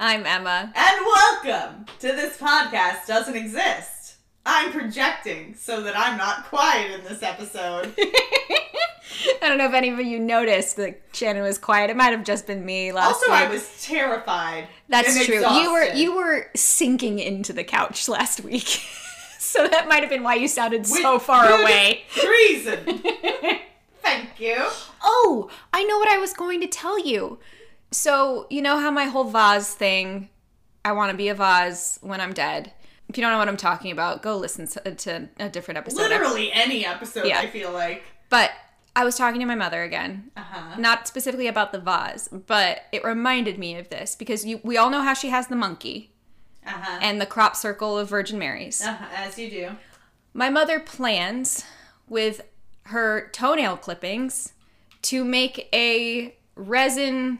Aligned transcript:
I'm 0.00 0.24
Emma. 0.24 0.72
And 0.76 1.06
welcome 1.06 1.86
to 1.98 2.06
This 2.08 2.36
Podcast 2.36 3.06
Doesn't 3.08 3.34
Exist. 3.34 4.14
I'm 4.46 4.70
projecting 4.70 5.56
so 5.56 5.82
that 5.82 5.98
I'm 5.98 6.16
not 6.16 6.44
quiet 6.44 6.92
in 6.92 7.04
this 7.04 7.20
episode. 7.24 7.94
I 7.98 9.48
don't 9.48 9.58
know 9.58 9.66
if 9.66 9.74
any 9.74 9.88
of 9.88 9.98
you 9.98 10.20
noticed 10.20 10.76
that 10.76 11.00
Shannon 11.12 11.42
was 11.42 11.58
quiet. 11.58 11.90
It 11.90 11.96
might 11.96 12.12
have 12.12 12.22
just 12.22 12.46
been 12.46 12.64
me 12.64 12.92
last 12.92 13.14
also, 13.14 13.26
week. 13.26 13.40
I 13.40 13.48
was 13.48 13.82
terrified. 13.84 14.68
That's 14.88 15.26
true. 15.26 15.40
You 15.40 15.72
were 15.72 15.92
you 15.92 16.14
were 16.16 16.48
sinking 16.54 17.18
into 17.18 17.52
the 17.52 17.64
couch 17.64 18.08
last 18.08 18.44
week. 18.44 18.68
so 19.40 19.66
that 19.66 19.88
might 19.88 20.02
have 20.02 20.10
been 20.10 20.22
why 20.22 20.34
you 20.36 20.46
sounded 20.46 20.86
so 20.86 21.14
With 21.14 21.22
far 21.24 21.48
good 21.48 21.62
away. 21.62 22.04
Reason. 22.22 23.02
Thank 24.02 24.38
you. 24.38 24.64
Oh, 25.02 25.50
I 25.72 25.82
know 25.82 25.98
what 25.98 26.08
I 26.08 26.18
was 26.18 26.32
going 26.34 26.60
to 26.60 26.68
tell 26.68 27.04
you. 27.04 27.40
So, 27.90 28.46
you 28.50 28.60
know 28.62 28.78
how 28.78 28.90
my 28.90 29.04
whole 29.04 29.24
vase 29.24 29.72
thing, 29.74 30.28
I 30.84 30.92
want 30.92 31.10
to 31.10 31.16
be 31.16 31.28
a 31.28 31.34
vase 31.34 31.98
when 32.02 32.20
I'm 32.20 32.32
dead. 32.34 32.72
If 33.08 33.16
you 33.16 33.22
don't 33.22 33.32
know 33.32 33.38
what 33.38 33.48
I'm 33.48 33.56
talking 33.56 33.90
about, 33.90 34.22
go 34.22 34.36
listen 34.36 34.66
to, 34.68 34.94
to 34.94 35.28
a 35.40 35.48
different 35.48 35.78
episode. 35.78 36.02
Literally 36.02 36.52
any 36.52 36.84
episode, 36.84 37.26
Yeah. 37.26 37.38
I 37.40 37.46
feel 37.46 37.72
like. 37.72 38.02
But 38.28 38.50
I 38.94 39.04
was 39.04 39.16
talking 39.16 39.40
to 39.40 39.46
my 39.46 39.54
mother 39.54 39.82
again. 39.82 40.30
Uh 40.36 40.42
huh. 40.42 40.76
Not 40.78 41.08
specifically 41.08 41.46
about 41.46 41.72
the 41.72 41.78
vase, 41.80 42.28
but 42.28 42.82
it 42.92 43.02
reminded 43.04 43.58
me 43.58 43.76
of 43.78 43.88
this 43.88 44.14
because 44.14 44.44
you, 44.44 44.60
we 44.62 44.76
all 44.76 44.90
know 44.90 45.00
how 45.02 45.14
she 45.14 45.30
has 45.30 45.46
the 45.46 45.56
monkey 45.56 46.12
Uh 46.66 46.70
huh. 46.72 46.98
and 47.00 47.18
the 47.20 47.26
crop 47.26 47.56
circle 47.56 47.96
of 47.96 48.10
Virgin 48.10 48.38
Marys. 48.38 48.82
Uh-huh, 48.82 49.06
as 49.16 49.38
you 49.38 49.48
do. 49.48 49.70
My 50.34 50.50
mother 50.50 50.78
plans 50.78 51.64
with 52.06 52.42
her 52.84 53.30
toenail 53.32 53.78
clippings 53.78 54.52
to 55.02 55.24
make 55.24 55.68
a 55.74 56.36
resin 56.54 57.38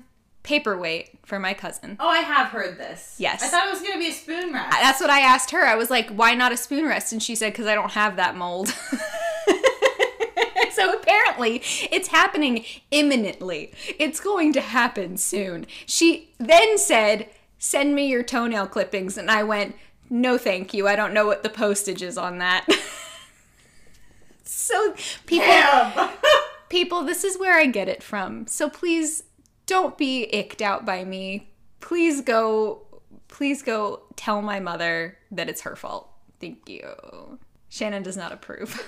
paperweight 0.49 1.11
for 1.27 1.39
my 1.39 1.53
cousin. 1.53 1.99
Oh, 2.01 2.09
I 2.09 2.21
have 2.21 2.49
heard 2.49 2.79
this. 2.79 3.17
Yes. 3.19 3.43
I 3.43 3.49
thought 3.49 3.67
it 3.67 3.71
was 3.71 3.83
going 3.83 3.93
to 3.93 3.99
be 3.99 4.09
a 4.09 4.13
spoon 4.13 4.55
wrap. 4.55 4.71
That's 4.71 4.99
what 4.99 5.11
I 5.11 5.21
asked 5.21 5.51
her. 5.51 5.67
I 5.67 5.75
was 5.75 5.91
like, 5.91 6.09
why 6.09 6.35
not 6.35 6.53
a 6.53 6.57
spoon 6.57 6.87
rest? 6.87 7.13
And 7.13 7.23
she 7.23 7.35
said, 7.35 7.53
because 7.53 7.67
I 7.67 7.75
don't 7.75 7.91
have 7.91 8.17
that 8.17 8.35
mold. 8.35 8.69
so 10.73 10.95
apparently, 10.95 11.61
it's 11.91 12.09
happening 12.09 12.65
imminently. 12.91 13.75
It's 13.99 14.21
going 14.21 14.55
to 14.55 14.63
happen 14.63 15.19
soon. 15.19 15.67
She 15.85 16.31
then 16.39 16.79
said, 16.79 17.29
send 17.59 17.95
me 17.95 18.09
your 18.09 18.23
toenail 18.23 18.69
clippings. 18.69 19.19
And 19.19 19.31
I 19.31 19.43
went, 19.43 19.77
no, 20.09 20.39
thank 20.39 20.73
you. 20.73 20.89
I 20.89 20.97
don't 20.97 21.13
know 21.13 21.27
what 21.27 21.43
the 21.43 21.51
postage 21.51 22.01
is 22.01 22.17
on 22.17 22.39
that. 22.39 22.67
so 24.45 24.95
people 25.27 26.09
people, 26.71 27.03
this 27.03 27.23
is 27.23 27.39
where 27.39 27.59
I 27.59 27.67
get 27.67 27.87
it 27.87 28.03
from. 28.03 28.47
So 28.47 28.71
please 28.71 29.25
don't 29.69 29.97
be 29.97 30.27
icked 30.33 30.61
out 30.61 30.85
by 30.85 31.05
me. 31.05 31.53
Please 31.79 32.21
go 32.23 32.83
please 33.29 33.63
go 33.63 34.03
tell 34.17 34.43
my 34.43 34.59
mother 34.59 35.17
that 35.31 35.49
it's 35.49 35.61
her 35.61 35.77
fault. 35.77 36.11
Thank 36.41 36.69
you. 36.69 37.39
Shannon 37.69 38.03
does 38.03 38.17
not 38.17 38.33
approve. 38.33 38.83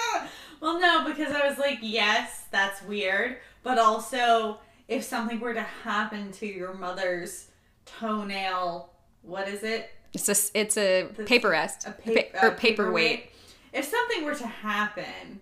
well, 0.60 0.80
no, 0.80 1.04
because 1.06 1.32
I 1.32 1.46
was 1.46 1.58
like, 1.58 1.78
yes, 1.82 2.44
that's 2.50 2.82
weird. 2.82 3.36
But 3.62 3.78
also, 3.78 4.58
if 4.88 5.04
something 5.04 5.38
were 5.38 5.54
to 5.54 5.62
happen 5.62 6.32
to 6.32 6.46
your 6.46 6.72
mother's 6.72 7.48
toenail, 7.84 8.90
what 9.22 9.46
is 9.46 9.62
it? 9.62 9.90
It's 10.14 10.28
a 10.28 10.58
it's 10.58 10.76
a 10.76 11.08
paper 11.26 11.50
rest 11.50 11.86
A 11.86 11.90
pa- 11.90 12.46
or 12.46 12.48
a 12.48 12.54
paperweight. 12.54 13.30
If 13.72 13.84
something 13.84 14.24
were 14.24 14.34
to 14.36 14.46
happen, 14.46 15.40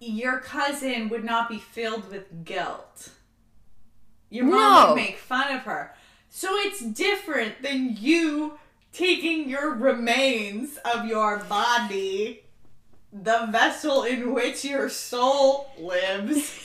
your 0.00 0.40
cousin 0.40 1.08
would 1.08 1.24
not 1.24 1.48
be 1.48 1.58
filled 1.58 2.10
with 2.10 2.44
guilt. 2.44 3.10
Your 4.32 4.46
mom 4.46 4.52
No. 4.54 4.86
would 4.88 4.96
make 4.96 5.18
fun 5.18 5.54
of 5.54 5.62
her. 5.62 5.94
So 6.30 6.48
it's 6.56 6.80
different 6.80 7.60
than 7.62 7.96
you 8.00 8.58
taking 8.92 9.48
your 9.48 9.74
remains 9.74 10.78
of 10.78 11.06
your 11.06 11.38
body, 11.40 12.42
the 13.12 13.46
vessel 13.50 14.04
in 14.04 14.32
which 14.32 14.64
your 14.64 14.88
soul 14.88 15.70
lives, 15.78 16.58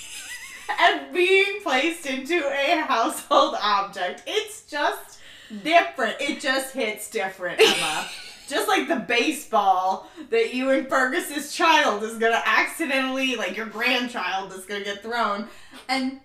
and 0.80 1.14
being 1.14 1.60
placed 1.62 2.06
into 2.06 2.38
a 2.48 2.82
household 2.88 3.56
object. 3.62 4.24
It's 4.26 4.64
just 4.70 5.20
different. 5.64 6.16
It 6.22 6.40
just 6.40 6.74
hits 6.74 7.10
different, 7.10 7.60
Emma. 7.60 8.08
just 8.48 8.70
like 8.70 8.88
the 8.88 8.96
baseball 8.96 10.08
that 10.30 10.54
you 10.54 10.70
and 10.70 10.88
Fergus's 10.88 11.54
child 11.54 12.04
is 12.04 12.18
gonna 12.18 12.42
accidentally, 12.46 13.36
like 13.36 13.58
your 13.58 13.66
grandchild 13.66 14.54
is 14.54 14.66
gonna 14.66 14.86
get 14.86 15.04
thrown. 15.04 15.50
And 15.90 16.22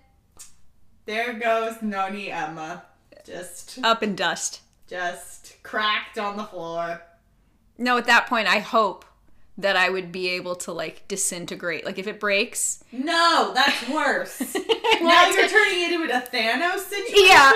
there 1.07 1.33
goes 1.35 1.83
Noni 1.83 2.31
Emma. 2.31 2.85
Just 3.25 3.79
Up 3.83 4.03
in 4.03 4.15
dust. 4.17 4.61
just 4.89 5.63
cracked 5.63 6.19
on 6.19 6.37
the 6.37 6.45
floor. 6.45 7.03
No, 7.79 7.97
at 7.97 8.07
that 8.07 8.27
point 8.27 8.49
I 8.49 8.59
hope 8.59 9.05
that 9.59 9.77
I 9.77 9.91
would 9.91 10.11
be 10.13 10.29
able 10.31 10.55
to 10.57 10.73
like 10.73 11.07
disintegrate. 11.09 11.85
Like 11.85 11.99
if 11.99 12.07
it 12.07 12.19
breaks. 12.19 12.83
No, 12.91 13.53
that's 13.55 13.89
worse. 13.89 14.41
now 15.01 15.29
you're 15.29 15.49
turning 15.49 15.83
it 15.83 15.93
into 15.93 16.17
a 16.17 16.21
Thanos 16.21 16.81
situation? 16.81 17.27
Yeah. 17.27 17.53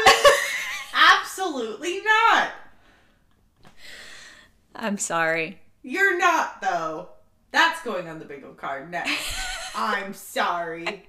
Absolutely 1.20 2.00
not. 2.02 2.50
I'm 4.74 4.98
sorry. 4.98 5.60
You're 5.82 6.18
not, 6.18 6.60
though. 6.60 7.08
That's 7.50 7.82
going 7.82 8.08
on 8.08 8.18
the 8.18 8.24
bingo 8.24 8.52
card 8.52 8.90
next. 8.90 9.12
I'm 9.74 10.12
sorry. 10.14 11.04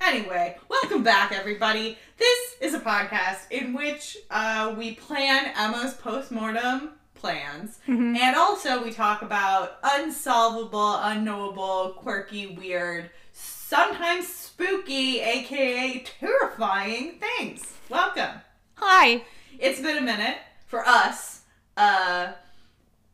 Anyway, 0.00 0.56
welcome 0.68 1.02
back, 1.02 1.32
everybody. 1.32 1.98
This 2.18 2.56
is 2.60 2.74
a 2.74 2.80
podcast 2.80 3.50
in 3.50 3.74
which 3.74 4.16
uh, 4.30 4.74
we 4.78 4.94
plan 4.94 5.52
Emma's 5.56 5.94
postmortem 5.94 6.90
plans, 7.14 7.80
and 7.86 8.36
also 8.36 8.82
we 8.82 8.92
talk 8.92 9.22
about 9.22 9.78
unsolvable, 9.82 10.94
unknowable, 10.96 11.94
quirky, 11.98 12.46
weird, 12.46 13.10
sometimes 13.32 14.28
spooky, 14.28 15.20
aka 15.20 15.98
terrifying 16.20 17.18
things. 17.20 17.74
Welcome. 17.88 18.40
Hi. 18.76 19.24
It's 19.58 19.80
been 19.80 19.98
a 19.98 20.02
minute 20.02 20.36
for 20.66 20.86
us. 20.86 21.42
Uh, 21.76 22.32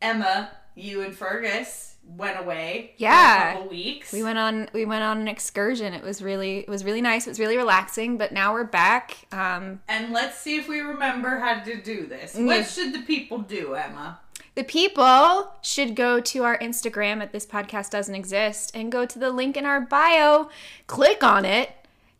Emma, 0.01 0.51
you 0.75 1.01
and 1.01 1.15
Fergus 1.15 1.95
went 2.07 2.39
away. 2.39 2.93
Yeah. 2.97 3.35
For 3.35 3.49
a 3.49 3.53
couple 3.53 3.69
weeks. 3.69 4.11
We 4.11 4.23
went 4.23 4.37
on 4.37 4.69
we 4.73 4.85
went 4.85 5.03
on 5.03 5.19
an 5.19 5.27
excursion. 5.27 5.93
It 5.93 6.03
was 6.03 6.21
really 6.21 6.59
it 6.59 6.69
was 6.69 6.83
really 6.83 7.01
nice. 7.01 7.25
It 7.25 7.31
was 7.31 7.39
really 7.39 7.57
relaxing, 7.57 8.17
but 8.17 8.31
now 8.31 8.53
we're 8.53 8.63
back. 8.63 9.25
Um 9.31 9.81
and 9.87 10.13
let's 10.13 10.37
see 10.37 10.57
if 10.57 10.67
we 10.67 10.79
remember 10.79 11.39
how 11.39 11.61
to 11.61 11.81
do 11.81 12.05
this. 12.05 12.35
Yeah. 12.37 12.45
What 12.45 12.67
should 12.67 12.93
the 12.93 13.01
people 13.01 13.39
do, 13.39 13.73
Emma? 13.73 14.19
The 14.55 14.63
people 14.63 15.53
should 15.61 15.95
go 15.95 16.21
to 16.21 16.43
our 16.43 16.57
Instagram 16.59 17.21
at 17.21 17.33
this 17.33 17.45
podcast 17.45 17.89
doesn't 17.89 18.15
exist 18.15 18.71
and 18.73 18.89
go 18.89 19.05
to 19.05 19.19
the 19.19 19.29
link 19.29 19.57
in 19.57 19.65
our 19.65 19.81
bio, 19.81 20.49
click 20.87 21.23
on 21.23 21.43
it, 21.43 21.71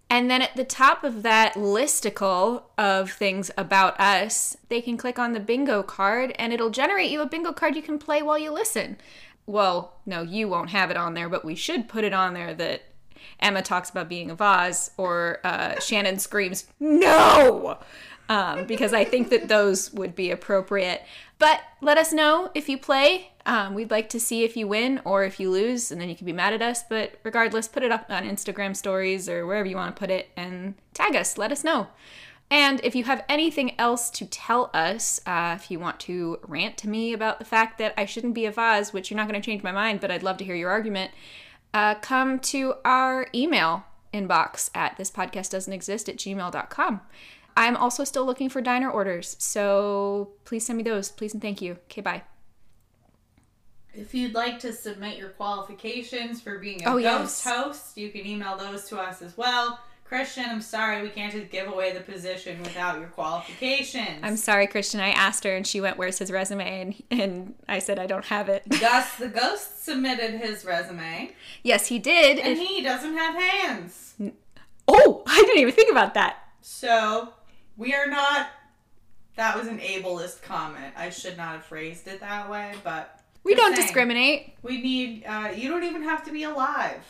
and 0.09 0.29
then 0.29 0.41
at 0.41 0.55
the 0.55 0.63
top 0.63 1.03
of 1.03 1.23
that 1.23 1.55
listicle 1.55 2.63
of 2.77 3.11
things 3.11 3.49
about 3.57 3.99
us, 3.99 4.55
they 4.69 4.81
can 4.81 4.97
click 4.97 5.17
on 5.17 5.33
the 5.33 5.39
bingo 5.39 5.81
card 5.81 6.33
and 6.37 6.53
it'll 6.53 6.69
generate 6.69 7.09
you 7.09 7.21
a 7.21 7.25
bingo 7.25 7.51
card 7.51 7.75
you 7.75 7.81
can 7.81 7.97
play 7.97 8.21
while 8.21 8.37
you 8.37 8.51
listen. 8.51 8.97
Well, 9.47 9.95
no, 10.05 10.21
you 10.21 10.47
won't 10.47 10.69
have 10.69 10.91
it 10.91 10.97
on 10.97 11.13
there, 11.13 11.29
but 11.29 11.43
we 11.43 11.55
should 11.55 11.89
put 11.89 12.03
it 12.03 12.13
on 12.13 12.33
there 12.33 12.53
that 12.53 12.83
Emma 13.39 13.61
talks 13.61 13.89
about 13.89 14.09
being 14.09 14.29
a 14.29 14.35
vase 14.35 14.91
or 14.97 15.39
uh, 15.43 15.79
Shannon 15.79 16.19
screams, 16.19 16.67
no! 16.79 17.79
Um, 18.27 18.65
because 18.65 18.91
I 18.91 19.03
think 19.03 19.29
that 19.29 19.47
those 19.47 19.93
would 19.93 20.15
be 20.15 20.31
appropriate. 20.31 21.03
But 21.37 21.61
let 21.81 21.97
us 21.97 22.13
know 22.13 22.49
if 22.53 22.69
you 22.69 22.77
play. 22.77 23.31
Um, 23.45 23.73
we'd 23.73 23.91
like 23.91 24.09
to 24.09 24.19
see 24.19 24.43
if 24.43 24.57
you 24.57 24.67
win 24.67 25.01
or 25.05 25.23
if 25.23 25.39
you 25.39 25.51
lose, 25.51 25.91
and 25.91 25.99
then 25.99 26.09
you 26.09 26.15
can 26.15 26.25
be 26.25 26.33
mad 26.33 26.53
at 26.53 26.61
us. 26.61 26.83
But 26.83 27.19
regardless, 27.23 27.67
put 27.67 27.83
it 27.83 27.91
up 27.91 28.05
on 28.09 28.23
Instagram 28.23 28.75
stories 28.75 29.29
or 29.29 29.45
wherever 29.45 29.67
you 29.67 29.75
want 29.75 29.95
to 29.95 29.99
put 29.99 30.09
it 30.09 30.29
and 30.35 30.75
tag 30.93 31.15
us. 31.15 31.37
Let 31.37 31.51
us 31.51 31.63
know. 31.63 31.87
And 32.49 32.79
if 32.83 32.95
you 32.95 33.05
have 33.05 33.25
anything 33.27 33.77
else 33.79 34.09
to 34.11 34.25
tell 34.25 34.69
us, 34.73 35.19
uh, 35.25 35.57
if 35.59 35.71
you 35.71 35.79
want 35.79 35.99
to 36.01 36.39
rant 36.47 36.77
to 36.77 36.89
me 36.89 37.11
about 37.11 37.39
the 37.39 37.45
fact 37.45 37.79
that 37.79 37.93
I 37.97 38.05
shouldn't 38.05 38.35
be 38.35 38.45
a 38.45 38.51
vase, 38.51 38.93
which 38.93 39.09
you're 39.09 39.17
not 39.17 39.27
going 39.27 39.39
to 39.39 39.45
change 39.45 39.63
my 39.63 39.71
mind, 39.71 39.99
but 39.99 40.11
I'd 40.11 40.23
love 40.23 40.37
to 40.37 40.45
hear 40.45 40.55
your 40.55 40.69
argument, 40.69 41.11
uh, 41.73 41.95
come 41.95 42.39
to 42.39 42.75
our 42.85 43.27
email 43.33 43.85
inbox 44.13 44.69
at 44.73 44.95
this 44.97 45.11
podcast 45.11 45.49
doesn't 45.49 45.73
exist 45.73 46.07
at 46.07 46.17
gmail.com. 46.17 47.01
I'm 47.57 47.77
also 47.77 48.03
still 48.03 48.25
looking 48.25 48.49
for 48.49 48.61
diner 48.61 48.89
orders, 48.89 49.35
so 49.39 50.31
please 50.43 50.65
send 50.65 50.77
me 50.77 50.83
those. 50.83 51.09
Please 51.11 51.33
and 51.33 51.41
thank 51.41 51.61
you. 51.61 51.73
Okay, 51.89 52.01
bye. 52.01 52.23
If 53.93 54.13
you'd 54.13 54.33
like 54.33 54.59
to 54.59 54.73
submit 54.73 55.17
your 55.17 55.29
qualifications 55.29 56.41
for 56.41 56.59
being 56.59 56.83
a 56.85 56.89
Oh, 56.89 56.99
ghost 56.99 57.43
yes. 57.45 57.55
host, 57.55 57.97
you 57.97 58.09
can 58.09 58.25
email 58.25 58.57
those 58.57 58.83
to 58.89 58.99
us 58.99 59.21
as 59.21 59.37
well. 59.37 59.79
Christian, 60.03 60.45
I'm 60.47 60.61
sorry 60.61 61.01
we 61.01 61.09
can't 61.09 61.31
just 61.33 61.49
give 61.49 61.67
away 61.67 61.91
the 61.93 62.01
position 62.01 62.59
without 62.61 62.99
your 62.99 63.07
qualifications. 63.07 64.19
I'm 64.21 64.35
sorry, 64.37 64.67
Christian. 64.67 64.99
I 64.99 65.09
asked 65.09 65.43
her 65.45 65.55
and 65.55 65.65
she 65.65 65.81
went, 65.81 65.97
Where's 65.97 66.19
his 66.19 66.29
resume? 66.29 66.81
And, 67.09 67.19
and 67.19 67.55
I 67.67 67.79
said, 67.79 67.97
I 67.97 68.05
don't 68.05 68.25
have 68.25 68.47
it. 68.49 68.63
Gus 68.81 69.15
the 69.15 69.29
ghost 69.29 69.83
submitted 69.83 70.31
his 70.41 70.63
resume, 70.65 71.31
yes, 71.63 71.87
he 71.87 71.97
did. 71.97 72.37
and 72.37 72.49
If- 72.59 72.67
he 72.67 72.83
doesn't 72.83 73.15
have 73.17 73.35
hands. 73.35 74.13
oh, 74.87 75.23
I 75.25 75.37
didn't 75.41 75.57
even 75.59 75.73
think 75.73 75.89
about 75.89 76.13
that. 76.15 76.37
So 76.61 77.29
We 77.77 77.93
are 77.93 78.07
not. 78.07 78.47
That 79.35 79.57
was 79.57 79.67
an 79.67 79.79
ableist 79.79 80.41
comment. 80.43 80.93
I 80.95 81.09
should 81.09 81.35
not 81.37 81.53
have 81.53 81.65
phrased 81.65 82.07
it 82.07 82.21
that 82.21 82.49
way, 82.49 82.73
but 82.83 83.19
We 83.43 83.53
don't 83.55 83.75
saying. 83.75 83.81
discriminate. 83.85 84.53
we 84.63 84.81
need. 84.81 85.25
Uh, 85.25 85.51
you 85.55 85.69
don't 85.69 85.83
even 85.83 86.03
have 86.03 86.23
to 86.25 86.31
be 86.31 86.43
alive 86.43 87.03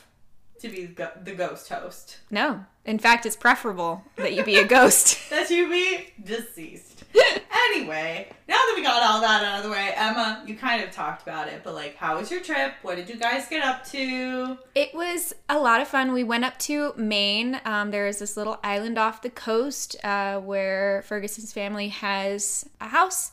to 0.59 0.69
be 0.69 0.85
the 0.85 1.33
ghost 1.35 1.69
host. 1.69 2.17
No. 2.31 2.65
In 2.85 2.97
fact, 2.99 3.25
it's 3.25 3.35
preferable 3.35 4.03
that 4.15 4.33
you 4.33 4.43
be 4.43 4.57
a 4.57 4.65
ghost. 4.65 5.19
That 5.29 5.49
you 5.49 5.69
be 5.69 6.13
deceased. 6.23 7.03
anyway, 7.71 8.27
now 8.47 8.55
that 8.55 8.73
we 8.75 8.83
got 8.83 9.03
all 9.03 9.21
that 9.21 9.43
out 9.43 9.59
of 9.59 9.63
the 9.63 9.69
way, 9.69 9.93
Emma, 9.95 10.43
you 10.45 10.55
kind 10.55 10.83
of 10.83 10.91
talked 10.91 11.23
about 11.23 11.47
it, 11.47 11.61
but 11.63 11.73
like, 11.73 11.95
how 11.95 12.17
was 12.17 12.31
your 12.31 12.41
trip? 12.41 12.73
What 12.81 12.95
did 12.95 13.09
you 13.09 13.15
guys 13.15 13.47
get 13.47 13.63
up 13.63 13.85
to? 13.87 14.57
It 14.75 14.93
was 14.93 15.33
a 15.49 15.59
lot 15.59 15.81
of 15.81 15.87
fun. 15.87 16.13
We 16.13 16.23
went 16.23 16.45
up 16.45 16.57
to 16.59 16.93
Maine. 16.95 17.59
Um, 17.65 17.91
there 17.91 18.07
is 18.07 18.19
this 18.19 18.37
little 18.37 18.59
island 18.63 18.97
off 18.97 19.21
the 19.21 19.29
coast 19.29 19.95
uh, 20.03 20.39
where 20.39 21.03
Fergus's 21.07 21.53
family 21.53 21.89
has 21.89 22.67
a 22.81 22.87
house, 22.87 23.31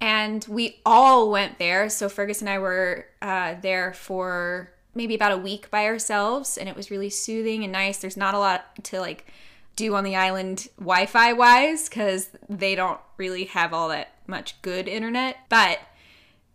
and 0.00 0.44
we 0.48 0.80
all 0.84 1.30
went 1.30 1.58
there. 1.58 1.88
So 1.88 2.08
Fergus 2.08 2.40
and 2.40 2.50
I 2.50 2.58
were 2.58 3.06
uh, 3.22 3.54
there 3.60 3.92
for 3.92 4.70
maybe 4.94 5.14
about 5.14 5.32
a 5.32 5.36
week 5.36 5.70
by 5.70 5.86
ourselves, 5.86 6.56
and 6.56 6.68
it 6.68 6.76
was 6.76 6.90
really 6.90 7.10
soothing 7.10 7.64
and 7.64 7.72
nice. 7.72 7.98
There's 7.98 8.16
not 8.16 8.34
a 8.34 8.38
lot 8.38 8.84
to 8.84 9.00
like 9.00 9.26
do 9.76 9.94
on 9.94 10.04
the 10.04 10.16
island 10.16 10.68
Wi-Fi 10.78 11.32
wise 11.32 11.88
because 11.88 12.30
they 12.48 12.74
don't 12.74 13.00
really 13.16 13.44
have 13.44 13.72
all 13.72 13.88
that 13.88 14.14
much 14.26 14.60
good 14.62 14.88
internet, 14.88 15.36
but 15.48 15.80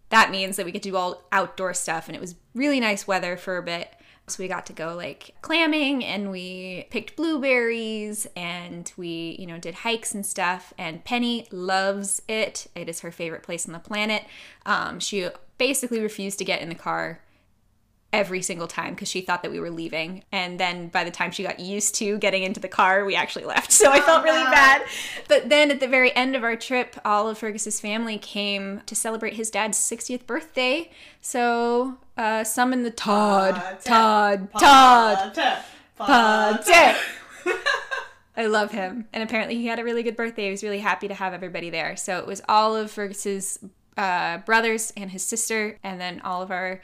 that 0.09 0.31
means 0.31 0.55
that 0.57 0.65
we 0.65 0.71
could 0.71 0.81
do 0.81 0.95
all 0.95 1.23
outdoor 1.31 1.73
stuff 1.73 2.07
and 2.07 2.15
it 2.15 2.21
was 2.21 2.35
really 2.55 2.79
nice 2.79 3.07
weather 3.07 3.37
for 3.37 3.57
a 3.57 3.63
bit. 3.63 3.93
So 4.27 4.43
we 4.43 4.47
got 4.47 4.67
to 4.67 4.73
go 4.73 4.95
like 4.95 5.33
clamming 5.41 6.03
and 6.05 6.29
we 6.29 6.87
picked 6.91 7.15
blueberries 7.15 8.27
and 8.35 8.91
we 8.95 9.35
you 9.39 9.47
know 9.47 9.57
did 9.57 9.73
hikes 9.75 10.13
and 10.13 10.25
stuff. 10.25 10.73
And 10.77 11.03
penny 11.03 11.47
loves 11.51 12.21
it. 12.27 12.67
It 12.75 12.87
is 12.89 12.99
her 12.99 13.11
favorite 13.11 13.43
place 13.43 13.65
on 13.67 13.73
the 13.73 13.79
planet. 13.79 14.23
Um, 14.65 14.99
she 14.99 15.27
basically 15.57 15.99
refused 15.99 16.37
to 16.39 16.45
get 16.45 16.61
in 16.61 16.69
the 16.69 16.75
car 16.75 17.21
every 18.11 18.41
single 18.41 18.67
time 18.67 18.93
because 18.93 19.07
she 19.07 19.21
thought 19.21 19.43
that 19.43 19.51
we 19.51 19.59
were 19.59 19.69
leaving 19.69 20.23
and 20.31 20.59
then 20.59 20.87
by 20.87 21.03
the 21.03 21.11
time 21.11 21.29
she 21.29 21.43
got 21.43 21.59
used 21.59 21.93
to 21.93 22.17
getting 22.17 22.41
into 22.43 22.59
the 22.59 22.67
car 22.67 23.05
we 23.05 23.15
actually 23.15 23.45
left 23.45 23.71
so 23.81 23.91
i 23.91 24.01
felt 24.01 24.23
really 24.23 24.43
no. 24.43 24.49
bad 24.49 24.81
but 25.27 25.47
then 25.49 25.69
at 25.69 25.79
the 25.79 25.87
very 25.87 26.15
end 26.15 26.35
of 26.35 26.43
our 26.43 26.55
trip 26.55 26.95
all 27.05 27.29
of 27.29 27.37
fergus's 27.37 27.79
family 27.79 28.17
came 28.17 28.81
to 28.87 28.95
celebrate 28.95 29.35
his 29.35 29.51
dad's 29.51 29.77
60th 29.77 30.25
birthday 30.25 30.89
so 31.21 31.97
uh 32.17 32.43
summon 32.43 32.81
the 32.83 32.91
todd 32.91 33.55
todd 33.83 34.51
todd 34.57 35.59
Todd. 35.99 36.07
Todd. 36.07 36.65
Todd. 36.65 36.95
I 38.37 38.45
love 38.45 38.71
him. 38.71 39.05
And 39.11 39.21
apparently 39.21 39.55
he 39.55 39.67
had 39.67 39.79
a 39.79 39.83
really 39.83 40.01
good 40.01 40.15
birthday. 40.15 40.45
He 40.45 40.51
was 40.51 40.63
really 40.63 40.79
happy 40.79 41.09
to 41.09 41.13
have 41.13 41.33
everybody 41.33 41.69
there. 41.69 41.97
So 41.97 42.19
it 42.19 42.25
was 42.25 42.41
all 42.47 42.73
of 42.73 42.89
Fergus's 42.89 43.59
uh, 43.97 44.37
brothers 44.39 44.93
and 44.95 45.11
his 45.11 45.25
sister, 45.25 45.77
and 45.83 45.99
then 45.99 46.21
all 46.21 46.41
of 46.41 46.51
our 46.51 46.79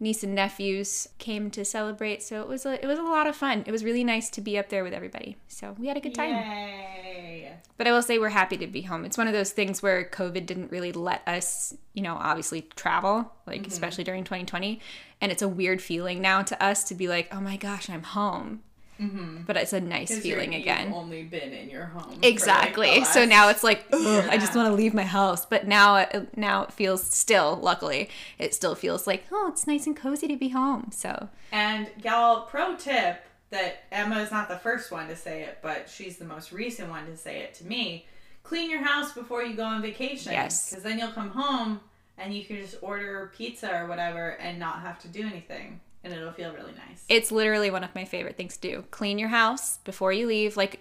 niece 0.00 0.22
and 0.22 0.34
nephews 0.34 1.08
came 1.18 1.50
to 1.52 1.64
celebrate. 1.64 2.22
So 2.22 2.40
it 2.42 2.48
was 2.48 2.66
a, 2.66 2.82
it 2.82 2.86
was 2.86 2.98
a 2.98 3.02
lot 3.02 3.26
of 3.26 3.36
fun. 3.36 3.64
It 3.66 3.72
was 3.72 3.84
really 3.84 4.04
nice 4.04 4.28
to 4.30 4.40
be 4.40 4.58
up 4.58 4.68
there 4.68 4.82
with 4.84 4.92
everybody. 4.92 5.36
So 5.48 5.74
we 5.78 5.86
had 5.86 5.96
a 5.96 6.00
good 6.00 6.14
time. 6.14 6.30
Yay. 6.34 7.52
But 7.76 7.86
I 7.88 7.92
will 7.92 8.02
say 8.02 8.18
we're 8.18 8.28
happy 8.28 8.56
to 8.58 8.66
be 8.66 8.82
home. 8.82 9.04
It's 9.04 9.18
one 9.18 9.26
of 9.26 9.32
those 9.32 9.50
things 9.52 9.82
where 9.82 10.04
COVID 10.08 10.46
didn't 10.46 10.70
really 10.70 10.92
let 10.92 11.26
us, 11.26 11.74
you 11.92 12.02
know, 12.02 12.16
obviously 12.20 12.62
travel, 12.76 13.32
like 13.46 13.62
Mm-hmm. 13.62 13.70
especially 13.72 14.04
during 14.04 14.24
2020. 14.24 14.80
And 15.20 15.32
it's 15.32 15.42
a 15.42 15.48
weird 15.48 15.80
feeling 15.80 16.20
now 16.20 16.42
to 16.42 16.62
us 16.62 16.84
to 16.84 16.94
be 16.94 17.08
like, 17.08 17.28
oh 17.34 17.40
my 17.40 17.56
gosh, 17.56 17.88
I'm 17.88 18.02
home. 18.02 18.60
Mm-hmm. 19.00 19.42
But 19.46 19.56
it's 19.56 19.72
a 19.72 19.80
nice 19.80 20.16
feeling 20.18 20.54
again. 20.54 20.86
You've 20.88 20.96
only 20.96 21.22
been 21.24 21.52
in 21.52 21.68
your 21.68 21.86
home. 21.86 22.10
like, 22.10 22.24
Exactly. 22.24 23.00
the 23.00 23.04
so 23.04 23.24
now 23.24 23.48
it's 23.48 23.64
like, 23.64 23.84
ugh, 23.92 24.28
and 24.30 24.40
just 24.40 24.54
want 24.54 24.68
to 24.68 24.74
leave 24.74 24.94
my 24.94 25.02
house. 25.02 25.44
But 25.46 25.66
now, 25.66 25.96
it, 25.96 26.36
now 26.36 26.62
it 26.62 26.72
feels 26.72 27.02
still. 27.04 27.56
Luckily, 27.56 28.08
it 28.38 28.54
still 28.54 28.74
feels 28.74 29.06
like, 29.06 29.24
oh, 29.32 29.48
it's 29.48 29.66
nice 29.66 29.86
and 29.86 29.96
cozy 29.96 30.28
to 30.28 30.36
be 30.36 30.50
home. 30.50 30.90
So 30.92 31.28
And 31.50 31.88
y'all, 32.02 32.42
pro 32.46 32.76
tip 32.76 33.24
that 33.50 33.84
Emma 33.92 34.20
is 34.20 34.30
not 34.30 34.48
the 34.48 34.58
first 34.58 34.90
one 34.90 35.08
to 35.08 35.16
say 35.16 35.42
it, 35.42 35.58
but 35.62 35.88
she's 35.88 36.16
the 36.18 36.24
most 36.24 36.52
recent 36.52 36.90
one 36.90 37.06
to 37.06 37.16
say 37.16 37.40
it 37.40 37.54
to 37.54 37.66
me. 37.66 38.06
Clean 38.42 38.70
your 38.70 38.82
house 38.82 39.12
before 39.12 39.42
you 39.42 39.54
go 39.54 39.64
on 39.64 39.80
vacation. 39.80 40.32
Yes. 40.32 40.70
Because 40.70 40.84
then 40.84 40.98
you'll 40.98 41.12
come 41.12 41.30
home 41.30 41.80
and 42.18 42.34
you 42.34 42.44
can 42.44 42.56
just 42.56 42.76
order 42.82 43.32
pizza 43.36 43.72
or 43.74 43.86
whatever 43.86 44.30
and 44.40 44.58
not 44.58 44.80
have 44.80 44.98
to 45.00 45.08
do 45.08 45.22
anything. 45.22 45.80
And 46.04 46.12
it'll 46.12 46.32
feel 46.32 46.52
really 46.52 46.72
nice. 46.72 47.04
it's 47.08 47.32
literally 47.32 47.70
one 47.70 47.82
of 47.82 47.94
my 47.94 48.04
favorite 48.04 48.36
things 48.36 48.56
to 48.58 48.70
do. 48.70 48.84
Clean 48.90 49.18
your 49.18 49.30
house 49.30 49.78
before 49.78 50.12
you 50.12 50.26
leave. 50.26 50.56
Like, 50.56 50.78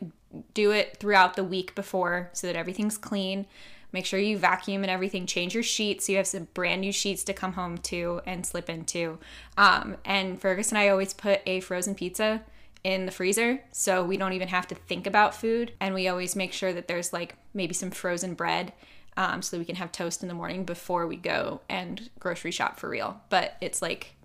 do 0.54 0.72
it 0.72 0.98
throughout 0.98 1.36
the 1.36 1.44
week 1.44 1.74
before 1.76 2.30
so 2.34 2.48
that 2.48 2.56
everything's 2.56 2.98
clean. 2.98 3.46
Make 3.94 4.06
sure 4.06 4.20
you 4.20 4.38
vacuum 4.38 4.84
and 4.84 4.90
everything. 4.92 5.26
Change 5.28 5.54
your 5.54 5.64
sheets 5.64 6.06
so 6.06 6.12
you 6.12 6.18
have 6.18 6.28
some 6.28 6.48
brand 6.54 6.82
new 6.82 6.92
sheets 6.92 7.24
to 7.26 7.34
come 7.34 7.54
home 7.54 7.78
to 7.80 8.22
and 8.26 8.46
slip 8.46 8.70
into. 8.70 9.20
Um, 9.56 9.98
and 10.04 10.42
Fergus 10.42 10.70
and 10.70 10.78
I 10.78 10.90
always 10.90 11.14
put 11.14 11.42
a 11.46 11.60
frozen 11.60 11.96
pizza 11.96 12.42
in 12.84 13.06
the 13.06 13.12
freezer 13.12 13.62
so 13.72 14.04
we 14.04 14.18
don't 14.18 14.34
even 14.34 14.50
have 14.50 14.68
to 14.68 14.76
think 14.76 15.08
about 15.08 15.36
food. 15.36 15.74
And 15.80 15.94
we 15.94 16.08
always 16.08 16.36
make 16.36 16.54
sure 16.54 16.74
that 16.74 16.88
there's 16.88 17.14
like 17.14 17.36
maybe 17.54 17.74
some 17.74 17.92
frozen 17.92 18.34
bread 18.34 18.74
um, 19.16 19.42
so 19.42 19.56
that 19.56 19.60
we 19.60 19.66
can 19.66 19.76
have 19.76 19.92
toast 19.92 20.24
in 20.24 20.28
the 20.28 20.34
morning 20.34 20.66
before 20.66 21.06
we 21.06 21.16
go 21.16 21.62
and 21.70 22.10
grocery 22.20 22.52
shop 22.52 22.80
for 22.80 22.90
real. 22.90 23.22
But 23.30 23.56
it's 23.62 23.82
like 23.82 24.16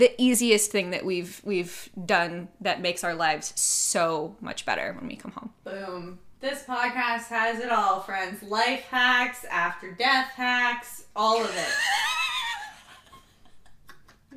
the 0.00 0.20
easiest 0.20 0.70
thing 0.72 0.90
that 0.90 1.04
we've 1.04 1.40
we've 1.44 1.90
done 2.06 2.48
that 2.62 2.80
makes 2.80 3.04
our 3.04 3.14
lives 3.14 3.52
so 3.60 4.34
much 4.40 4.64
better 4.64 4.94
when 4.98 5.06
we 5.06 5.14
come 5.14 5.30
home. 5.32 5.52
Boom. 5.62 6.18
This 6.40 6.62
podcast 6.64 7.26
has 7.26 7.60
it 7.60 7.70
all, 7.70 8.00
friends. 8.00 8.42
Life 8.42 8.80
hacks, 8.84 9.44
after 9.44 9.92
death 9.92 10.30
hacks, 10.30 11.04
all 11.14 11.44
of 11.44 11.54
it. 11.54 11.68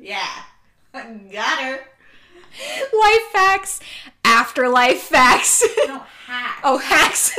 yeah. 0.00 0.42
Got 0.92 1.58
her. 1.60 1.80
Life 2.92 3.22
facts, 3.32 3.80
afterlife 4.22 5.00
facts. 5.00 5.64
No 5.86 6.02
hack. 6.26 6.60
oh, 6.62 6.76
hacks. 6.78 7.36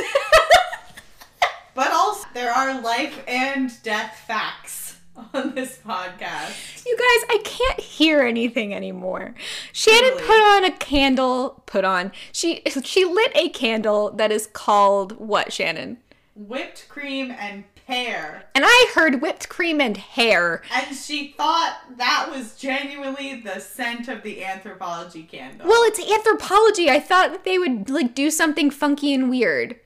But 1.74 1.92
also, 1.92 2.26
there 2.34 2.50
are 2.52 2.80
life 2.80 3.22
and 3.28 3.70
death 3.82 4.24
facts 4.26 4.85
on 5.34 5.54
this 5.54 5.78
podcast. 5.86 6.84
you 6.84 6.96
guys, 6.96 7.28
I 7.30 7.40
can't 7.44 7.80
hear 7.80 8.22
anything 8.22 8.74
anymore. 8.74 9.34
Shannon 9.72 10.10
Really? 10.10 10.22
put 10.26 10.40
on 10.40 10.64
a 10.64 10.72
candle. 10.72 11.62
Put 11.66 11.84
on. 11.84 12.12
She 12.32 12.62
she 12.84 13.04
lit 13.04 13.32
a 13.34 13.48
candle 13.48 14.10
that 14.12 14.30
is 14.32 14.46
called 14.46 15.12
what, 15.18 15.52
Shannon? 15.52 15.98
Whipped 16.34 16.88
cream 16.88 17.30
and 17.30 17.64
pear. 17.86 18.44
And 18.54 18.64
I 18.66 18.92
heard 18.94 19.22
whipped 19.22 19.48
cream 19.48 19.80
and 19.80 19.96
hair. 19.96 20.60
And 20.74 20.94
she 20.94 21.28
thought 21.36 21.78
that 21.96 22.28
was 22.30 22.56
genuinely 22.56 23.40
the 23.40 23.60
scent 23.60 24.08
of 24.08 24.22
the 24.22 24.40
Anthropologie 24.42 25.26
candle. 25.28 25.66
Well, 25.68 25.82
it's 25.84 26.00
Anthropologie. 26.00 26.88
I 26.90 27.00
thought 27.00 27.30
that 27.30 27.44
they 27.44 27.58
would 27.58 27.88
like 27.88 28.14
do 28.14 28.30
something 28.30 28.70
funky 28.70 29.14
and 29.14 29.30
weird. 29.30 29.76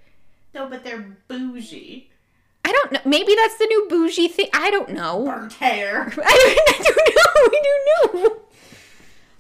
no, 0.55 0.67
but 0.69 0.83
they're 0.83 1.17
bougie. 1.29 2.10
I 2.71 2.73
don't 2.73 2.93
know. 2.93 3.01
Maybe 3.05 3.35
that's 3.35 3.57
the 3.59 3.67
new 3.67 3.87
bougie 3.89 4.29
thing. 4.29 4.47
I 4.55 4.71
don't 4.71 4.91
know. 4.91 5.25
Burnt 5.25 5.55
hair. 5.55 6.03
I 6.25 6.65
don't, 6.85 6.97
know. 7.17 7.59
I 7.59 7.63
don't 8.13 8.15
know. 8.25 8.41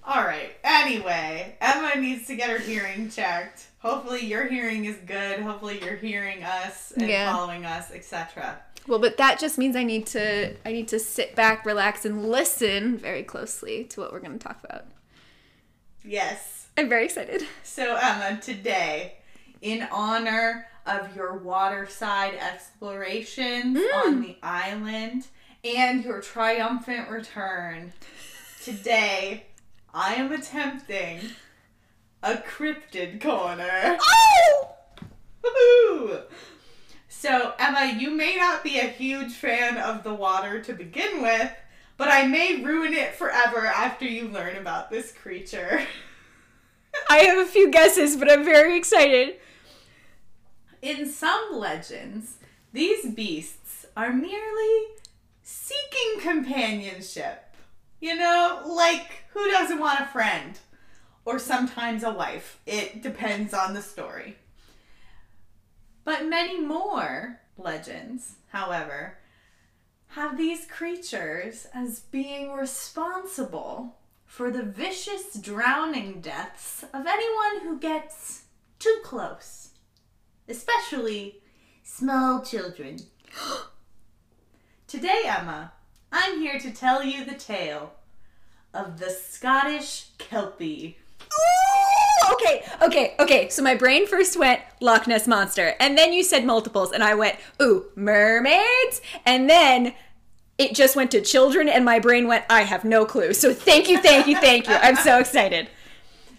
All 0.05 0.25
right. 0.25 0.51
Anyway, 0.65 1.57
Emma 1.61 1.95
needs 2.01 2.27
to 2.27 2.35
get 2.35 2.51
her 2.51 2.59
hearing 2.59 3.09
checked. 3.09 3.69
Hopefully, 3.79 4.27
your 4.27 4.49
hearing 4.49 4.85
is 4.85 4.97
good. 5.07 5.39
Hopefully, 5.41 5.81
you're 5.81 5.95
hearing 5.97 6.43
us 6.43 6.91
and 6.97 7.09
Yeah. 7.09 7.33
following 7.33 7.65
us, 7.65 7.93
etc. 7.93 8.59
Well, 8.89 8.99
but 8.99 9.17
that 9.19 9.39
just 9.39 9.59
means 9.59 9.77
I 9.77 9.85
need 9.85 10.07
to 10.09 10.57
I 10.67 10.73
need 10.73 10.89
to 10.89 10.99
sit 10.99 11.37
back, 11.37 11.65
relax, 11.65 12.05
and 12.05 12.29
listen 12.29 12.99
very 12.99 13.23
closely 13.23 13.85
to 13.85 14.01
what 14.01 14.13
we're 14.13 14.19
going 14.21 14.37
to 14.39 14.45
talk 14.45 14.59
about. 14.65 14.87
Yes. 16.05 16.67
I'm 16.77 16.89
very 16.89 17.05
excited. 17.05 17.45
So, 17.63 17.95
Emma, 17.95 18.41
today, 18.41 19.15
in 19.63 19.87
honor 19.93 20.67
of 20.87 21.15
your 21.15 21.35
waterside 21.37 22.35
explorations 22.35 23.79
mm. 23.79 24.07
on 24.07 24.21
the 24.23 24.37
island 24.43 25.27
and 25.65 26.05
your 26.05 26.21
triumphant 26.21 27.09
return, 27.09 27.93
today 28.63 29.45
I 29.93 30.15
am 30.15 30.33
attempting 30.33 31.21
a 32.23 32.35
cryptid 32.35 33.21
corner. 33.21 33.99
Oh! 34.01 34.69
Woohoo! 35.45 36.23
So, 37.09 37.53
Emma, 37.59 37.97
you 37.99 38.11
may 38.11 38.37
not 38.37 38.65
be 38.65 38.79
a 38.79 38.85
huge 38.85 39.33
fan 39.33 39.77
of 39.77 40.05
the 40.05 40.15
water 40.15 40.63
to 40.63 40.73
begin 40.73 41.23
with, 41.23 41.53
but 41.97 42.09
I 42.09 42.27
may 42.27 42.63
ruin 42.63 42.95
it 42.95 43.15
forever 43.15 43.67
after 43.67 44.07
you 44.07 44.29
learn 44.29 44.57
about 44.57 44.91
this 44.91 45.13
creature. 45.13 45.83
I 47.11 47.19
have 47.19 47.39
a 47.39 47.51
few 47.51 47.71
guesses, 47.71 48.17
but 48.17 48.31
I'm 48.31 48.45
very 48.45 48.77
excited. 48.77 49.35
In 50.83 51.07
some 51.11 51.49
legends, 51.53 52.39
these 52.73 53.07
beasts 53.07 53.87
are 53.97 54.13
merely 54.13 54.85
seeking 55.43 56.21
companionship. 56.21 57.45
You 58.01 58.17
know, 58.17 58.63
like 58.67 59.25
who 59.33 59.51
doesn't 59.51 59.79
want 59.79 60.01
a 60.01 60.07
friend? 60.07 60.59
Or 61.25 61.39
sometimes 61.39 62.03
a 62.03 62.13
wife. 62.13 62.61
It 62.67 63.03
depends 63.03 63.53
on 63.53 63.75
the 63.75 63.83
story. 63.83 64.37
But 66.05 66.27
many 66.27 66.59
more 66.59 67.41
legends, 67.59 68.37
however, 68.49 69.19
have 70.09 70.37
these 70.37 70.67
creatures 70.67 71.67
as 71.75 72.01
being 72.01 72.53
responsible 72.53 73.97
for 74.25 74.51
the 74.51 74.63
vicious 74.63 75.35
drowning 75.35 76.21
deaths 76.21 76.85
of 76.95 77.07
anyone 77.07 77.61
who 77.63 77.79
gets 77.79 78.45
too 78.79 78.99
close, 79.05 79.70
especially 80.51 81.37
small 81.83 82.43
children. 82.43 82.99
Today, 84.87 85.23
Emma, 85.25 85.73
I'm 86.11 86.41
here 86.41 86.59
to 86.59 86.73
tell 86.73 87.05
you 87.05 87.25
the 87.25 87.35
tale 87.35 87.93
of 88.75 88.99
the 88.99 89.11
Scottish 89.11 90.09
Kelpie. 90.19 90.99
Ooh, 91.23 92.33
okay, 92.33 92.65
okay, 92.83 93.15
okay. 93.21 93.49
So 93.49 93.63
my 93.63 93.77
brain 93.77 94.07
first 94.07 94.37
went 94.37 94.61
Loch 94.81 95.07
Ness 95.07 95.29
monster, 95.29 95.75
and 95.79 95.97
then 95.97 96.13
you 96.13 96.25
said 96.25 96.45
multiples, 96.45 96.91
and 96.91 97.05
I 97.05 97.15
went 97.15 97.37
ooh 97.63 97.87
mermaids, 97.95 99.01
and 99.25 99.49
then 99.49 99.95
it 100.59 100.75
just 100.75 100.97
went 100.97 101.13
to 101.13 101.21
children, 101.21 101.69
and 101.69 101.85
my 101.85 102.01
brain 102.01 102.27
went 102.27 102.45
I 102.51 102.63
have 102.63 102.85
no 102.85 103.05
clue. 103.05 103.33
So 103.33 103.55
thank 103.55 103.89
you, 103.89 103.99
thank 103.99 104.27
you, 104.27 104.37
thank 104.41 104.69
you. 104.69 104.75
I'm 104.75 104.97
so 104.97 105.19
excited. 105.21 105.69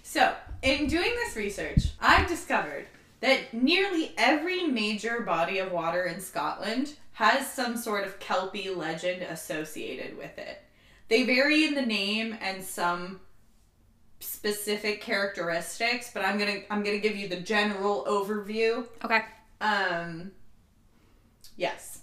So, 0.04 0.36
in 0.62 0.88
doing 0.88 1.12
this 1.16 1.38
research, 1.38 1.92
I've 2.02 2.28
discovered 2.28 2.88
that 3.22 3.54
nearly 3.54 4.14
every 4.18 4.68
major 4.68 5.22
body 5.22 5.60
of 5.60 5.72
water 5.72 6.04
in 6.04 6.20
Scotland 6.20 6.94
has 7.14 7.52
some 7.52 7.78
sort 7.78 8.06
of 8.06 8.20
Kelpie 8.20 8.70
legend 8.70 9.22
associated 9.22 10.18
with 10.18 10.38
it. 10.38 10.62
They 11.08 11.24
vary 11.24 11.66
in 11.66 11.76
the 11.76 11.86
name 11.86 12.36
and 12.42 12.64
some 12.64 13.22
specific 14.20 15.02
characteristics, 15.02 16.12
but 16.14 16.26
I'm 16.26 16.38
to 16.40 16.74
I'm 16.74 16.84
to 16.84 17.00
give 17.00 17.16
you 17.16 17.28
the 17.28 17.40
general 17.40 18.06
overview. 18.06 18.88
Okay. 19.04 19.22
Um 19.60 20.32
yes. 21.56 22.00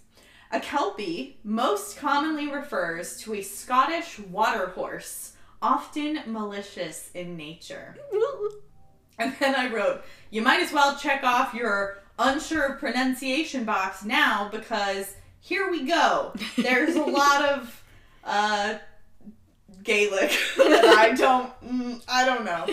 A 0.50 0.60
Kelpie 0.60 1.38
most 1.44 1.98
commonly 1.98 2.50
refers 2.50 3.18
to 3.22 3.34
a 3.34 3.42
Scottish 3.42 4.18
water 4.18 4.68
horse, 4.68 5.34
often 5.60 6.20
malicious 6.26 7.10
in 7.12 7.36
nature. 7.36 7.96
And 9.18 9.34
then 9.40 9.54
I 9.56 9.68
wrote, 9.68 10.04
you 10.30 10.42
might 10.42 10.60
as 10.60 10.72
well 10.72 10.96
check 10.96 11.22
off 11.24 11.54
your 11.54 11.98
unsure 12.18 12.72
pronunciation 12.74 13.64
box 13.64 14.04
now 14.04 14.48
because 14.50 15.14
here 15.40 15.70
we 15.70 15.86
go. 15.86 16.32
There's 16.56 16.96
a 16.96 17.02
lot 17.02 17.44
of 17.44 17.84
uh, 18.24 18.74
Gaelic 19.82 20.30
that 20.56 20.84
I 20.84 21.14
don't, 21.16 21.50
mm, 21.62 22.02
I 22.08 22.24
don't 22.24 22.44
know. 22.44 22.66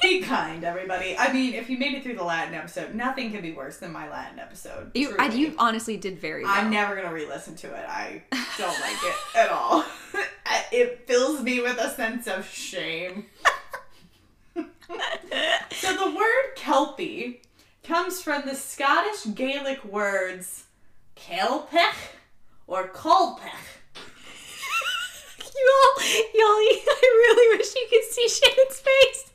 Be 0.00 0.20
kind, 0.20 0.64
everybody. 0.64 1.16
I 1.18 1.32
mean, 1.32 1.54
if 1.54 1.68
you 1.68 1.78
made 1.78 1.94
it 1.94 2.02
through 2.02 2.16
the 2.16 2.24
Latin 2.24 2.54
episode, 2.54 2.94
nothing 2.94 3.30
could 3.30 3.42
be 3.42 3.52
worse 3.52 3.78
than 3.78 3.92
my 3.92 4.08
Latin 4.08 4.38
episode. 4.38 4.90
You, 4.94 5.14
I, 5.18 5.28
you 5.28 5.54
honestly 5.58 5.96
did 5.96 6.18
very 6.18 6.44
well. 6.44 6.52
I'm 6.54 6.70
never 6.70 6.96
gonna 6.96 7.12
re-listen 7.12 7.56
to 7.56 7.66
it. 7.68 7.84
I 7.88 8.22
don't 8.58 8.80
like 8.80 8.96
it 9.02 9.14
at 9.36 9.50
all. 9.50 9.84
it 10.72 11.06
fills 11.06 11.42
me 11.42 11.60
with 11.60 11.78
a 11.78 11.90
sense 11.90 12.26
of 12.26 12.48
shame. 12.48 13.26
So 15.70 15.96
the 15.96 16.16
word 16.16 16.56
kelpie 16.56 17.42
comes 17.82 18.20
from 18.20 18.42
the 18.46 18.54
Scottish 18.54 19.34
Gaelic 19.34 19.84
words 19.84 20.64
kelpich 21.16 21.94
or 22.66 22.88
kolpich. 22.88 23.42
you 25.54 25.72
all, 25.74 26.02
y'all, 26.02 26.58
I 26.88 27.00
really 27.02 27.58
wish 27.58 27.74
you 27.74 27.86
could 27.90 28.04
see 28.04 28.28
Shannon's 28.28 28.80
face. 28.80 29.32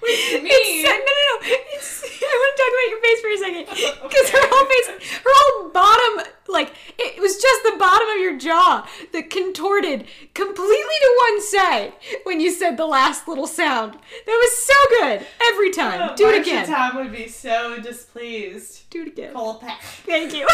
Which 0.00 0.42
means 0.42 0.84
no, 0.84 0.90
no, 0.90 0.96
no. 0.96 1.36
It's, 1.42 2.02
I 2.22 2.32
want 2.32 2.56
to 2.56 2.62
talk 2.62 2.72
about 2.72 2.88
your 2.88 3.00
face 3.04 3.20
for 3.20 3.30
a 3.30 3.38
second. 3.38 3.64
Because 4.02 4.30
her 4.30 4.48
whole 4.48 4.66
face, 4.66 5.12
her 5.18 5.34
whole 5.34 5.68
bottom, 5.70 6.32
like, 6.48 6.72
it 6.98 7.20
was 7.20 7.36
just 7.36 7.62
the 7.64 7.76
bottom 7.78 8.08
of 8.08 8.16
your 8.16 8.38
jaw 8.38 8.88
that 9.12 9.28
contorted 9.28 10.06
completely 10.32 10.98
to 11.02 11.16
one 11.28 11.42
side 11.42 11.92
when 12.40 12.46
you 12.46 12.54
said 12.54 12.78
the 12.78 12.86
last 12.86 13.28
little 13.28 13.46
sound. 13.46 13.92
That 13.92 13.98
was 14.26 14.56
so 14.56 14.74
good. 15.00 15.26
Every 15.52 15.70
time. 15.70 16.16
Do 16.16 16.30
it 16.30 16.40
again. 16.40 16.66
Tom 16.66 16.96
would 16.96 17.12
be 17.12 17.28
so 17.28 17.78
displeased. 17.78 18.88
Do 18.88 19.02
it 19.02 19.08
again. 19.08 19.34
Kolpich. 19.34 19.78
Thank 20.06 20.34
you. 20.34 20.46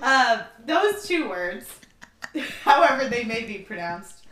Uh, 0.00 0.44
those 0.64 1.08
two 1.08 1.28
words, 1.28 1.68
however 2.62 3.08
they 3.08 3.24
may 3.24 3.44
be 3.44 3.58
pronounced, 3.58 4.24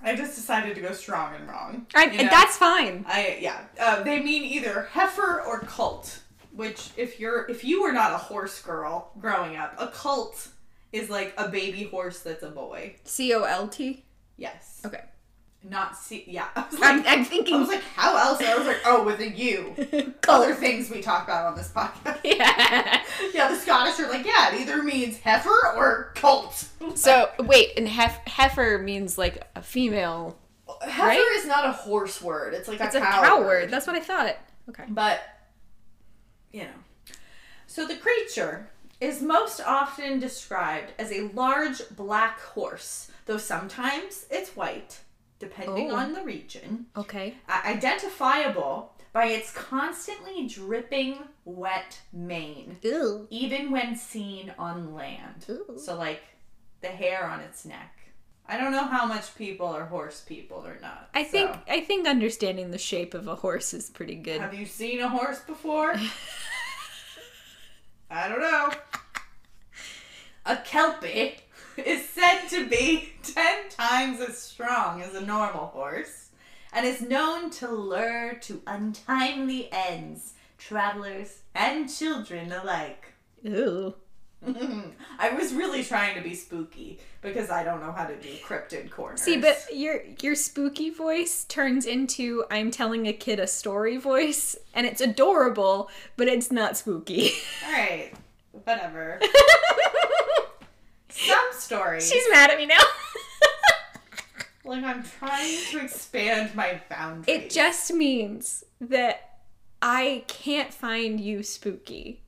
I 0.00 0.14
just 0.14 0.36
decided 0.36 0.76
to 0.76 0.80
go 0.80 0.92
strong 0.92 1.34
and 1.34 1.48
wrong. 1.48 1.86
I, 1.96 2.04
you 2.04 2.18
know? 2.18 2.30
That's 2.30 2.56
fine. 2.56 3.04
I 3.08 3.38
yeah. 3.40 3.64
Uh, 3.80 4.04
they 4.04 4.22
mean 4.22 4.44
either 4.44 4.88
heifer 4.92 5.42
or 5.42 5.60
cult. 5.60 6.20
Which, 6.52 6.90
if 6.96 7.18
you're 7.18 7.46
if 7.50 7.64
you 7.64 7.82
were 7.82 7.92
not 7.92 8.12
a 8.12 8.16
horse 8.16 8.62
girl 8.62 9.10
growing 9.18 9.56
up, 9.56 9.74
a 9.78 9.88
cult 9.88 10.48
is 10.92 11.10
like 11.10 11.34
a 11.36 11.48
baby 11.48 11.84
horse 11.84 12.20
that's 12.20 12.42
a 12.42 12.50
boy. 12.50 12.96
C 13.04 13.34
O 13.34 13.42
L 13.42 13.68
T? 13.68 14.05
Yes. 14.36 14.82
Okay. 14.84 15.02
Not 15.68 15.96
see. 15.96 16.24
Yeah. 16.28 16.46
I 16.56 16.66
was 16.70 16.80
I'm, 16.80 16.98
like, 17.02 17.06
I'm 17.08 17.54
I 17.54 17.58
was 17.58 17.68
like, 17.68 17.82
how 17.82 18.16
else? 18.16 18.40
I 18.40 18.56
was 18.56 18.66
like, 18.66 18.80
oh, 18.84 19.04
with 19.04 19.18
a 19.20 19.28
U. 19.28 20.14
Other 20.28 20.54
things 20.54 20.90
we 20.90 21.00
talk 21.02 21.24
about 21.24 21.46
on 21.46 21.56
this 21.56 21.72
podcast. 21.72 22.20
yeah. 22.24 23.02
Yeah, 23.34 23.48
the 23.48 23.56
Scottish 23.56 23.98
are 23.98 24.08
like, 24.08 24.24
yeah, 24.24 24.54
it 24.54 24.60
either 24.60 24.82
means 24.82 25.18
heifer 25.18 25.74
or 25.76 26.12
colt. 26.14 26.68
So, 26.94 27.30
wait, 27.40 27.70
and 27.76 27.88
hef- 27.88 28.20
heifer 28.28 28.78
means 28.78 29.18
like 29.18 29.42
a 29.56 29.62
female. 29.62 30.38
heifer 30.82 31.02
right? 31.08 31.36
is 31.38 31.46
not 31.46 31.66
a 31.66 31.72
horse 31.72 32.22
word. 32.22 32.54
It's 32.54 32.68
like 32.68 32.80
It's 32.80 32.94
a 32.94 32.98
a 32.98 33.02
cow, 33.02 33.22
cow 33.22 33.38
word. 33.38 33.46
word. 33.46 33.70
That's 33.70 33.86
what 33.88 33.96
I 33.96 34.00
thought. 34.00 34.36
Okay. 34.68 34.84
But, 34.88 35.20
you 36.52 36.62
know. 36.62 37.14
So 37.66 37.86
the 37.86 37.96
creature 37.96 38.68
is 39.00 39.20
most 39.20 39.60
often 39.60 40.18
described 40.20 40.92
as 40.98 41.10
a 41.12 41.22
large 41.34 41.82
black 41.90 42.40
horse, 42.40 43.10
though 43.26 43.38
sometimes 43.38 44.26
it's 44.30 44.56
white, 44.56 45.00
depending 45.38 45.92
Oh. 45.92 45.96
on 45.96 46.12
the 46.14 46.22
region. 46.22 46.86
Okay. 46.96 47.34
Uh, 47.48 47.60
identifiable 47.64 48.92
by 49.12 49.26
its 49.26 49.52
constantly 49.52 50.46
dripping 50.46 51.18
wet 51.44 52.00
mane, 52.12 52.78
Ew. 52.82 53.26
even 53.30 53.70
when 53.70 53.96
seen 53.96 54.54
on 54.58 54.94
land. 54.94 55.46
So, 55.78 55.96
like 55.96 56.22
the 56.80 56.88
hair 56.88 57.26
on 57.26 57.40
its 57.40 57.64
neck. 57.64 57.92
I 58.48 58.56
don't 58.58 58.70
know 58.70 58.84
how 58.84 59.06
much 59.06 59.34
people 59.34 59.66
are 59.66 59.86
horse 59.86 60.20
people 60.20 60.64
or 60.64 60.78
not. 60.80 61.08
I 61.14 61.24
think. 61.24 61.50
I 61.68 61.80
think 61.80 62.06
understanding 62.06 62.70
the 62.70 62.78
shape 62.78 63.12
of 63.14 63.26
a 63.26 63.34
horse 63.34 63.74
is 63.74 63.90
pretty 63.90 64.14
good. 64.14 64.40
Have 64.40 64.54
you 64.54 64.66
seen 64.66 65.00
a 65.00 65.08
horse 65.08 65.40
before? 65.40 65.96
I 68.10 68.28
don't 68.28 68.40
know. 68.40 68.70
A 70.44 70.56
kelpie 70.58 71.38
is 71.84 72.08
said 72.08 72.46
to 72.48 72.68
be 72.68 73.12
10 73.22 73.68
times 73.70 74.20
as 74.20 74.38
strong 74.38 75.02
as 75.02 75.14
a 75.14 75.20
normal 75.20 75.66
horse 75.66 76.30
and 76.72 76.86
is 76.86 77.00
known 77.00 77.50
to 77.50 77.68
lure 77.68 78.34
to 78.42 78.62
untimely 78.66 79.68
ends 79.72 80.34
travelers 80.58 81.40
and 81.54 81.88
children 81.88 82.52
alike. 82.52 83.12
Ew. 83.42 83.94
I 85.18 85.30
was 85.30 85.52
really 85.52 85.82
trying 85.82 86.14
to 86.16 86.20
be 86.20 86.34
spooky 86.34 86.98
because 87.22 87.50
I 87.50 87.64
don't 87.64 87.80
know 87.80 87.92
how 87.92 88.06
to 88.06 88.16
do 88.16 88.28
cryptid 88.44 88.90
corners. 88.90 89.22
See, 89.22 89.38
but 89.38 89.64
your 89.72 90.02
your 90.20 90.34
spooky 90.34 90.90
voice 90.90 91.44
turns 91.44 91.86
into 91.86 92.44
I'm 92.50 92.70
telling 92.70 93.06
a 93.06 93.12
kid 93.12 93.40
a 93.40 93.46
story 93.46 93.96
voice, 93.96 94.56
and 94.74 94.86
it's 94.86 95.00
adorable, 95.00 95.90
but 96.16 96.28
it's 96.28 96.52
not 96.52 96.76
spooky. 96.76 97.32
all 97.66 97.72
right, 97.72 98.12
whatever. 98.52 99.20
Some 101.16 101.38
stories. 101.52 102.10
She's 102.10 102.24
mad 102.30 102.50
at 102.50 102.58
me 102.58 102.66
now. 102.66 102.78
Like 104.64 104.82
I'm 104.82 105.04
trying 105.04 105.58
to 105.70 105.78
expand 105.80 106.52
my 106.56 106.80
boundaries. 106.90 107.28
it 107.28 107.50
just 107.50 107.92
means 107.92 108.64
that 108.80 109.38
I 109.80 110.24
can't 110.26 110.74
find 110.74 111.20
you 111.20 111.44
spooky. 111.44 112.20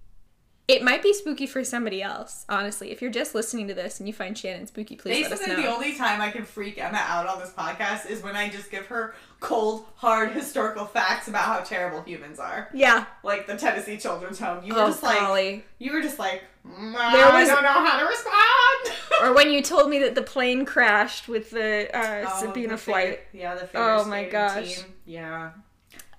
It 0.68 0.84
might 0.84 1.02
be 1.02 1.12
spooky 1.12 1.48
for 1.48 1.64
somebody 1.64 2.00
else, 2.00 2.44
honestly. 2.48 2.92
If 2.92 3.02
you're 3.02 3.10
just 3.10 3.34
listening 3.34 3.66
to 3.68 3.74
this 3.74 3.98
and 3.98 4.06
you 4.06 4.12
find 4.14 4.38
Shannon 4.38 4.68
spooky, 4.68 4.94
please 4.94 5.24
let 5.24 5.32
us 5.32 5.38
Basically, 5.40 5.56
know. 5.64 5.68
the 5.68 5.74
only 5.74 5.96
time 5.96 6.20
I 6.20 6.30
can 6.30 6.44
freak 6.44 6.78
Emma 6.78 6.98
out 7.08 7.26
on 7.26 7.40
this 7.40 7.50
podcast 7.50 8.08
is 8.08 8.22
when 8.22 8.36
I 8.36 8.48
just 8.50 8.70
give 8.70 8.86
her 8.86 9.16
cold, 9.40 9.86
hard 9.96 10.32
historical 10.32 10.84
facts 10.84 11.28
about 11.28 11.44
how 11.44 11.60
terrible 11.60 12.02
humans 12.02 12.38
are. 12.38 12.68
yeah. 12.74 13.04
Like 13.22 13.46
the 13.46 13.56
Tennessee 13.56 13.96
Children's 13.96 14.38
Home. 14.40 14.64
You 14.64 14.74
were 14.74 14.80
Oh, 14.82 14.86
just 14.88 15.02
like, 15.02 15.18
golly. 15.20 15.64
you 15.78 15.92
were 15.92 16.02
just 16.02 16.18
like, 16.18 16.42
"Mm, 16.66 16.92
There 16.92 17.26
I 17.26 17.44
don't 17.44 17.62
know 17.62 17.68
how 17.84 18.00
to 18.00 18.04
respond. 18.06 18.98
or 19.22 19.32
when 19.34 19.50
you 19.52 19.62
told 19.62 19.88
me 19.90 20.00
that 20.00 20.14
the 20.16 20.22
plane 20.22 20.64
crashed 20.64 21.28
with 21.28 21.50
the 21.50 21.88
uh, 21.96 22.28
Oh, 22.28 22.40
Sabina 22.40 22.70
the 22.70 22.76
flight. 22.78 23.20
figure- 23.30 23.40
Yeah, 23.44 23.54
the 23.54 23.66
figure 23.66 23.80
Oh 23.80 24.04
my 24.04 24.24
gosh. 24.24 24.76
Team. 24.76 24.84
Yeah. 25.06 25.50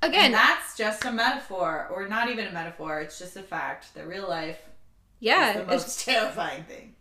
Again, 0.01 0.25
And 0.27 0.33
that's 0.33 0.77
just 0.77 1.03
a 1.03 1.11
metaphor, 1.11 1.87
or 1.91 2.07
not 2.07 2.29
even 2.29 2.47
a 2.47 2.51
metaphor. 2.53 3.01
It's 3.01 3.19
just 3.19 3.35
a 3.35 3.43
fact 3.43 3.93
that 3.95 4.07
real 4.07 4.29
life 4.29 4.59
yeah. 5.19 5.49
is 5.49 5.55
the 5.55 5.61
it's- 5.63 5.81
most 5.87 5.99
terrifying 6.05 6.63
thing. 6.63 6.95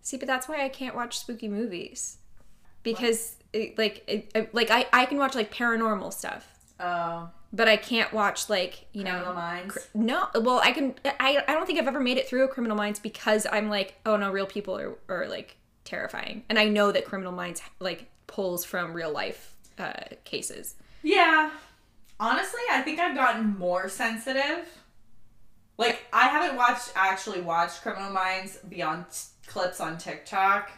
See, 0.00 0.16
but 0.16 0.26
that's 0.26 0.48
why 0.48 0.64
I 0.64 0.68
can't 0.68 0.96
watch 0.96 1.16
spooky 1.16 1.46
movies 1.48 2.16
because, 2.82 3.36
it, 3.52 3.78
like, 3.78 4.04
it, 4.06 4.30
it- 4.34 4.54
like 4.54 4.70
I 4.70 4.86
I 4.92 5.04
can 5.06 5.18
watch 5.18 5.34
like 5.34 5.52
paranormal 5.54 6.12
stuff. 6.12 6.48
Oh, 6.80 7.28
but 7.52 7.68
I 7.68 7.76
can't 7.76 8.12
watch 8.12 8.48
like 8.48 8.86
you 8.92 9.04
know. 9.04 9.10
Criminal 9.12 9.34
Minds. 9.34 9.78
No, 9.94 10.28
well, 10.34 10.60
I 10.62 10.72
can. 10.72 10.94
I 11.04 11.42
I 11.46 11.52
don't 11.52 11.66
think 11.66 11.78
I've 11.78 11.86
ever 11.88 12.00
made 12.00 12.18
it 12.18 12.28
through 12.28 12.44
a 12.44 12.48
Criminal 12.48 12.76
Minds 12.76 12.98
because 12.98 13.46
I'm 13.50 13.68
like, 13.68 13.94
oh 14.06 14.16
no, 14.16 14.30
real 14.30 14.46
people 14.46 14.76
are 14.78 14.94
are 15.08 15.28
like 15.28 15.56
terrifying, 15.84 16.44
and 16.48 16.58
I 16.58 16.68
know 16.68 16.92
that 16.92 17.04
Criminal 17.04 17.32
Minds 17.32 17.60
like 17.78 18.08
pulls 18.26 18.64
from 18.64 18.92
real 18.94 19.12
life 19.12 19.54
uh, 19.78 19.92
cases. 20.24 20.74
Yeah. 21.02 21.50
Honestly, 22.20 22.60
I 22.70 22.82
think 22.82 23.00
I've 23.00 23.16
gotten 23.16 23.58
more 23.58 23.88
sensitive. 23.88 24.68
Like, 25.76 26.04
I 26.12 26.28
haven't 26.28 26.56
watched, 26.56 26.92
actually 26.94 27.40
watched 27.40 27.82
Criminal 27.82 28.12
Minds 28.12 28.58
beyond 28.68 29.06
t- 29.10 29.18
clips 29.48 29.80
on 29.80 29.98
TikTok 29.98 30.70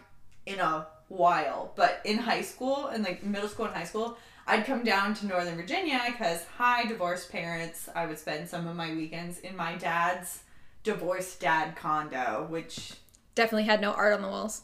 in 0.46 0.58
a 0.60 0.86
while. 1.08 1.73
But 1.76 2.00
in 2.04 2.18
high 2.18 2.42
school, 2.42 2.88
in 2.88 3.02
like 3.02 3.23
middle 3.23 3.49
school 3.49 3.66
and 3.66 3.75
high 3.75 3.84
school, 3.84 4.18
I'd 4.46 4.66
come 4.66 4.84
down 4.84 5.14
to 5.14 5.26
Northern 5.26 5.56
Virginia 5.56 6.00
because, 6.06 6.44
hi, 6.58 6.84
divorced 6.84 7.30
parents. 7.32 7.88
I 7.94 8.06
would 8.06 8.18
spend 8.18 8.49
some 8.49 8.66
of 8.66 8.76
my 8.76 8.92
weekends 8.92 9.38
in 9.38 9.56
my 9.56 9.75
dad's 9.76 10.42
divorced 10.82 11.40
dad 11.40 11.76
condo, 11.76 12.46
which 12.49 12.92
Definitely 13.34 13.64
had 13.64 13.80
no 13.80 13.92
art 13.92 14.12
on 14.12 14.23
the 14.23 14.28
walls. 14.28 14.62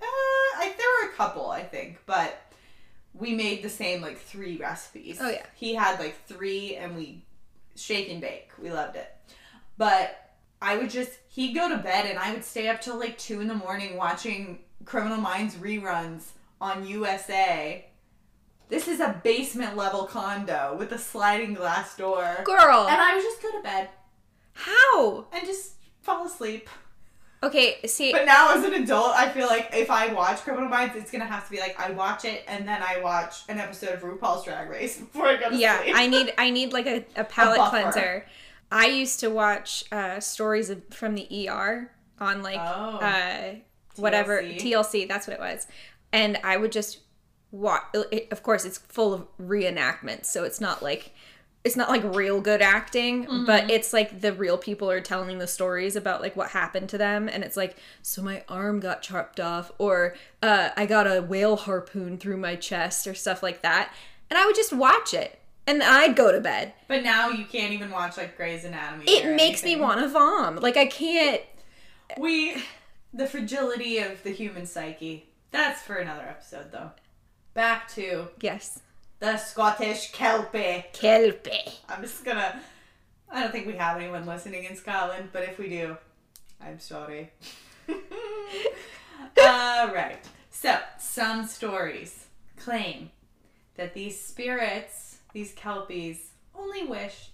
uh, 0.00 0.04
I, 0.04 0.72
there 0.78 1.08
were 1.08 1.12
a 1.12 1.16
couple, 1.16 1.50
I 1.50 1.62
think, 1.64 1.98
but 2.06 2.40
we 3.12 3.34
made 3.34 3.62
the 3.62 3.68
same 3.68 4.00
like 4.00 4.18
three 4.18 4.56
recipes. 4.56 5.18
Oh, 5.20 5.28
yeah. 5.30 5.46
He 5.54 5.74
had 5.74 5.98
like 5.98 6.24
three, 6.26 6.76
and 6.76 6.96
we 6.96 7.24
shake 7.76 8.08
and 8.08 8.20
bake. 8.20 8.50
We 8.60 8.70
loved 8.70 8.96
it, 8.96 9.08
but 9.76 10.32
I 10.62 10.76
would 10.78 10.90
just 10.90 11.10
he'd 11.28 11.54
go 11.54 11.68
to 11.68 11.78
bed, 11.78 12.06
and 12.06 12.18
I 12.18 12.32
would 12.32 12.44
stay 12.44 12.68
up 12.68 12.80
till 12.80 12.98
like 12.98 13.18
two 13.18 13.40
in 13.40 13.48
the 13.48 13.54
morning 13.54 13.96
watching 13.96 14.60
Criminal 14.88 15.18
Minds 15.18 15.54
reruns 15.56 16.22
on 16.60 16.86
USA. 16.86 17.84
This 18.70 18.88
is 18.88 19.00
a 19.00 19.20
basement 19.22 19.76
level 19.76 20.04
condo 20.06 20.74
with 20.78 20.92
a 20.92 20.98
sliding 20.98 21.52
glass 21.54 21.94
door, 21.96 22.38
Girl, 22.44 22.86
and 22.88 23.00
I 23.00 23.14
would 23.14 23.22
just 23.22 23.42
go 23.42 23.50
to 23.52 23.62
bed 23.62 23.88
how? 24.54 25.26
and 25.32 25.46
just 25.46 25.74
fall 26.00 26.26
asleep. 26.26 26.68
Okay, 27.42 27.76
see, 27.86 28.10
But 28.12 28.24
now 28.24 28.56
as 28.56 28.64
an 28.64 28.74
adult, 28.74 29.14
I 29.14 29.28
feel 29.28 29.46
like 29.46 29.68
if 29.72 29.90
I 29.90 30.12
watch 30.12 30.38
Criminal 30.40 30.68
Minds, 30.68 30.96
it's 30.96 31.10
gonna 31.10 31.24
have 31.26 31.44
to 31.44 31.50
be 31.50 31.60
like 31.60 31.78
I 31.78 31.90
watch 31.92 32.24
it 32.24 32.42
and 32.48 32.66
then 32.66 32.82
I 32.82 33.00
watch 33.00 33.42
an 33.48 33.58
episode 33.58 33.90
of 33.90 34.00
RuPaul's 34.00 34.44
Drag 34.44 34.68
Race 34.70 34.96
before 35.12 35.26
I 35.26 35.36
go 35.36 35.50
to 35.50 35.56
yeah, 35.56 35.82
sleep. 35.82 35.94
I 35.96 36.06
need 36.08 36.34
I 36.38 36.50
need 36.50 36.72
like 36.72 36.86
a, 36.86 37.04
a 37.14 37.24
palate 37.36 37.58
buffer. 37.58 37.70
cleanser. 37.82 38.26
I 38.72 38.86
used 38.86 39.20
to 39.20 39.28
watch 39.28 39.84
uh, 39.92 40.18
stories 40.20 40.68
of, 40.70 40.82
from 40.90 41.14
the 41.14 41.48
ER 41.48 41.90
on 42.18 42.42
like 42.42 42.58
Oh. 42.60 42.98
uh, 42.98 43.54
whatever 43.98 44.42
TLC. 44.42 45.06
That's 45.08 45.26
what 45.26 45.34
it 45.34 45.40
was, 45.40 45.66
and 46.12 46.38
I 46.44 46.56
would 46.56 46.72
just 46.72 47.00
watch. 47.50 47.82
It, 48.12 48.28
of 48.30 48.42
course, 48.42 48.64
it's 48.64 48.78
full 48.78 49.12
of 49.14 49.26
reenactments, 49.40 50.26
so 50.26 50.44
it's 50.44 50.60
not 50.60 50.82
like 50.82 51.12
it's 51.64 51.74
not 51.76 51.90
like 51.90 52.02
real 52.14 52.40
good 52.40 52.62
acting, 52.62 53.24
Mm-hmm. 53.26 53.44
but 53.44 53.68
it's 53.70 53.92
like 53.92 54.20
the 54.20 54.32
real 54.32 54.56
people 54.56 54.90
are 54.90 55.00
telling 55.00 55.38
the 55.38 55.46
stories 55.48 55.96
about 55.96 56.22
like 56.22 56.36
what 56.36 56.50
happened 56.50 56.88
to 56.90 56.98
them, 56.98 57.28
and 57.28 57.42
it's 57.42 57.56
like, 57.56 57.76
so 58.00 58.22
my 58.22 58.44
arm 58.48 58.80
got 58.80 59.02
chopped 59.02 59.40
off, 59.40 59.72
or 59.78 60.14
uh, 60.42 60.70
I 60.76 60.86
got 60.86 61.06
a 61.06 61.20
whale 61.20 61.56
harpoon 61.56 62.16
through 62.16 62.36
my 62.38 62.54
chest, 62.56 63.06
or 63.06 63.14
stuff 63.14 63.42
like 63.42 63.62
that, 63.62 63.92
and 64.30 64.38
I 64.38 64.46
would 64.46 64.54
just 64.54 64.72
watch 64.72 65.12
it, 65.12 65.40
and 65.66 65.82
I'd 65.82 66.14
go 66.16 66.30
to 66.32 66.40
bed. 66.40 66.72
but 66.86 67.02
now 67.02 67.28
you 67.30 67.44
can't 67.44 67.72
even 67.72 67.90
watch 67.90 68.16
like 68.16 68.36
Grey's 68.36 68.64
Anatomy. 68.64 69.04
It 69.06 69.34
makes 69.34 69.64
me 69.64 69.74
want 69.76 70.00
to 70.00 70.08
vom. 70.08 70.56
Like 70.56 70.76
I 70.76 70.86
can't. 70.86 71.42
We 72.18 72.62
the 73.12 73.26
fragility 73.26 73.98
of 73.98 74.22
the 74.22 74.30
human 74.30 74.66
psyche. 74.66 75.28
That's 75.50 75.82
for 75.82 75.96
another 75.96 76.22
episode 76.22 76.72
though. 76.72 76.90
Back 77.54 77.88
to 77.94 78.28
Yes, 78.40 78.80
the 79.18 79.36
Scottish 79.36 80.12
Kelpie. 80.12 80.84
kelpie. 80.92 81.72
I'm 81.88 82.02
just 82.02 82.24
gonna. 82.24 82.60
I 83.30 83.42
don't 83.42 83.52
think 83.52 83.66
we 83.66 83.74
have 83.74 83.96
anyone 83.98 84.26
listening 84.26 84.64
in 84.64 84.76
Scotland, 84.76 85.30
but 85.32 85.42
if 85.42 85.58
we 85.58 85.68
do, 85.68 85.96
I'm 86.60 86.78
sorry. 86.78 87.30
All 87.88 89.94
right. 89.94 90.18
So, 90.50 90.78
some 90.98 91.46
stories 91.46 92.26
claim 92.56 93.10
that 93.76 93.94
these 93.94 94.18
spirits, 94.20 95.18
these 95.32 95.54
kelpies, 95.54 96.30
only 96.56 96.84
wish 96.86 97.30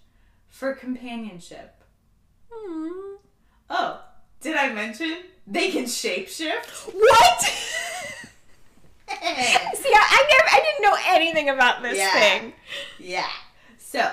for 0.48 0.74
companionship. 0.74 1.82
Hmm. 2.52 3.16
Oh, 3.70 4.02
did 4.40 4.56
I 4.56 4.72
mention 4.72 5.18
they 5.46 5.70
can 5.70 5.84
shapeshift? 5.84 6.92
What? 6.92 7.40
See, 9.08 9.92
I, 9.94 10.06
I 10.10 10.26
never, 10.30 10.48
I 10.50 10.60
didn't 10.62 10.82
know 10.82 10.96
anything 11.06 11.48
about 11.50 11.82
this 11.82 11.98
Yeah. 11.98 12.12
thing. 12.12 12.52
Yeah. 12.98 13.28
So, 13.78 14.10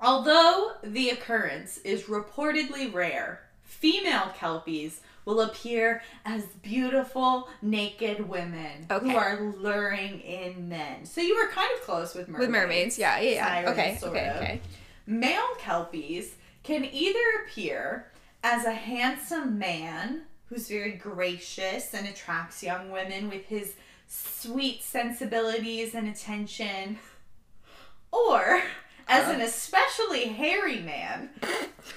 although 0.00 0.72
the 0.82 1.10
occurrence 1.10 1.78
is 1.78 2.02
reportedly 2.04 2.92
rare, 2.92 3.40
female 3.62 4.32
kelpies 4.38 5.00
will 5.24 5.40
appear 5.40 6.02
as 6.24 6.44
beautiful 6.62 7.48
naked 7.60 8.28
women 8.28 8.86
Okay. 8.90 9.10
who 9.10 9.16
are 9.16 9.40
luring 9.58 10.20
in 10.20 10.68
men. 10.68 11.04
So 11.04 11.20
you 11.20 11.34
were 11.36 11.48
kind 11.48 11.68
of 11.74 11.82
close 11.84 12.14
with 12.14 12.28
mermaids. 12.28 12.40
With 12.46 12.50
mermaids, 12.50 12.98
yeah, 12.98 13.18
yeah, 13.18 13.30
yeah. 13.30 13.44
Sirens, 13.46 13.68
okay, 13.70 13.96
sort 13.98 14.12
okay, 14.12 14.28
of. 14.28 14.36
okay. 14.36 14.60
Male 15.06 15.48
kelpies 15.58 16.34
can 16.62 16.84
either 16.84 17.18
appear 17.44 18.06
as 18.44 18.64
a 18.66 18.72
handsome 18.72 19.58
man 19.58 20.22
who's 20.48 20.68
very 20.68 20.92
gracious 20.92 21.92
and 21.94 22.06
attracts 22.06 22.62
young 22.62 22.90
women 22.90 23.28
with 23.28 23.46
his 23.46 23.74
sweet 24.08 24.82
sensibilities 24.82 25.94
and 25.94 26.08
attention, 26.08 26.98
or 28.12 28.62
as 29.08 29.28
an 29.28 29.40
especially 29.40 30.26
hairy 30.26 30.80
man 30.80 31.30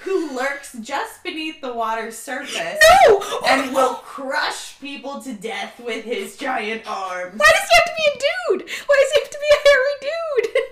who 0.02 0.36
lurks 0.36 0.74
just 0.80 1.22
beneath 1.24 1.60
the 1.60 1.72
water's 1.72 2.16
surface 2.16 2.78
No! 3.08 3.40
and 3.46 3.74
will 3.74 3.94
crush 3.94 4.78
people 4.80 5.20
to 5.22 5.32
death 5.32 5.80
with 5.80 6.04
his 6.04 6.36
giant 6.36 6.82
arms. 6.86 7.38
Why 7.38 7.46
does 7.50 7.68
he 7.68 7.76
have 7.76 7.84
to 7.84 7.92
be 7.96 8.08
a 8.08 8.58
dude? 8.58 8.70
Why 8.86 8.96
does 9.02 9.12
he 9.12 9.20
have 9.20 9.30
to 9.30 9.38
be 9.38 9.54
a 9.54 9.68
hairy 9.68 9.96
dude? 10.00 10.62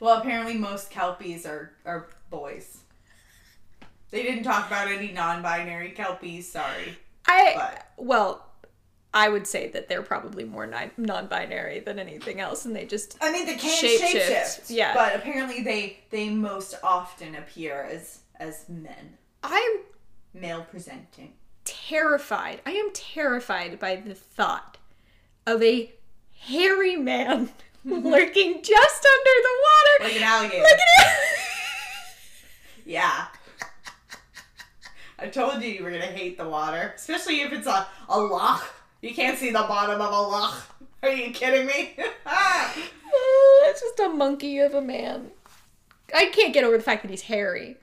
Well, 0.00 0.18
apparently 0.18 0.54
most 0.54 0.90
kelpies 0.90 1.46
are 1.46 1.72
are 1.84 2.08
boys. 2.30 2.78
They 4.10 4.22
didn't 4.22 4.44
talk 4.44 4.66
about 4.66 4.88
any 4.88 5.12
non-binary 5.12 5.90
kelpies. 5.90 6.50
Sorry, 6.50 6.96
I 7.26 7.52
but 7.56 8.04
well, 8.06 8.46
I 9.12 9.28
would 9.28 9.46
say 9.46 9.68
that 9.68 9.88
they're 9.88 10.02
probably 10.02 10.44
more 10.44 10.66
non-binary 10.96 11.80
than 11.80 11.98
anything 11.98 12.40
else, 12.40 12.64
and 12.64 12.74
they 12.74 12.84
just 12.84 13.16
I 13.20 13.32
mean 13.32 13.46
they 13.46 13.56
can 13.56 13.70
shape 13.70 14.00
shift, 14.00 14.70
yeah. 14.70 14.94
but 14.94 15.14
apparently 15.14 15.62
they 15.62 16.00
they 16.10 16.28
most 16.28 16.74
often 16.82 17.34
appear 17.34 17.88
as 17.90 18.20
as 18.40 18.68
men, 18.68 19.16
I 19.42 19.78
am 20.34 20.40
male 20.40 20.66
presenting. 20.68 21.34
terrified. 21.64 22.60
I 22.66 22.72
am 22.72 22.90
terrified 22.92 23.78
by 23.78 23.96
the 23.96 24.14
thought 24.14 24.78
of 25.46 25.62
a 25.62 25.92
hairy 26.36 26.96
man 26.96 27.50
lurking 27.84 28.62
just 28.62 29.06
under 29.06 29.34
the 29.42 29.54
water. 29.64 30.04
Like 30.04 30.16
an 30.16 30.22
alligator. 30.22 30.62
Look 30.62 30.72
at 30.72 31.06
it. 31.06 31.16
Yeah. 32.86 33.26
I 35.24 35.28
told 35.28 35.62
you 35.62 35.70
you 35.70 35.82
were 35.82 35.90
gonna 35.90 36.04
hate 36.04 36.36
the 36.36 36.46
water, 36.46 36.92
especially 36.94 37.40
if 37.40 37.50
it's 37.50 37.66
a 37.66 37.86
a 38.10 38.20
loch. 38.20 38.62
You 39.00 39.14
can't 39.14 39.38
see 39.38 39.50
the 39.50 39.60
bottom 39.60 39.98
of 39.98 40.12
a 40.12 40.20
loch. 40.20 40.62
Are 41.02 41.08
you 41.08 41.32
kidding 41.32 41.66
me? 41.66 41.96
It's 43.66 43.80
just 43.80 44.00
a 44.00 44.08
monkey 44.08 44.58
of 44.58 44.74
a 44.74 44.80
man. 44.80 45.30
I 46.14 46.26
can't 46.26 46.52
get 46.52 46.64
over 46.64 46.76
the 46.76 46.82
fact 46.82 47.02
that 47.02 47.10
he's 47.10 47.22
hairy. 47.22 47.76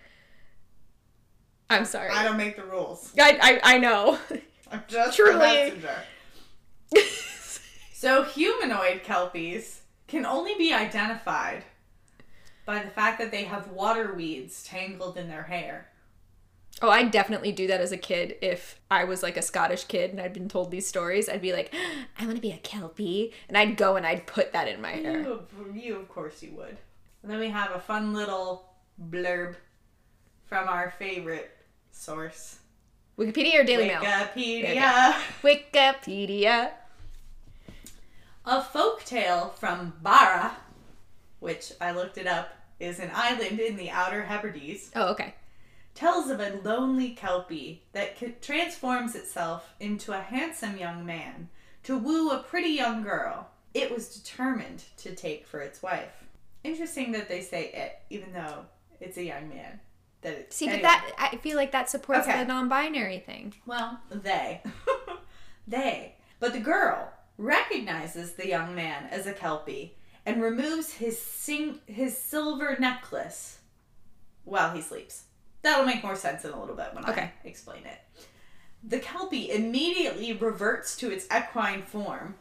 I'm 1.69 1.85
sorry. 1.85 2.09
I 2.09 2.23
don't 2.23 2.37
make 2.37 2.55
the 2.57 2.63
rules. 2.63 3.13
I, 3.19 3.59
I, 3.63 3.75
I 3.75 3.77
know. 3.77 4.19
I'm 4.71 4.83
just 4.87 5.17
Truly. 5.17 5.33
the 5.33 5.39
messenger. 5.39 5.95
So 7.93 8.23
humanoid 8.23 9.03
kelpies 9.03 9.81
can 10.07 10.25
only 10.25 10.55
be 10.57 10.73
identified 10.73 11.63
by 12.65 12.83
the 12.83 12.89
fact 12.89 13.19
that 13.19 13.29
they 13.29 13.43
have 13.43 13.69
water 13.69 14.13
weeds 14.15 14.63
tangled 14.63 15.17
in 15.17 15.27
their 15.27 15.43
hair. 15.43 15.90
Oh, 16.81 16.89
I'd 16.89 17.11
definitely 17.11 17.51
do 17.51 17.67
that 17.67 17.81
as 17.81 17.91
a 17.91 17.97
kid 17.97 18.35
if 18.41 18.79
I 18.89 19.03
was 19.03 19.21
like 19.23 19.37
a 19.37 19.41
Scottish 19.41 19.85
kid 19.85 20.11
and 20.11 20.19
I'd 20.19 20.33
been 20.33 20.49
told 20.49 20.71
these 20.71 20.87
stories. 20.87 21.29
I'd 21.29 21.41
be 21.41 21.53
like, 21.53 21.73
I 22.19 22.25
want 22.25 22.35
to 22.35 22.41
be 22.41 22.51
a 22.51 22.57
kelpie. 22.57 23.33
And 23.47 23.57
I'd 23.57 23.77
go 23.77 23.95
and 23.95 24.05
I'd 24.05 24.27
put 24.27 24.53
that 24.53 24.67
in 24.67 24.81
my 24.81 24.91
hair. 24.91 25.21
You, 25.21 25.31
of- 25.31 25.75
you 25.75 25.95
of 25.97 26.09
course 26.09 26.41
you 26.41 26.51
would. 26.53 26.77
And 27.23 27.31
then 27.31 27.39
we 27.39 27.49
have 27.49 27.71
a 27.71 27.79
fun 27.79 28.13
little 28.13 28.65
blurb 29.09 29.55
from 30.45 30.67
our 30.67 30.91
favorite 30.97 31.49
source, 31.91 32.59
Wikipedia 33.17 33.59
or 33.61 33.63
Daily 33.63 33.87
Mail? 33.87 34.01
Wikipedia. 34.01 35.13
Wikipedia. 35.43 36.71
A 38.45 38.63
folk 38.63 39.03
tale 39.05 39.53
from 39.57 39.93
Barra, 40.01 40.57
which 41.39 41.71
I 41.79 41.91
looked 41.91 42.17
it 42.17 42.25
up, 42.25 42.49
is 42.79 42.99
an 42.99 43.11
island 43.13 43.59
in 43.59 43.77
the 43.77 43.91
Outer 43.91 44.23
Hebrides. 44.23 44.89
Oh, 44.95 45.11
okay. 45.11 45.35
Tells 45.93 46.29
of 46.29 46.39
a 46.39 46.59
lonely 46.63 47.09
kelpie 47.11 47.83
that 47.91 48.17
c- 48.17 48.35
transforms 48.41 49.15
itself 49.15 49.73
into 49.79 50.11
a 50.13 50.21
handsome 50.21 50.77
young 50.77 51.05
man 51.05 51.49
to 51.83 51.97
woo 51.97 52.29
a 52.31 52.43
pretty 52.43 52.69
young 52.69 53.01
girl 53.03 53.47
it 53.73 53.93
was 53.93 54.15
determined 54.15 54.83
to 54.97 55.15
take 55.15 55.47
for 55.47 55.59
its 55.61 55.81
wife. 55.81 56.25
interesting 56.63 57.11
that 57.13 57.27
they 57.29 57.41
say 57.41 57.71
it, 57.73 57.99
even 58.09 58.33
though 58.33 58.65
it's 58.99 59.17
a 59.17 59.23
young 59.23 59.47
man. 59.49 59.79
That 60.21 60.33
it, 60.33 60.53
See, 60.53 60.67
anyway. 60.67 60.81
but 60.83 60.87
that 60.89 61.11
I 61.17 61.37
feel 61.37 61.55
like 61.57 61.71
that 61.71 61.89
supports 61.89 62.27
Okay. 62.27 62.37
the 62.39 62.45
non-binary 62.45 63.19
thing. 63.19 63.53
Well, 63.65 63.99
they. 64.11 64.61
they. 65.67 66.15
But 66.39 66.53
the 66.53 66.59
girl 66.59 67.11
recognizes 67.37 68.33
the 68.33 68.47
young 68.47 68.75
man 68.75 69.05
as 69.09 69.25
a 69.25 69.33
Kelpie 69.33 69.95
and 70.25 70.41
removes 70.41 70.93
his 70.93 71.19
sing- 71.19 71.79
his 71.87 72.17
silver 72.17 72.75
necklace 72.79 73.59
while 74.43 74.73
he 74.75 74.81
sleeps. 74.81 75.23
That'll 75.61 75.85
make 75.85 76.03
more 76.03 76.15
sense 76.15 76.43
in 76.45 76.51
a 76.51 76.59
little 76.59 76.75
bit 76.75 76.93
when 76.93 77.05
I 77.05 77.11
Okay. 77.11 77.31
explain 77.43 77.85
it. 77.85 77.99
The 78.83 78.99
Kelpie 78.99 79.51
immediately 79.51 80.33
reverts 80.33 80.95
to 80.97 81.11
its 81.11 81.25
equine 81.25 81.83
form, 81.83 82.35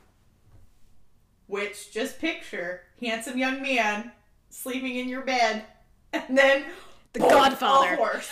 which 1.47 1.93
just 1.93 2.19
picture 2.19 2.83
handsome 3.01 3.37
young 3.37 3.61
man 3.61 4.13
sleeping 4.49 4.97
in 4.97 5.09
your 5.09 5.23
bed, 5.23 5.65
and 6.13 6.37
then 6.39 6.65
The 7.13 7.21
boom, 7.21 7.29
Godfather. 7.29 7.97
horse. 7.97 8.31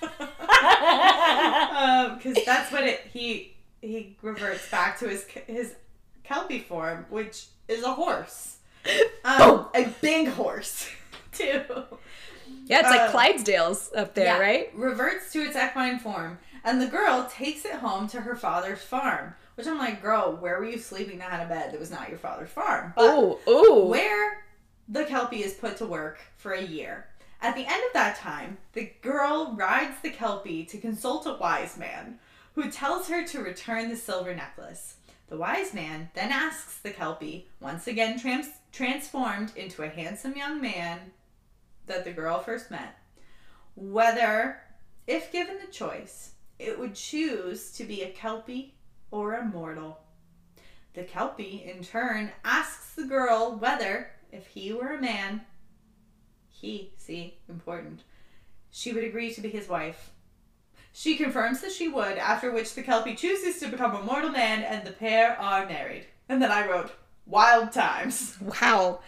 because 0.00 2.36
Um, 2.36 2.42
that's 2.46 2.72
what 2.72 2.84
it 2.84 3.00
he 3.12 3.56
he 3.80 4.16
reverts 4.22 4.70
back 4.70 4.98
to 5.00 5.08
his 5.08 5.26
his 5.46 5.74
kelpie 6.24 6.60
form, 6.60 7.04
which 7.10 7.46
is 7.68 7.82
a 7.84 7.92
horse, 7.92 8.56
um, 9.24 9.66
a 9.74 9.86
big 10.00 10.28
horse 10.28 10.88
too. 11.32 11.62
Yeah, 12.72 12.80
it's 12.80 12.90
like 12.90 13.00
Uh, 13.02 13.10
Clydesdale's 13.10 13.90
up 13.94 14.14
there, 14.14 14.26
Yeah, 14.26 14.38
right? 14.38 14.70
Reverts 14.74 15.32
to 15.32 15.40
its 15.42 15.56
equine 15.56 15.98
form, 15.98 16.38
and 16.64 16.80
the 16.80 16.86
girl 16.86 17.28
takes 17.32 17.64
it 17.64 17.74
home 17.74 18.08
to 18.08 18.20
her 18.22 18.34
father's 18.36 18.82
farm. 18.82 19.34
Which 19.54 19.66
I'm 19.66 19.76
like, 19.78 20.00
girl, 20.00 20.34
where 20.40 20.58
were 20.58 20.64
you 20.64 20.78
sleeping 20.78 21.18
that 21.18 21.30
had 21.30 21.44
a 21.44 21.48
bed 21.48 21.72
that 21.72 21.78
was 21.80 21.90
not 21.90 22.08
your 22.08 22.16
father's 22.18 22.48
farm? 22.50 22.94
But 22.96 23.04
Oh, 23.04 23.38
oh. 23.46 23.86
where 23.86 24.44
the 24.88 25.04
Kelpie 25.04 25.42
is 25.44 25.52
put 25.54 25.76
to 25.76 25.86
work 25.86 26.18
for 26.38 26.52
a 26.52 26.62
year. 26.62 27.06
At 27.42 27.54
the 27.54 27.66
end 27.66 27.82
of 27.86 27.92
that 27.92 28.16
time, 28.16 28.56
the 28.72 28.90
girl 29.02 29.54
rides 29.54 29.96
the 30.02 30.08
Kelpie 30.10 30.64
to 30.66 30.78
consult 30.78 31.26
a 31.26 31.34
wise 31.34 31.76
man 31.76 32.18
who 32.54 32.70
tells 32.70 33.08
her 33.08 33.26
to 33.26 33.42
return 33.42 33.88
the 33.90 33.96
silver 33.96 34.34
necklace. 34.34 34.94
The 35.28 35.36
wise 35.36 35.74
man 35.74 36.10
then 36.14 36.30
asks 36.32 36.78
the 36.78 36.90
Kelpie, 36.90 37.48
once 37.60 37.86
again 37.86 38.18
trans- 38.18 38.48
transformed 38.72 39.52
into 39.56 39.82
a 39.82 39.88
handsome 39.88 40.36
young 40.36 40.60
man 40.62 41.12
that 41.86 42.04
the 42.04 42.12
girl 42.12 42.40
first 42.40 42.70
met, 42.70 42.96
whether, 43.74 44.60
if 45.06 45.32
given 45.32 45.58
the 45.58 45.72
choice, 45.72 46.32
it 46.58 46.78
would 46.78 46.94
choose 46.94 47.72
to 47.72 47.84
be 47.84 48.02
a 48.02 48.10
Kelpie 48.10 48.74
or 49.10 49.34
a 49.34 49.44
mortal. 49.44 50.00
The 50.94 51.02
Kelpie, 51.04 51.64
in 51.64 51.82
turn, 51.82 52.30
asks 52.44 52.94
the 52.94 53.04
girl 53.04 53.56
whether, 53.56 54.10
if 54.30 54.46
he 54.46 54.72
were 54.72 54.94
a 54.94 55.00
man, 55.00 55.42
he, 56.48 56.92
see, 56.98 57.38
important, 57.48 58.02
she 58.70 58.92
would 58.92 59.04
agree 59.04 59.32
to 59.34 59.40
be 59.40 59.48
his 59.48 59.68
wife. 59.68 60.10
She 60.92 61.16
confirms 61.16 61.60
that 61.62 61.72
she 61.72 61.88
would, 61.88 62.18
after 62.18 62.52
which 62.52 62.74
the 62.74 62.82
Kelpie 62.82 63.14
chooses 63.14 63.58
to 63.60 63.68
become 63.68 63.94
a 63.94 64.02
mortal 64.02 64.30
man 64.30 64.62
and 64.62 64.86
the 64.86 64.92
pair 64.92 65.38
are 65.40 65.66
married. 65.66 66.06
And 66.28 66.40
then 66.40 66.50
I 66.50 66.68
wrote, 66.68 66.92
Wild 67.26 67.72
times. 67.72 68.36
Wow. 68.40 69.00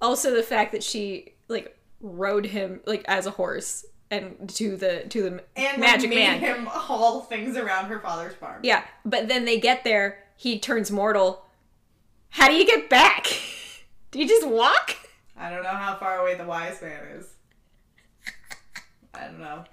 Also 0.00 0.34
the 0.34 0.42
fact 0.42 0.72
that 0.72 0.82
she 0.82 1.34
like 1.48 1.77
rode 2.00 2.46
him 2.46 2.80
like 2.86 3.04
as 3.08 3.26
a 3.26 3.30
horse 3.32 3.84
and 4.10 4.48
to 4.54 4.76
the 4.76 5.04
to 5.08 5.22
the 5.22 5.44
And 5.56 5.80
magic 5.80 6.10
made 6.10 6.16
man. 6.16 6.40
him 6.40 6.66
haul 6.66 7.20
things 7.22 7.56
around 7.56 7.86
her 7.86 7.98
father's 8.00 8.34
farm. 8.34 8.60
Yeah, 8.62 8.84
but 9.04 9.28
then 9.28 9.44
they 9.44 9.58
get 9.60 9.84
there, 9.84 10.24
he 10.36 10.58
turns 10.58 10.90
mortal. 10.90 11.44
How 12.30 12.48
do 12.48 12.54
you 12.54 12.66
get 12.66 12.88
back? 12.90 13.26
Do 14.10 14.18
you 14.18 14.26
just 14.28 14.46
walk? 14.48 14.96
I 15.36 15.50
don't 15.50 15.62
know 15.62 15.68
how 15.68 15.96
far 15.96 16.18
away 16.20 16.34
the 16.34 16.44
wise 16.46 16.80
man 16.80 17.04
is. 17.18 17.26
I 19.12 19.24
don't 19.24 19.38
know. 19.40 19.64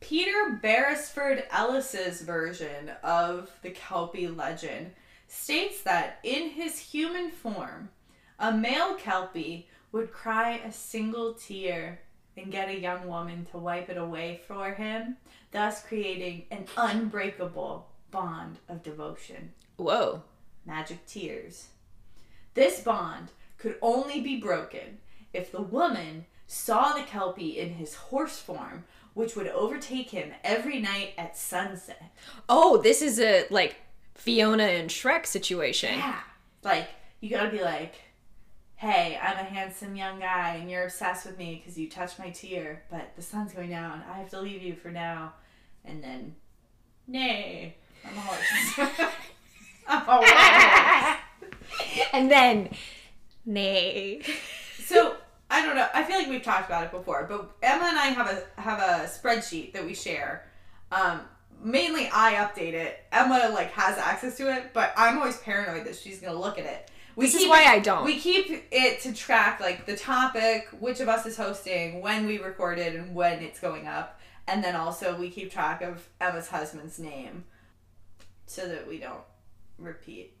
Peter 0.00 0.58
Beresford 0.62 1.44
Ellis's 1.50 2.22
version 2.22 2.90
of 3.02 3.50
the 3.62 3.70
Kelpie 3.70 4.28
legend 4.28 4.92
states 5.26 5.82
that 5.82 6.18
in 6.22 6.50
his 6.50 6.78
human 6.78 7.30
form, 7.30 7.90
a 8.38 8.52
male 8.52 8.94
Kelpie 8.94 9.68
would 9.92 10.12
cry 10.12 10.60
a 10.64 10.72
single 10.72 11.34
tear 11.34 12.00
and 12.36 12.52
get 12.52 12.68
a 12.68 12.78
young 12.78 13.06
woman 13.08 13.46
to 13.50 13.58
wipe 13.58 13.88
it 13.88 13.96
away 13.96 14.40
for 14.46 14.74
him, 14.74 15.16
thus 15.50 15.82
creating 15.82 16.44
an 16.50 16.66
unbreakable 16.76 17.88
bond 18.10 18.58
of 18.68 18.82
devotion. 18.82 19.52
Whoa. 19.76 20.22
Magic 20.64 21.04
tears. 21.06 21.68
This 22.54 22.80
bond 22.80 23.28
could 23.56 23.76
only 23.82 24.20
be 24.20 24.40
broken 24.40 24.98
if 25.32 25.50
the 25.52 25.62
woman 25.62 26.26
saw 26.46 26.92
the 26.92 27.02
Kelpie 27.02 27.58
in 27.58 27.74
his 27.74 27.94
horse 27.94 28.38
form, 28.38 28.84
which 29.14 29.36
would 29.36 29.48
overtake 29.48 30.10
him 30.10 30.32
every 30.44 30.80
night 30.80 31.12
at 31.18 31.36
sunset. 31.36 32.14
Oh, 32.48 32.78
this 32.78 33.02
is 33.02 33.20
a 33.20 33.46
like 33.50 33.76
Fiona 34.14 34.64
and 34.64 34.90
Shrek 34.90 35.26
situation. 35.26 35.98
Yeah. 35.98 36.20
Like, 36.62 36.88
you 37.20 37.30
gotta 37.30 37.50
be 37.50 37.62
like, 37.62 37.94
hey, 38.78 39.18
I'm 39.20 39.36
a 39.36 39.42
handsome 39.42 39.96
young 39.96 40.20
guy 40.20 40.54
and 40.54 40.70
you're 40.70 40.84
obsessed 40.84 41.26
with 41.26 41.36
me 41.36 41.60
because 41.60 41.76
you 41.76 41.90
touched 41.90 42.16
my 42.20 42.30
tear, 42.30 42.84
but 42.90 43.10
the 43.16 43.22
sun's 43.22 43.52
going 43.52 43.70
down. 43.70 44.04
I 44.08 44.18
have 44.18 44.30
to 44.30 44.40
leave 44.40 44.62
you 44.62 44.76
for 44.76 44.90
now. 44.90 45.32
And 45.84 46.02
then, 46.02 46.36
nay, 47.08 47.74
I'm 48.04 48.16
a 48.16 48.20
horse. 48.20 48.92
I'm 49.88 50.08
a 50.08 51.18
horse. 51.66 52.08
and 52.12 52.30
then 52.30 52.70
nay. 53.44 54.22
So 54.84 55.16
I 55.50 55.66
don't 55.66 55.74
know. 55.74 55.88
I 55.92 56.04
feel 56.04 56.16
like 56.16 56.28
we've 56.28 56.42
talked 56.42 56.68
about 56.68 56.84
it 56.84 56.92
before, 56.92 57.26
but 57.28 57.50
Emma 57.62 57.84
and 57.84 57.98
I 57.98 58.06
have 58.06 58.28
a 58.28 58.60
have 58.60 58.78
a 58.78 59.08
spreadsheet 59.08 59.72
that 59.72 59.84
we 59.84 59.94
share. 59.94 60.48
Um, 60.92 61.22
mainly 61.60 62.08
I 62.12 62.34
update 62.34 62.74
it. 62.74 63.00
Emma 63.10 63.50
like 63.52 63.72
has 63.72 63.98
access 63.98 64.36
to 64.36 64.54
it, 64.54 64.72
but 64.72 64.92
I'm 64.96 65.18
always 65.18 65.38
paranoid 65.38 65.84
that 65.86 65.96
she's 65.96 66.20
gonna 66.20 66.38
look 66.38 66.60
at 66.60 66.64
it. 66.64 66.90
We 67.18 67.26
This 67.26 67.34
is 67.34 67.40
keep 67.40 67.50
why 67.50 67.62
it- 67.64 67.68
I 67.68 67.78
don't. 67.80 68.04
We 68.04 68.16
keep 68.20 68.68
it 68.70 69.00
to 69.00 69.12
track 69.12 69.58
like 69.58 69.86
the 69.86 69.96
topic, 69.96 70.68
which 70.78 71.00
of 71.00 71.08
us 71.08 71.26
is 71.26 71.36
hosting, 71.36 72.00
when 72.00 72.26
we 72.28 72.38
recorded, 72.38 72.94
and 72.94 73.12
when 73.12 73.40
it's 73.42 73.58
going 73.58 73.88
up, 73.88 74.20
and 74.46 74.62
then 74.62 74.76
also 74.76 75.16
we 75.18 75.28
keep 75.28 75.50
track 75.50 75.82
of 75.82 76.08
Emma's 76.20 76.46
husband's 76.46 77.00
name, 77.00 77.42
so 78.46 78.68
that 78.68 78.86
we 78.86 78.98
don't 78.98 79.24
repeat. 79.78 80.36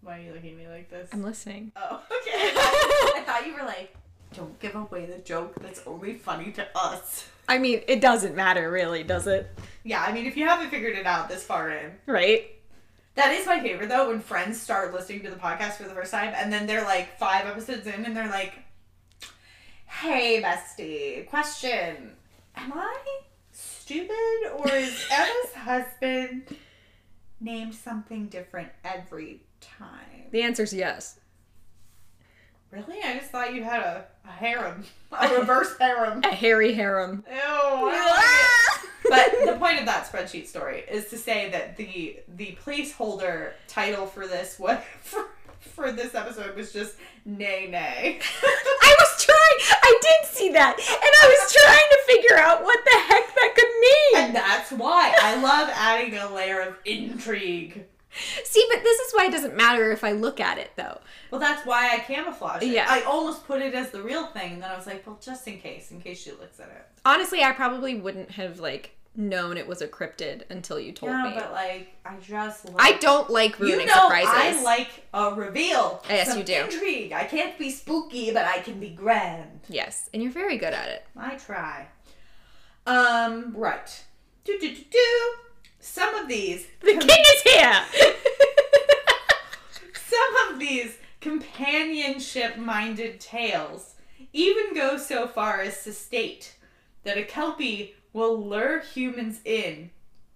Why 0.00 0.18
are 0.18 0.20
you 0.22 0.32
looking 0.32 0.50
at 0.50 0.56
me 0.56 0.66
like 0.66 0.90
this? 0.90 1.08
I'm 1.12 1.22
listening. 1.22 1.70
Oh, 1.76 2.02
okay. 2.22 2.50
I 2.56 3.22
thought 3.24 3.46
you 3.46 3.52
were 3.54 3.62
like, 3.66 3.94
don't 4.34 4.58
give 4.58 4.74
away 4.74 5.06
the 5.06 5.18
joke 5.18 5.54
that's 5.62 5.80
only 5.86 6.14
funny 6.14 6.50
to 6.52 6.66
us. 6.74 7.28
I 7.48 7.58
mean, 7.58 7.82
it 7.86 8.00
doesn't 8.00 8.34
matter 8.34 8.68
really, 8.68 9.04
does 9.04 9.28
it? 9.28 9.48
Yeah, 9.84 10.02
I 10.02 10.10
mean, 10.12 10.26
if 10.26 10.36
you 10.36 10.48
haven't 10.48 10.70
figured 10.70 10.96
it 10.96 11.06
out 11.06 11.28
this 11.28 11.44
far 11.44 11.70
in, 11.70 11.92
Right? 12.06 12.56
That 13.20 13.32
is 13.32 13.46
my 13.46 13.60
favorite 13.60 13.88
though. 13.88 14.08
When 14.08 14.20
friends 14.20 14.60
start 14.60 14.94
listening 14.94 15.22
to 15.22 15.30
the 15.30 15.36
podcast 15.36 15.72
for 15.72 15.84
the 15.84 15.94
first 15.94 16.10
time, 16.10 16.32
and 16.34 16.52
then 16.52 16.66
they're 16.66 16.84
like 16.84 17.18
five 17.18 17.46
episodes 17.46 17.86
in, 17.86 18.04
and 18.04 18.16
they're 18.16 18.28
like, 18.28 18.54
"Hey, 19.86 20.42
bestie, 20.42 21.28
question: 21.28 22.12
Am 22.56 22.72
I 22.72 22.96
stupid, 23.52 24.52
or 24.56 24.72
is 24.72 25.06
Emma's 25.12 25.54
husband 25.54 26.56
named 27.40 27.74
something 27.74 28.26
different 28.26 28.70
every 28.84 29.40
time?" 29.60 30.28
The 30.30 30.42
answer's 30.42 30.72
yes. 30.72 31.18
Really? 32.70 33.00
I 33.02 33.18
just 33.18 33.32
thought 33.32 33.52
you 33.52 33.64
had 33.64 33.82
a, 33.82 34.06
a 34.24 34.30
harem, 34.30 34.84
a 35.12 35.38
reverse 35.40 35.76
harem. 35.78 36.22
A 36.24 36.28
hairy 36.28 36.72
harem. 36.72 37.24
Ew. 37.28 37.90
But 39.10 39.32
the 39.44 39.56
point 39.58 39.78
of 39.78 39.86
that 39.86 40.10
spreadsheet 40.10 40.46
story 40.46 40.84
is 40.88 41.10
to 41.10 41.18
say 41.18 41.50
that 41.50 41.76
the 41.76 42.20
the 42.36 42.56
placeholder 42.64 43.52
title 43.66 44.06
for 44.06 44.26
this 44.26 44.58
what 44.58 44.82
for, 45.02 45.26
for 45.58 45.92
this 45.92 46.14
episode 46.14 46.56
was 46.56 46.72
just 46.72 46.96
nay 47.26 47.66
nay. 47.68 48.20
I 48.42 48.96
was 48.98 49.24
trying. 49.24 49.78
I 49.82 49.98
did 50.00 50.30
see 50.30 50.52
that, 50.52 50.78
and 50.78 50.86
I 50.88 51.26
was 51.28 51.52
trying 51.52 51.76
to 51.90 51.98
figure 52.06 52.38
out 52.38 52.62
what 52.62 52.78
the 52.84 52.98
heck 53.08 53.34
that 53.34 53.52
could 53.54 53.80
mean. 53.80 54.26
and 54.26 54.34
that's 54.34 54.70
why 54.70 55.14
I 55.20 55.40
love 55.42 55.68
adding 55.74 56.16
a 56.16 56.32
layer 56.32 56.60
of 56.60 56.76
intrigue. 56.84 57.84
See, 58.44 58.66
but 58.72 58.82
this 58.82 58.98
is 58.98 59.12
why 59.12 59.26
it 59.26 59.30
doesn't 59.32 59.56
matter 59.56 59.92
if 59.92 60.02
I 60.02 60.12
look 60.12 60.40
at 60.40 60.58
it, 60.58 60.72
though. 60.76 60.98
Well, 61.30 61.40
that's 61.40 61.64
why 61.64 61.94
I 61.94 61.98
camouflage 61.98 62.62
it. 62.62 62.68
Yeah. 62.70 62.86
I 62.88 63.02
almost 63.02 63.46
put 63.46 63.62
it 63.62 63.72
as 63.72 63.90
the 63.90 64.02
real 64.02 64.26
thing, 64.26 64.54
and 64.54 64.62
then 64.62 64.70
I 64.70 64.76
was 64.76 64.86
like, 64.86 65.06
well, 65.06 65.18
just 65.22 65.46
in 65.46 65.60
case, 65.60 65.92
in 65.92 66.00
case 66.00 66.20
she 66.20 66.32
looks 66.32 66.58
at 66.58 66.68
it. 66.68 66.86
Honestly, 67.04 67.44
I 67.44 67.52
probably 67.52 67.94
wouldn't 67.94 68.32
have 68.32 68.58
like 68.58 68.96
known 69.16 69.56
it 69.58 69.66
was 69.66 69.82
a 69.82 69.88
cryptid 69.88 70.42
until 70.50 70.78
you 70.78 70.92
told 70.92 71.12
yeah, 71.12 71.24
me. 71.24 71.32
but 71.34 71.52
like, 71.52 71.94
I 72.04 72.16
just 72.20 72.64
love 72.64 72.76
I 72.78 72.92
don't 72.98 73.28
like 73.28 73.58
You 73.58 73.66
ruining 73.66 73.86
know, 73.86 73.94
surprises. 73.94 74.60
I 74.60 74.62
like 74.62 75.06
a 75.12 75.34
reveal. 75.34 76.02
Yes, 76.08 76.28
some 76.28 76.38
you 76.38 76.44
do. 76.44 76.54
Intrigue. 76.54 77.12
I 77.12 77.24
can't 77.24 77.58
be 77.58 77.70
spooky, 77.70 78.32
but 78.32 78.44
I 78.44 78.58
can 78.60 78.78
be 78.78 78.90
grand. 78.90 79.60
yes, 79.68 80.08
and 80.14 80.22
you're 80.22 80.32
very 80.32 80.56
good 80.58 80.72
at 80.72 80.88
it. 80.88 81.04
I 81.16 81.34
try. 81.36 81.88
Um, 82.86 83.52
right. 83.56 84.04
Do 84.44 84.58
do 84.58 84.74
do 84.74 84.82
do. 84.90 85.34
Some 85.80 86.14
of 86.14 86.28
these, 86.28 86.66
The 86.80 86.92
king 86.92 87.00
is 87.08 87.42
here. 87.42 87.82
some 89.94 90.52
of 90.52 90.58
these 90.60 90.96
companionship 91.20 92.56
minded 92.58 93.18
tales 93.20 93.94
even 94.32 94.74
go 94.74 94.96
so 94.98 95.26
far 95.26 95.60
as 95.60 95.82
to 95.84 95.92
state 95.92 96.54
that 97.04 97.16
a 97.18 97.22
Kelpie 97.24 97.94
will 98.12 98.36
lure 98.46 98.80
humans 98.80 99.40
in 99.44 99.90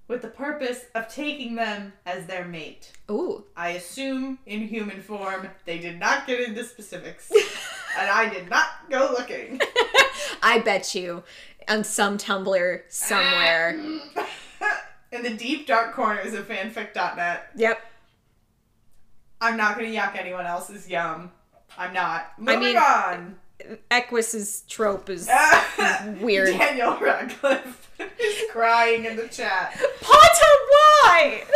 with 0.06 0.22
the 0.22 0.28
purpose 0.28 0.84
of 0.94 1.08
taking 1.08 1.54
them 1.54 1.92
as 2.04 2.26
their 2.26 2.44
mate. 2.44 2.92
Ooh. 3.10 3.44
I 3.56 3.70
assume 3.70 4.38
in 4.46 4.68
human 4.68 5.00
form. 5.00 5.48
They 5.64 5.78
did 5.78 5.98
not 5.98 6.26
get 6.26 6.40
into 6.40 6.64
specifics. 6.64 7.30
and 7.98 8.10
I 8.10 8.28
did 8.28 8.50
not 8.50 8.66
go 8.90 9.14
looking. 9.18 9.60
I 10.42 10.58
bet 10.58 10.94
you 10.94 11.22
on 11.68 11.84
some 11.84 12.18
Tumblr 12.18 12.82
somewhere. 12.88 13.70
in 15.12 15.22
the 15.22 15.30
deep 15.30 15.66
dark 15.66 15.94
corners 15.94 16.34
of 16.34 16.46
fanfic.net. 16.48 17.50
yep. 17.56 17.80
I'm 19.40 19.56
not 19.56 19.76
gonna 19.76 19.88
yuck 19.88 20.16
anyone 20.16 20.46
else's 20.46 20.88
yum. 20.88 21.30
I'm 21.76 21.92
not. 21.92 22.32
Moving 22.38 22.60
mean- 22.60 22.76
on. 22.76 23.37
Equus's 23.90 24.62
trope 24.69 25.09
is 25.09 25.29
weird. 26.21 26.49
Daniel 26.59 26.99
Radcliffe 27.01 27.90
is 27.99 28.43
crying 28.51 29.05
in 29.05 29.17
the 29.17 29.29
chat. 29.29 29.73
Potter, 30.01 30.55
why? 30.69 31.45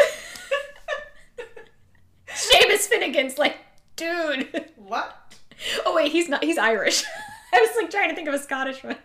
Seamus 2.29 2.87
Finnigan's 2.89 3.39
like, 3.39 3.57
dude. 3.97 4.71
What? 4.77 5.35
Oh 5.85 5.95
wait, 5.95 6.13
he's 6.13 6.29
not. 6.29 6.43
He's 6.45 6.59
Irish. 6.59 7.05
I 7.53 7.59
was 7.61 7.71
like 7.83 7.91
trying 7.91 8.11
to 8.11 8.15
think 8.15 8.29
of 8.29 8.35
a 8.35 8.39
Scottish 8.39 8.85
one. 8.85 8.97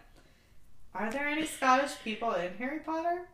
Are 0.94 1.10
there 1.12 1.28
any 1.28 1.46
Scottish 1.46 1.92
people 2.04 2.32
in 2.34 2.54
Harry 2.60 2.80
Potter? 2.80 3.28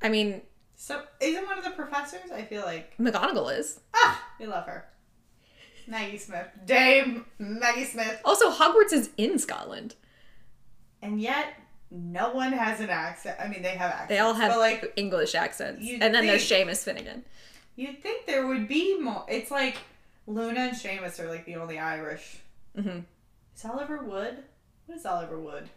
I 0.00 0.08
mean, 0.08 0.42
So 0.76 1.02
isn't 1.20 1.44
one 1.46 1.58
of 1.58 1.64
the 1.64 1.70
professors? 1.70 2.30
I 2.32 2.42
feel 2.42 2.62
like 2.62 2.96
McGonagall 2.98 3.58
is. 3.58 3.80
ah, 3.94 4.22
we 4.38 4.46
love 4.46 4.66
her. 4.66 4.86
Maggie 5.86 6.18
Smith, 6.18 6.46
Dame 6.64 7.24
Maggie 7.38 7.84
Smith, 7.84 8.20
Also, 8.24 8.50
Hogwarts 8.50 8.92
is 8.92 9.10
in 9.16 9.38
Scotland. 9.38 9.94
and 11.02 11.20
yet 11.20 11.54
no 11.90 12.32
one 12.32 12.52
has 12.52 12.80
an 12.80 12.90
accent. 12.90 13.38
I 13.40 13.46
mean, 13.48 13.62
they 13.62 13.70
have 13.76 13.90
accents. 13.90 14.08
They 14.08 14.18
all 14.18 14.34
have 14.34 14.56
like 14.56 14.92
English 14.96 15.34
accents. 15.34 15.86
And 16.00 16.14
then 16.14 16.26
there's 16.26 16.42
Seamus 16.48 16.82
Finnigan. 16.82 17.24
you'd 17.76 18.02
think 18.02 18.26
there 18.26 18.46
would 18.46 18.66
be 18.66 18.98
more. 18.98 19.24
It's 19.28 19.50
like 19.50 19.76
Luna 20.26 20.60
and 20.60 20.76
Seamus 20.76 21.20
are 21.20 21.28
like 21.28 21.44
the 21.44 21.56
only 21.56 21.78
Irish. 21.78 22.38
hmm 22.74 23.00
Is 23.54 23.64
Oliver 23.64 24.02
Wood? 24.02 24.38
What 24.86 24.98
is 24.98 25.06
Oliver 25.06 25.38
Wood? 25.38 25.68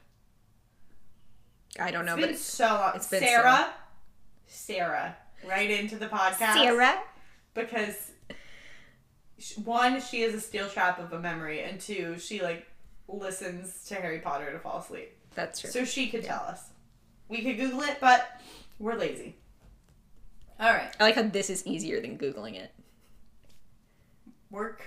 I 1.80 1.92
don't 1.92 2.06
know, 2.06 2.14
It's 2.16 2.22
but 2.22 2.26
been 2.28 2.36
it's 2.36 2.44
so 2.44 2.66
long. 2.66 2.92
it's 2.96 3.08
been 3.08 3.20
Sarah. 3.22 3.70
Sarah, 4.48 5.16
write 5.48 5.70
into 5.70 5.98
the 5.98 6.08
podcast. 6.08 6.54
Sarah. 6.54 7.00
because 7.54 8.12
one, 9.64 10.02
she 10.02 10.22
is 10.22 10.34
a 10.34 10.40
steel 10.42 10.68
trap 10.68 11.00
of 11.00 11.14
a 11.14 11.20
memory, 11.20 11.64
and 11.64 11.80
two, 11.80 12.18
she 12.20 12.42
like 12.42 12.66
listens 13.08 13.86
to 13.88 13.96
Harry 13.96 14.20
Potter 14.20 14.52
to 14.52 14.60
fall 14.60 14.80
asleep, 14.80 15.16
That's 15.36 15.62
true. 15.62 15.70
so 15.70 15.86
she 15.86 16.10
could 16.10 16.24
tell 16.24 16.42
us. 16.42 16.62
We 17.30 17.42
could 17.44 17.58
Google 17.58 17.82
it, 17.82 17.98
but 18.02 18.42
we're 18.80 18.96
lazy. 18.96 19.36
All 20.60 20.72
right, 20.72 20.90
I 21.00 21.04
like 21.04 21.16
how 21.16 21.24
this 21.24 21.50
is 21.50 21.66
easier 21.68 22.02
than 22.02 22.18
Googling 22.18 22.56
it. 22.56 22.72
work 24.50 24.84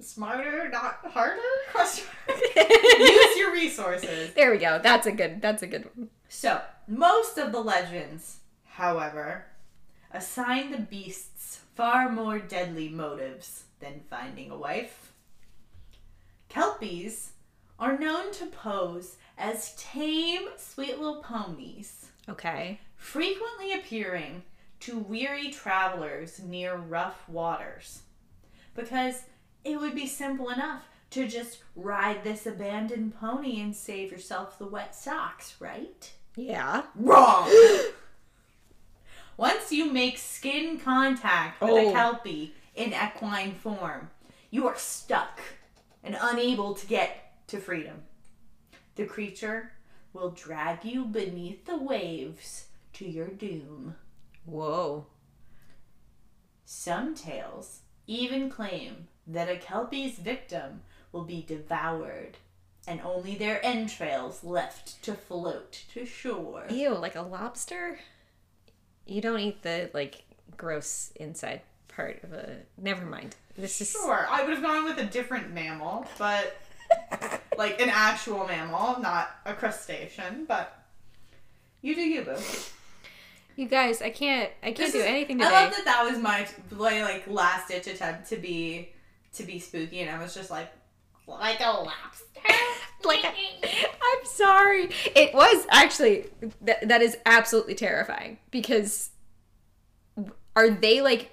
smarter, 0.00 0.68
not 0.68 0.98
harder. 1.10 1.40
Question. 1.72 2.06
Use 2.98 3.36
your 3.36 3.52
resources. 3.52 4.32
There 4.34 4.50
we 4.50 4.58
go. 4.58 4.78
That's 4.82 5.06
a 5.06 5.12
good. 5.12 5.40
That's 5.40 5.62
a 5.62 5.66
good 5.66 5.88
one. 5.96 6.10
So, 6.28 6.60
most 6.86 7.38
of 7.38 7.52
the 7.52 7.60
legends, 7.60 8.38
however, 8.66 9.46
assign 10.12 10.70
the 10.70 10.78
beasts 10.78 11.60
far 11.74 12.10
more 12.10 12.38
deadly 12.38 12.88
motives 12.88 13.63
than 13.84 14.00
finding 14.10 14.50
a 14.50 14.56
wife. 14.56 15.12
Kelpies 16.48 17.30
are 17.78 17.98
known 17.98 18.32
to 18.32 18.46
pose 18.46 19.16
as 19.36 19.74
tame, 19.76 20.48
sweet 20.56 20.98
little 20.98 21.22
ponies, 21.22 22.06
Okay. 22.28 22.80
frequently 22.96 23.72
appearing 23.74 24.42
to 24.80 24.98
weary 24.98 25.50
travelers 25.50 26.40
near 26.40 26.76
rough 26.76 27.28
waters. 27.28 28.02
Because 28.74 29.22
it 29.64 29.78
would 29.78 29.94
be 29.94 30.06
simple 30.06 30.48
enough 30.50 30.82
to 31.10 31.26
just 31.28 31.58
ride 31.76 32.24
this 32.24 32.46
abandoned 32.46 33.14
pony 33.16 33.60
and 33.60 33.74
save 33.74 34.10
yourself 34.10 34.58
the 34.58 34.66
wet 34.66 34.94
socks, 34.94 35.56
right? 35.60 36.12
Yeah. 36.36 36.84
Wrong. 36.94 37.50
Once 39.36 39.72
you 39.72 39.90
make 39.92 40.16
skin 40.18 40.78
contact 40.78 41.60
with 41.60 41.70
Oh. 41.70 41.88
a 41.88 41.92
kelpie 41.92 42.54
in 42.74 42.92
equine 42.92 43.54
form, 43.54 44.10
you 44.50 44.66
are 44.66 44.76
stuck 44.76 45.40
and 46.02 46.16
unable 46.20 46.74
to 46.74 46.86
get 46.86 47.32
to 47.48 47.58
freedom. 47.58 48.02
The 48.96 49.04
creature 49.04 49.72
will 50.12 50.30
drag 50.30 50.84
you 50.84 51.04
beneath 51.04 51.66
the 51.66 51.76
waves 51.76 52.66
to 52.94 53.08
your 53.08 53.28
doom. 53.28 53.96
Whoa. 54.44 55.06
Some 56.64 57.14
tales 57.14 57.80
even 58.06 58.50
claim 58.50 59.08
that 59.26 59.48
a 59.48 59.56
kelpie's 59.56 60.18
victim 60.18 60.82
will 61.12 61.24
be 61.24 61.44
devoured 61.46 62.36
and 62.86 63.00
only 63.00 63.34
their 63.34 63.64
entrails 63.64 64.44
left 64.44 65.02
to 65.02 65.14
float 65.14 65.84
to 65.94 66.04
shore. 66.04 66.64
Ew, 66.68 66.90
like 66.90 67.16
a 67.16 67.22
lobster? 67.22 67.98
You 69.06 69.20
don't 69.20 69.40
eat 69.40 69.62
the 69.62 69.90
like 69.94 70.24
gross 70.56 71.12
inside 71.16 71.62
part 71.94 72.22
of 72.22 72.32
a. 72.32 72.56
Never 72.78 73.04
mind. 73.04 73.36
This 73.56 73.80
is 73.80 73.90
Sure, 73.90 74.26
I 74.28 74.42
would 74.42 74.52
have 74.54 74.62
gone 74.62 74.84
with 74.84 74.98
a 74.98 75.04
different 75.04 75.52
mammal, 75.54 76.06
but 76.18 76.56
like 77.58 77.80
an 77.80 77.88
actual 77.88 78.46
mammal, 78.46 79.00
not 79.00 79.30
a 79.44 79.54
crustacean. 79.54 80.44
But 80.46 80.76
you 81.82 81.94
do 81.94 82.00
you, 82.02 82.22
boo. 82.22 82.36
You 83.56 83.68
guys, 83.68 84.02
I 84.02 84.10
can't. 84.10 84.50
I 84.62 84.66
can't 84.66 84.76
This 84.78 84.92
do 84.92 84.98
is- 84.98 85.04
anything 85.04 85.40
I 85.40 85.44
love 85.50 85.72
that 85.76 85.84
that 85.84 86.04
was 86.04 86.18
my 86.18 86.46
my, 86.72 87.02
like 87.02 87.26
last 87.28 87.68
ditch 87.68 87.86
attempt 87.86 88.28
to 88.30 88.36
be 88.36 88.90
to 89.34 89.44
be 89.44 89.58
spooky, 89.58 90.00
and 90.00 90.10
I 90.10 90.20
was 90.22 90.34
just 90.34 90.50
like 90.50 90.72
like 91.26 91.60
a 91.60 91.70
lobster. 91.70 92.40
like 93.04 93.24
I'm 93.24 94.24
sorry. 94.24 94.90
It 95.14 95.32
was 95.34 95.66
actually 95.70 96.26
that 96.62 96.88
that 96.88 97.02
is 97.02 97.16
absolutely 97.24 97.74
terrifying 97.74 98.38
because 98.50 99.10
are 100.56 100.70
they 100.70 101.00
like 101.00 101.30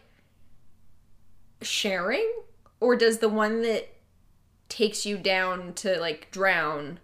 sharing 1.62 2.30
or 2.80 2.95
does 2.95 3.19
the 3.19 3.30
one 3.30 3.62
that 3.62 3.88
takes 4.69 5.06
you 5.06 5.17
down 5.17 5.74
to 5.74 6.00
like 6.00 6.30
drown 6.32 7.00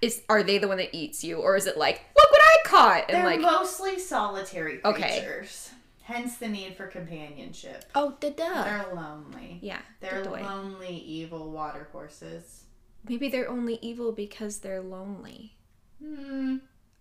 is 0.00 0.22
are 0.28 0.42
they 0.42 0.58
the 0.58 0.68
one 0.68 0.76
that 0.76 0.94
eats 0.94 1.24
you 1.24 1.36
or 1.38 1.56
is 1.56 1.66
it 1.66 1.76
like 1.76 2.02
look 2.16 2.30
what 2.30 2.40
I 2.42 2.56
caught 2.68 3.04
and 3.08 3.16
They're 3.18 3.24
like 3.24 3.40
mostly 3.40 3.98
solitary 3.98 4.80
Okay. 4.84 5.20
creatures. 5.20 5.70
Hence 6.02 6.36
the 6.36 6.46
need 6.46 6.76
for 6.76 6.86
companionship. 6.86 7.84
oh 7.94 8.16
da 8.20 8.30
da 8.30 8.62
They're 8.64 8.94
lonely. 8.94 9.58
yeah 9.62 9.80
They're 10.00 10.22
good 10.22 10.32
way. 10.32 10.42
lonely, 10.42 10.96
evil 10.96 11.50
water 11.50 11.88
horses. 11.92 12.64
maybe 13.08 13.28
they're 13.28 13.48
only 13.50 13.78
evil 13.82 14.12
because 14.12 14.58
they're 14.60 14.82
lonely 14.82 15.56
Hmm. 16.02 16.56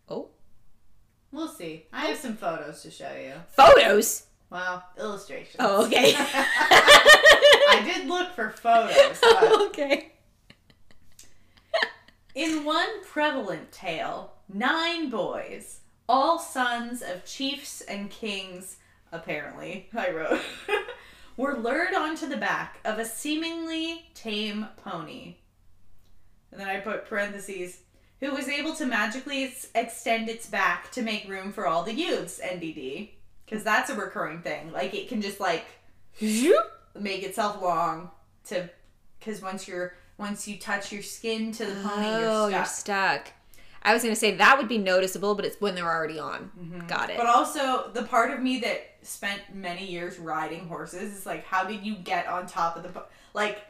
oh 0.10 0.30
We'll 1.32 1.50
see. 1.50 1.86
I 1.92 2.06
have 2.06 2.18
some 2.18 2.38
photos 2.38 2.82
to 2.84 2.90
show 2.92 3.12
you. 3.14 3.34
photos 3.52 4.24
Well, 4.50 4.84
illustrations. 4.98 5.58
oh 5.60 5.86
okay 5.86 6.14
I 6.18 7.82
did 7.84 8.08
look 8.08 8.34
for 8.34 8.52
photos. 8.52 9.20
But 9.22 9.62
okay 9.68 10.12
in 12.36 12.66
one 12.66 13.02
prevalent 13.04 13.72
tale, 13.72 14.34
nine 14.54 15.10
boys, 15.10 15.80
all 16.08 16.38
sons 16.38 17.02
of 17.02 17.26
chiefs 17.26 17.82
and 17.82 18.10
kings, 18.10 18.76
apparently, 19.12 19.88
I 19.96 20.12
wrote, 20.12 20.42
were 21.38 21.58
lured 21.58 21.94
onto 21.96 22.28
the 22.28 22.38
back 22.38 22.80
of 22.84 23.00
a 23.00 23.06
seemingly 23.06 24.10
tame 24.14 24.68
pony. 24.84 25.36
And 26.52 26.60
then 26.60 26.68
I 26.68 26.82
put 26.82 27.08
parentheses, 27.08 27.80
who 28.20 28.32
was 28.32 28.50
able 28.50 28.76
to 28.76 28.86
magically 28.86 29.46
ex- 29.46 29.68
extend 29.74 30.30
its 30.30 30.48
back 30.48 30.92
to 30.92 31.02
make 31.02 31.28
room 31.30 31.52
for 31.54 31.66
all 31.66 31.84
the 31.84 31.94
youths, 31.94 32.40
NBD. 32.44 33.12
Because 33.46 33.64
that's 33.64 33.90
a 33.90 33.96
recurring 33.96 34.42
thing. 34.42 34.72
Like, 34.72 34.94
it 34.94 35.08
can 35.08 35.22
just, 35.22 35.40
like, 35.40 35.66
make 37.00 37.24
itself 37.24 37.62
long 37.62 38.10
to 38.46 38.70
because 39.20 39.42
once 39.42 39.68
you're 39.68 39.96
once 40.18 40.48
you 40.48 40.58
touch 40.58 40.92
your 40.92 41.02
skin 41.04 41.52
to 41.52 41.66
the 41.66 41.74
pony 41.74 42.06
oh, 42.08 42.48
you're 42.48 42.58
you're 42.58 42.66
stuck 42.66 43.28
stuck. 43.28 43.34
I 43.84 43.94
was 43.94 44.02
gonna 44.02 44.16
say 44.16 44.36
that 44.36 44.58
would 44.58 44.68
be 44.68 44.78
noticeable, 44.78 45.36
but 45.36 45.46
it's 45.46 45.60
when 45.60 45.76
they're 45.76 45.92
already 45.92 46.20
on. 46.20 46.52
Mm-hmm. 46.60 46.88
Got 46.88 47.10
it. 47.10 47.18
but 47.18 47.28
also 47.28 47.92
the 47.94 48.04
part 48.04 48.32
of 48.32 48.42
me 48.42 48.60
that 48.60 48.96
spent 49.02 49.42
many 49.54 49.86
years 49.86 50.18
riding 50.18 50.68
horses 50.68 51.16
is 51.16 51.26
like 51.26 51.44
how 51.46 51.64
did 51.66 51.86
you 51.86 51.96
get 51.96 52.28
on 52.28 52.48
top 52.48 52.78
of 52.78 52.84
the 52.84 52.90
po- 52.90 53.06
like 53.34 53.62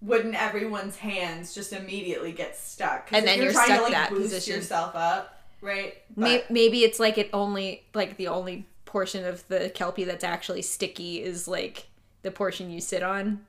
wouldn't 0.00 0.34
everyone's 0.34 0.96
hands 0.96 1.54
just 1.54 1.72
immediately 1.72 2.32
get 2.32 2.56
stuck? 2.56 3.08
And 3.10 3.26
then 3.26 3.40
you're 3.40 3.52
trying 3.52 3.66
stuck 3.66 3.78
to 3.78 3.82
like 3.84 3.92
that 3.92 4.10
boost 4.10 4.24
position. 4.24 4.56
yourself 4.56 4.94
up 4.94 5.40
right 5.60 5.94
But- 6.16 6.50
Maybe 6.50 6.84
it's 6.84 7.00
like 7.00 7.16
it 7.16 7.30
only 7.32 7.84
like 7.94 8.16
the 8.18 8.28
only 8.28 8.66
portion 8.94 9.24
of 9.24 9.44
the 9.48 9.68
kelpie 9.70 10.04
that's 10.04 10.22
actually 10.22 10.62
sticky 10.62 11.20
is 11.20 11.48
like 11.48 11.88
the 12.22 12.30
portion 12.30 12.70
you 12.70 12.80
sit 12.80 13.02
on. 13.02 13.44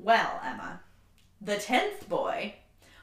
Well, 0.00 0.40
Emma, 0.44 0.80
the 1.40 1.58
tenth 1.58 2.08
boy 2.08 2.54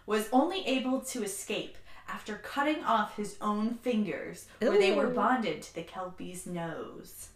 was 0.05 0.27
only 0.33 0.67
able 0.67 0.99
to 0.99 1.23
escape 1.23 1.77
after 2.09 2.35
cutting 2.43 2.83
off 2.83 3.15
his 3.15 3.37
own 3.39 3.75
fingers 3.75 4.47
where 4.59 4.77
they 4.77 4.91
were 4.91 5.07
bonded 5.07 5.61
to 5.61 5.75
the 5.75 5.81
Kelpie's 5.81 6.45
nose. 6.45 7.29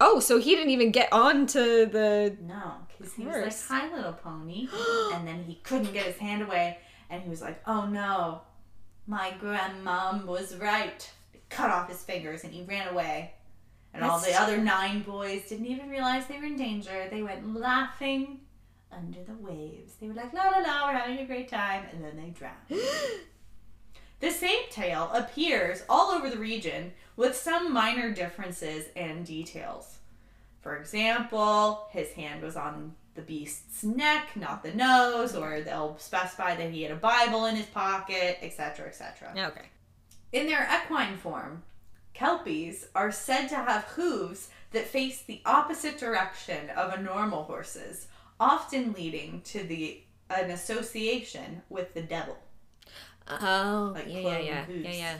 Oh, 0.00 0.20
so 0.20 0.40
he 0.40 0.54
didn't 0.54 0.70
even 0.70 0.90
get 0.90 1.12
on 1.12 1.46
to 1.48 1.84
the. 1.84 2.34
No, 2.40 2.72
because 2.96 3.12
he 3.12 3.26
was 3.26 3.44
like, 3.70 3.82
hi, 3.82 3.94
little 3.94 4.14
pony. 4.14 4.68
and 5.12 5.28
then 5.28 5.44
he 5.44 5.56
couldn't 5.56 5.92
get 5.92 6.06
his 6.06 6.16
hand 6.16 6.40
away, 6.40 6.78
and 7.10 7.22
he 7.22 7.28
was 7.28 7.42
like, 7.42 7.60
oh 7.66 7.84
no, 7.84 8.40
my 9.06 9.34
grandmom 9.38 10.24
was 10.24 10.56
right. 10.56 11.10
Cut 11.50 11.70
off 11.70 11.90
his 11.90 12.02
fingers, 12.02 12.42
and 12.42 12.54
he 12.54 12.62
ran 12.62 12.88
away. 12.88 13.34
And 13.94 14.04
all 14.04 14.18
the 14.20 14.34
other 14.34 14.58
nine 14.58 15.02
boys 15.02 15.48
didn't 15.48 15.66
even 15.66 15.90
realize 15.90 16.26
they 16.26 16.38
were 16.38 16.44
in 16.44 16.56
danger. 16.56 17.08
They 17.10 17.22
went 17.22 17.54
laughing 17.54 18.40
under 18.90 19.22
the 19.22 19.34
waves. 19.34 19.94
They 20.00 20.08
were 20.08 20.14
like, 20.14 20.32
la 20.32 20.44
la 20.44 20.58
la, 20.58 20.86
we're 20.86 20.98
having 20.98 21.18
a 21.18 21.26
great 21.26 21.48
time, 21.48 21.84
and 21.92 22.02
then 22.02 22.16
they 22.16 22.30
drowned. 22.30 22.56
The 24.20 24.30
same 24.30 24.68
tale 24.70 25.10
appears 25.12 25.82
all 25.88 26.12
over 26.12 26.30
the 26.30 26.38
region 26.38 26.92
with 27.16 27.34
some 27.34 27.72
minor 27.72 28.12
differences 28.12 28.84
and 28.94 29.26
details. 29.26 29.96
For 30.60 30.76
example, 30.76 31.88
his 31.90 32.12
hand 32.12 32.40
was 32.40 32.54
on 32.54 32.94
the 33.16 33.22
beast's 33.22 33.82
neck, 33.82 34.36
not 34.36 34.62
the 34.62 34.72
nose, 34.74 35.34
or 35.34 35.60
they'll 35.60 35.98
specify 35.98 36.54
that 36.54 36.70
he 36.70 36.84
had 36.84 36.92
a 36.92 36.96
Bible 36.96 37.46
in 37.46 37.56
his 37.56 37.66
pocket, 37.66 38.38
etc., 38.42 38.86
etc. 38.86 39.32
Okay. 39.36 39.66
In 40.30 40.46
their 40.46 40.68
equine 40.72 41.16
form, 41.16 41.64
Kelpies 42.14 42.86
are 42.94 43.10
said 43.12 43.48
to 43.48 43.56
have 43.56 43.84
hooves 43.84 44.48
that 44.72 44.86
face 44.86 45.22
the 45.22 45.40
opposite 45.44 45.98
direction 45.98 46.70
of 46.70 46.92
a 46.92 47.02
normal 47.02 47.44
horse's, 47.44 48.06
often 48.38 48.92
leading 48.92 49.40
to 49.42 49.62
the 49.62 50.02
an 50.30 50.50
association 50.50 51.62
with 51.68 51.92
the 51.94 52.02
devil. 52.02 52.36
Oh, 53.28 53.92
Like 53.94 54.06
yeah, 54.08 54.20
yeah, 54.20 54.38
yeah, 54.38 54.64
hooves. 54.64 54.84
yeah, 54.84 54.92
yeah. 54.92 55.16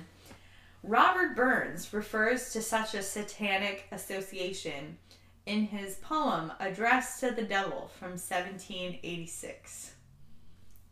Robert 0.82 1.36
Burns 1.36 1.92
refers 1.92 2.52
to 2.52 2.62
such 2.62 2.94
a 2.94 3.02
satanic 3.02 3.86
association 3.92 4.98
in 5.46 5.66
his 5.66 5.96
poem 5.96 6.52
Address 6.60 7.20
to 7.20 7.30
the 7.30 7.42
Devil 7.42 7.90
from 7.98 8.10
1786. 8.12 9.92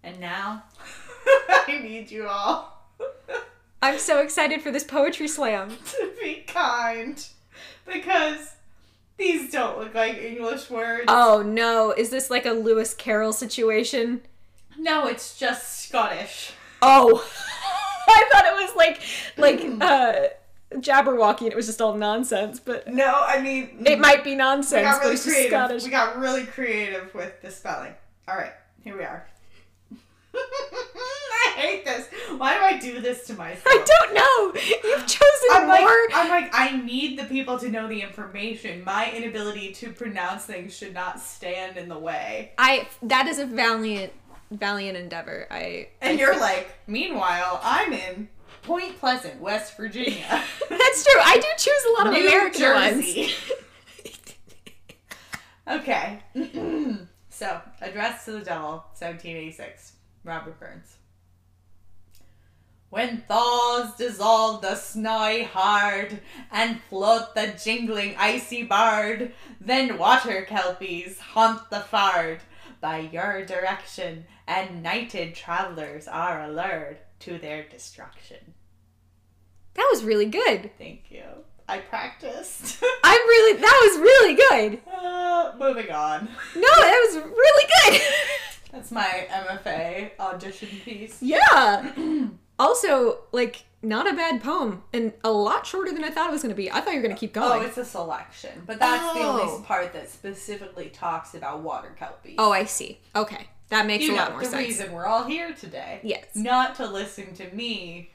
And 0.02 0.20
now, 0.20 0.64
I 1.48 1.80
need 1.82 2.10
you 2.10 2.28
all 2.28 2.79
I'm 3.82 3.98
so 3.98 4.20
excited 4.20 4.62
for 4.62 4.70
this 4.70 4.84
poetry 4.84 5.28
slam. 5.28 5.70
to 5.92 6.12
be 6.20 6.44
kind 6.46 7.24
because 7.90 8.54
these 9.16 9.50
don't 9.50 9.78
look 9.78 9.94
like 9.94 10.18
English 10.18 10.70
words. 10.70 11.04
Oh 11.08 11.42
no, 11.42 11.92
is 11.92 12.10
this 12.10 12.30
like 12.30 12.46
a 12.46 12.52
Lewis 12.52 12.94
Carroll 12.94 13.32
situation? 13.32 14.22
No, 14.78 15.06
it's 15.06 15.38
just 15.38 15.86
Scottish. 15.86 16.52
Oh, 16.82 17.26
I 18.08 18.28
thought 18.32 18.44
it 18.46 18.54
was 18.54 18.76
like 18.76 19.02
like 19.36 19.60
uh, 19.80 20.28
Jabberwocky, 20.80 21.42
and 21.42 21.52
it 21.52 21.56
was 21.56 21.66
just 21.66 21.80
all 21.80 21.94
nonsense. 21.94 22.60
But 22.60 22.88
No, 22.88 23.24
I 23.26 23.40
mean, 23.40 23.82
it 23.86 23.98
might 23.98 24.24
be 24.24 24.34
nonsense, 24.34 24.80
we 24.80 24.82
got 24.82 24.92
but 24.92 25.00
really 25.02 25.14
it's 25.14 25.24
just 25.24 25.36
creative. 25.36 25.50
Scottish. 25.52 25.84
We 25.84 25.90
got 25.90 26.18
really 26.18 26.44
creative 26.44 27.14
with 27.14 27.40
the 27.42 27.50
spelling. 27.50 27.94
All 28.28 28.36
right, 28.36 28.52
here 28.82 28.96
we 28.96 29.04
are. 29.04 29.26
I 30.34 31.52
hate 31.56 31.84
this. 31.84 32.08
Why 32.36 32.54
do 32.54 32.60
I 32.64 32.78
do 32.78 33.00
this 33.00 33.26
to 33.26 33.34
myself? 33.34 33.62
I 33.66 33.84
don't 33.86 34.14
know. 34.14 34.60
You've 34.84 35.06
chosen 35.06 35.48
I'm 35.52 35.68
like, 35.68 35.80
more. 35.80 35.96
I'm 36.14 36.28
like, 36.28 36.50
I 36.54 36.76
need 36.76 37.18
the 37.18 37.24
people 37.24 37.58
to 37.58 37.68
know 37.68 37.88
the 37.88 38.00
information. 38.00 38.84
My 38.84 39.10
inability 39.12 39.72
to 39.74 39.92
pronounce 39.92 40.44
things 40.44 40.76
should 40.76 40.94
not 40.94 41.20
stand 41.20 41.76
in 41.76 41.88
the 41.88 41.98
way. 41.98 42.52
I 42.58 42.88
that 43.02 43.26
is 43.26 43.38
a 43.38 43.46
valiant 43.46 44.12
valiant 44.50 44.96
endeavor. 44.96 45.46
I 45.50 45.88
And 46.00 46.18
you're 46.18 46.38
like, 46.38 46.70
meanwhile, 46.86 47.60
I'm 47.62 47.92
in 47.92 48.28
Point 48.62 48.98
Pleasant, 48.98 49.40
West 49.40 49.76
Virginia. 49.76 50.26
That's 50.68 51.04
true. 51.04 51.20
I 51.22 51.36
do 51.36 51.46
choose 51.56 51.84
a 51.88 51.92
lot 51.98 52.06
of 52.08 52.12
New 52.14 52.26
American 52.26 52.60
Jersey. 52.60 53.20
ones. 53.22 53.34
Okay. 55.68 56.18
so, 57.30 57.60
Address 57.80 58.24
to 58.24 58.32
the 58.32 58.40
Devil, 58.40 58.84
1786. 58.98 59.92
Robert 60.24 60.58
Burns. 60.58 60.96
When 62.90 63.22
thaws 63.28 63.96
dissolve 63.96 64.62
the 64.62 64.74
snowy 64.74 65.44
hard 65.44 66.20
and 66.50 66.80
float 66.88 67.36
the 67.36 67.54
jingling 67.62 68.16
icy 68.18 68.64
bard, 68.64 69.32
then 69.60 69.96
water 69.96 70.42
kelpies 70.42 71.20
haunt 71.20 71.70
the 71.70 71.76
fard 71.76 72.40
by 72.80 72.98
your 72.98 73.44
direction, 73.44 74.24
and 74.48 74.82
nighted 74.82 75.34
travelers 75.34 76.08
are 76.08 76.42
allured 76.42 76.98
to 77.20 77.38
their 77.38 77.62
destruction. 77.62 78.54
That 79.74 79.88
was 79.92 80.02
really 80.02 80.26
good. 80.26 80.70
Thank 80.76 81.10
you. 81.10 81.22
I 81.68 81.78
practiced. 81.78 82.82
I'm 83.04 83.20
really 83.28 83.60
that 83.60 83.80
was 83.84 84.00
really 84.00 84.34
good. 84.34 84.80
uh, 84.92 85.52
moving 85.56 85.92
on. 85.92 86.28
No, 86.56 86.62
that 86.62 87.08
was 87.08 87.22
really 87.22 87.70
good. 87.84 88.02
That's 88.72 88.90
my 88.90 89.26
MFA 89.30 90.12
audition 90.20 90.68
piece. 90.84 91.22
yeah. 91.22 91.92
also, 92.58 93.18
like 93.32 93.64
not 93.82 94.06
a 94.10 94.12
bad 94.14 94.42
poem 94.42 94.82
and 94.92 95.12
a 95.24 95.30
lot 95.32 95.66
shorter 95.66 95.92
than 95.92 96.04
I 96.04 96.10
thought 96.10 96.28
it 96.28 96.32
was 96.32 96.42
going 96.42 96.50
to 96.54 96.56
be. 96.56 96.70
I 96.70 96.80
thought 96.80 96.90
you 96.90 96.96
were 96.98 97.02
going 97.02 97.14
to 97.14 97.18
keep 97.20 97.32
going. 97.32 97.62
Oh, 97.62 97.64
it's 97.66 97.78
a 97.78 97.84
selection, 97.84 98.62
but 98.66 98.78
that's 98.78 99.14
the 99.14 99.20
Oh. 99.20 99.40
only 99.40 99.64
part 99.64 99.92
that 99.94 100.10
specifically 100.10 100.90
talks 100.90 101.34
about 101.34 101.60
water 101.60 101.94
kelpies. 101.98 102.34
Oh, 102.38 102.52
I 102.52 102.64
see. 102.64 103.00
Okay. 103.16 103.46
That 103.70 103.86
makes 103.86 104.04
you 104.04 104.12
a 104.12 104.16
know 104.16 104.22
lot 104.24 104.32
more 104.32 104.40
the 104.40 104.46
sense. 104.46 104.66
reason 104.66 104.92
we're 104.92 105.06
all 105.06 105.24
here 105.24 105.52
today. 105.54 106.00
Yes. 106.02 106.24
Not 106.34 106.74
to 106.76 106.86
listen 106.86 107.32
to 107.34 107.48
me 107.54 108.10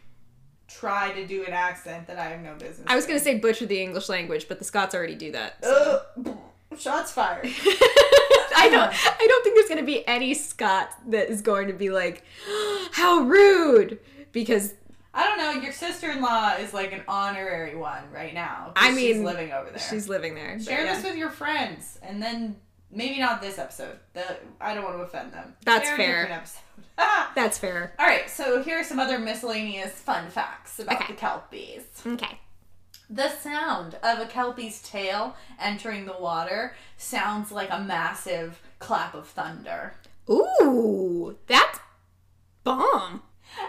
try 0.68 1.12
to 1.14 1.26
do 1.26 1.46
an 1.46 1.54
accent 1.54 2.08
that 2.08 2.18
I 2.20 2.26
have 2.26 2.42
no 2.42 2.54
business. 2.56 2.86
I 2.88 2.96
was 2.96 3.06
going 3.06 3.18
to 3.18 3.24
say 3.24 3.38
butcher 3.40 3.66
the 3.66 3.82
English 3.82 4.10
language, 4.10 4.48
but 4.48 4.60
the 4.60 4.66
Scots 4.66 4.94
already 4.96 5.16
do 5.16 5.32
that. 5.32 5.64
so. 5.64 6.02
Uh, 6.26 6.76
shots 6.78 7.12
fired. 7.12 7.46
I 8.66 8.70
don't 8.70 8.92
I 9.22 9.28
don't 9.28 9.44
think 9.44 9.56
there's 9.56 9.68
going 9.70 9.80
to 9.80 9.86
be 9.86 10.08
any 10.08 10.34
Scot 10.34 10.90
that 11.12 11.30
is 11.30 11.42
going 11.42 11.68
to 11.68 11.74
be 11.74 11.90
like 11.90 12.24
how 12.92 13.20
rude 13.22 14.00
because 14.32 14.74
I 15.14 15.24
don't 15.28 15.38
know. 15.38 15.62
Your 15.62 15.72
sister-in-law 15.72 16.56
is 16.60 16.74
like 16.74 16.92
an 16.92 17.02
honorary 17.08 17.76
one 17.76 18.04
right 18.12 18.34
now. 18.34 18.74
I 18.76 18.90
she's 18.90 19.16
mean, 19.16 19.24
living 19.24 19.52
over 19.54 19.70
there. 19.70 19.80
she's 19.80 20.10
living 20.10 20.36
there. 20.36 20.60
Share 20.60 20.84
yeah. 20.84 20.94
this 20.94 21.06
with 21.06 21.16
your 21.16 21.30
friends, 21.30 21.98
and 22.04 22.22
then 22.22 22.58
maybe 22.92 23.20
not 23.20 23.42
this 23.42 23.58
episode. 23.58 23.98
The 24.14 24.24
I 24.60 24.74
don't 24.74 24.84
want 24.84 24.98
to 24.98 25.04
offend 25.04 25.32
them. 25.32 25.54
That's 25.64 25.88
Share 25.88 25.96
fair. 25.96 26.22
different 26.24 26.42
episode. 26.42 26.62
That's 27.36 27.58
fair. 27.58 27.94
All 27.98 28.06
right, 28.06 28.30
so 28.30 28.62
here 28.62 28.80
are 28.80 28.84
some 28.84 29.00
other 29.00 29.18
miscellaneous 29.18 29.94
fun 29.94 30.30
facts 30.30 30.80
about 30.80 31.02
Okay. 31.02 31.14
the 31.14 31.20
kelpies. 31.20 31.84
Okay. 32.06 32.40
The 33.10 33.30
sound 33.30 33.96
of 34.02 34.20
a 34.20 34.26
kelpie's 34.26 34.82
tail 34.82 35.36
entering 35.60 36.06
the 36.06 36.18
water 36.20 36.76
sounds 36.98 37.52
like 37.52 37.70
a 37.72 37.80
massive 37.80 38.62
clap 38.80 39.14
of 39.14 39.28
thunder. 39.28 39.94
Ooh, 40.30 41.38
that's 41.48 41.80
bomb. 42.64 43.22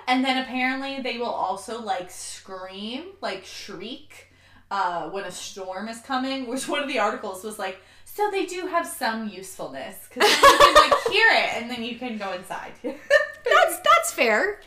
And 0.09 0.25
then 0.25 0.39
apparently 0.43 1.01
they 1.01 1.19
will 1.19 1.27
also 1.27 1.81
like 1.81 2.11
scream, 2.11 3.05
like 3.21 3.45
shriek, 3.45 4.33
uh, 4.71 5.11
when 5.11 5.25
a 5.25 5.31
storm 5.31 5.89
is 5.89 6.01
coming. 6.01 6.47
Which 6.47 6.67
one 6.67 6.83
of 6.83 6.89
the 6.89 6.99
articles 6.99 7.45
was 7.45 7.59
like, 7.59 7.79
so 8.05 8.31
they 8.31 8.47
do 8.47 8.67
have 8.67 8.87
some 8.87 9.29
usefulness 9.29 10.09
because 10.09 10.31
you 10.31 10.59
can 10.59 10.75
like 10.75 11.01
hear 11.13 11.29
it 11.31 11.63
and 11.63 11.71
then 11.71 11.85
you 11.85 11.97
can 11.99 12.17
go 12.17 12.33
inside. 12.33 12.73
That's 12.83 13.79
that's 13.85 14.13
fair. 14.13 14.61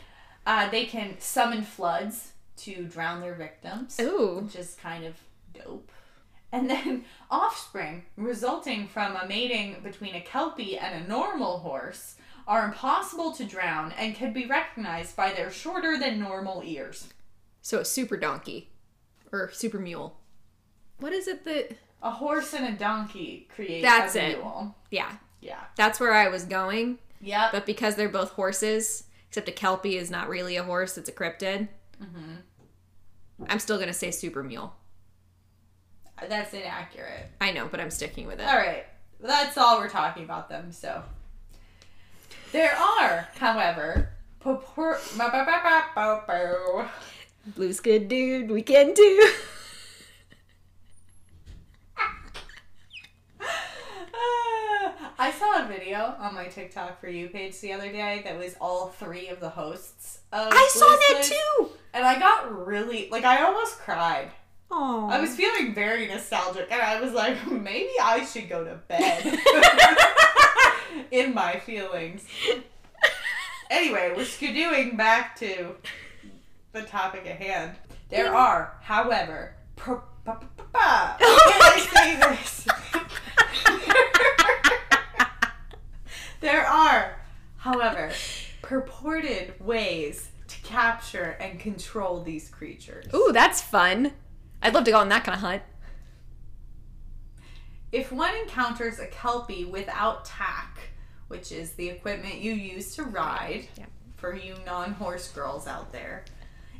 uh, 0.46 0.70
they 0.70 0.86
can 0.86 1.16
summon 1.18 1.62
floods 1.62 2.32
to 2.64 2.84
drown 2.84 3.20
their 3.20 3.34
victims, 3.34 3.98
Ooh. 4.00 4.40
which 4.44 4.56
is 4.56 4.76
kind 4.80 5.04
of 5.04 5.14
dope. 5.54 5.90
And 6.52 6.68
then 6.68 7.04
offspring 7.30 8.04
resulting 8.16 8.88
from 8.88 9.16
a 9.16 9.26
mating 9.26 9.76
between 9.82 10.14
a 10.14 10.20
kelpie 10.20 10.76
and 10.78 11.04
a 11.04 11.08
normal 11.08 11.58
horse 11.58 12.16
are 12.48 12.64
impossible 12.66 13.32
to 13.32 13.44
drown 13.44 13.92
and 13.92 14.14
can 14.16 14.32
be 14.32 14.46
recognized 14.46 15.14
by 15.14 15.32
their 15.32 15.50
shorter 15.50 15.96
than 15.98 16.18
normal 16.18 16.62
ears. 16.64 17.08
So 17.62 17.78
a 17.78 17.84
super 17.84 18.16
donkey 18.16 18.70
or 19.30 19.50
super 19.52 19.78
mule. 19.78 20.16
What 20.98 21.12
is 21.12 21.28
it 21.28 21.44
that 21.44 21.76
A 22.02 22.10
horse 22.10 22.52
and 22.54 22.66
a 22.66 22.72
donkey 22.78 23.46
create 23.54 23.82
That's 23.82 24.16
a 24.16 24.30
it. 24.30 24.38
mule. 24.38 24.74
Yeah, 24.90 25.12
Yeah. 25.40 25.60
that's 25.76 26.00
where 26.00 26.12
I 26.14 26.28
was 26.28 26.44
going. 26.44 26.98
Yeah. 27.20 27.50
But 27.52 27.66
because 27.66 27.94
they're 27.94 28.08
both 28.08 28.30
horses, 28.30 29.04
except 29.28 29.48
a 29.48 29.52
kelpie 29.52 29.96
is 29.96 30.10
not 30.10 30.28
really 30.28 30.56
a 30.56 30.64
horse; 30.64 30.96
it's 30.98 31.08
a 31.08 31.12
cryptid. 31.12 31.68
Mm-hmm. 32.02 32.36
I'm 33.48 33.58
still 33.58 33.78
gonna 33.78 33.92
say 33.92 34.10
super 34.10 34.42
mule. 34.42 34.74
That's 36.28 36.52
inaccurate. 36.52 37.30
I 37.40 37.52
know, 37.52 37.66
but 37.68 37.80
I'm 37.80 37.90
sticking 37.90 38.26
with 38.26 38.40
it. 38.40 38.46
All 38.46 38.56
right. 38.56 38.84
That's 39.20 39.56
all 39.56 39.78
we're 39.78 39.88
talking 39.88 40.24
about 40.24 40.48
them. 40.48 40.72
So 40.72 41.02
there 42.52 42.76
are, 42.76 43.28
however, 43.36 44.10
Blue's 47.46 47.80
good, 47.80 48.08
dude. 48.08 48.50
We 48.50 48.62
can 48.62 48.92
do. 48.94 49.30
I 55.20 55.30
saw 55.32 55.62
a 55.62 55.68
video 55.68 56.14
on 56.18 56.34
my 56.34 56.46
TikTok 56.46 56.98
for 56.98 57.08
you 57.10 57.28
page 57.28 57.60
the 57.60 57.74
other 57.74 57.92
day 57.92 58.22
that 58.24 58.38
was 58.38 58.56
all 58.58 58.88
three 58.88 59.28
of 59.28 59.38
the 59.38 59.50
hosts. 59.50 60.20
Of 60.32 60.48
I 60.50 60.70
saw 60.72 60.86
that 60.86 61.22
too. 61.24 61.68
and 61.92 62.06
I 62.06 62.18
got 62.18 62.66
really 62.66 63.06
like 63.10 63.24
I 63.24 63.42
almost 63.44 63.78
cried. 63.80 64.30
Oh, 64.70 65.10
I 65.10 65.20
was 65.20 65.36
feeling 65.36 65.74
very 65.74 66.06
nostalgic, 66.06 66.68
and 66.72 66.80
I 66.80 67.00
was 67.02 67.12
like, 67.12 67.36
maybe 67.50 67.90
I 68.02 68.24
should 68.24 68.48
go 68.48 68.64
to 68.64 68.76
bed. 68.88 69.38
In 71.10 71.34
my 71.34 71.58
feelings. 71.58 72.24
Anyway, 73.68 74.14
we're 74.16 74.24
skidooing 74.24 74.96
back 74.96 75.36
to 75.40 75.74
the 76.72 76.82
topic 76.82 77.26
at 77.26 77.36
hand. 77.36 77.76
There 78.08 78.34
are, 78.34 78.76
however, 78.80 79.54
pro- 79.76 80.02
pa- 80.24 80.34
pa- 80.34 80.46
pa- 80.56 80.64
pa- 80.72 81.16
how 81.20 81.50
can 81.50 81.62
I 81.62 81.78
say 81.92 82.16
this? 82.16 82.66
There 86.40 86.66
are, 86.66 87.20
however, 87.58 88.10
purported 88.62 89.54
ways 89.60 90.28
to 90.48 90.60
capture 90.62 91.36
and 91.40 91.60
control 91.60 92.22
these 92.22 92.48
creatures. 92.48 93.06
Ooh, 93.14 93.30
that's 93.32 93.60
fun. 93.60 94.12
I'd 94.62 94.74
love 94.74 94.84
to 94.84 94.90
go 94.90 94.98
on 94.98 95.08
that 95.10 95.24
kind 95.24 95.34
of 95.36 95.40
hunt. 95.42 95.62
If 97.92 98.12
one 98.12 98.34
encounters 98.36 98.98
a 98.98 99.06
kelpie 99.06 99.64
without 99.64 100.24
tack, 100.24 100.78
which 101.28 101.50
is 101.52 101.72
the 101.72 101.88
equipment 101.88 102.36
you 102.36 102.52
use 102.52 102.94
to 102.96 103.04
ride, 103.04 103.68
Yeah. 103.76 103.86
for 104.16 104.34
you 104.34 104.54
non 104.66 104.92
horse 104.94 105.28
girls 105.28 105.66
out 105.66 105.92
there, 105.92 106.24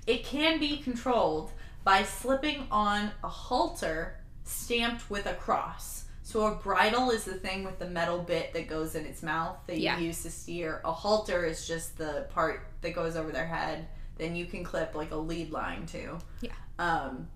it 0.07 0.25
can 0.25 0.59
be 0.61 0.79
controlled 0.79 1.51
by 1.85 2.05
slipping 2.05 2.67
on 2.71 3.11
a 3.25 3.29
halter 3.29 4.21
stamped 4.45 5.09
with 5.11 5.27
a 5.27 5.35
cross. 5.35 6.00
So 6.31 6.47
a 6.47 6.55
bridle 6.55 7.11
is 7.11 7.25
the 7.25 7.35
thing 7.35 7.65
with 7.65 7.81
the 7.81 7.89
metal 7.91 8.19
bit 8.19 8.53
that 8.53 8.69
goes 8.69 8.95
in 8.95 9.05
its 9.05 9.21
mouth 9.21 9.57
that 9.67 9.79
you 9.79 9.83
Yeah. 9.87 9.99
use 9.99 10.23
to 10.23 10.31
steer. 10.31 10.81
A 10.85 10.93
halter 10.93 11.45
is 11.45 11.67
just 11.67 11.99
the 11.99 12.29
part 12.31 12.69
that 12.83 12.95
goes 12.95 13.17
over 13.17 13.33
their 13.33 13.49
head. 13.49 13.89
Then 14.17 14.37
you 14.37 14.47
can 14.47 14.63
clip 14.63 14.95
like 14.95 15.11
a 15.11 15.17
lead 15.17 15.51
line 15.51 15.87
to. 15.87 16.19
Yeah. 16.41 16.53
Um, 16.79 17.29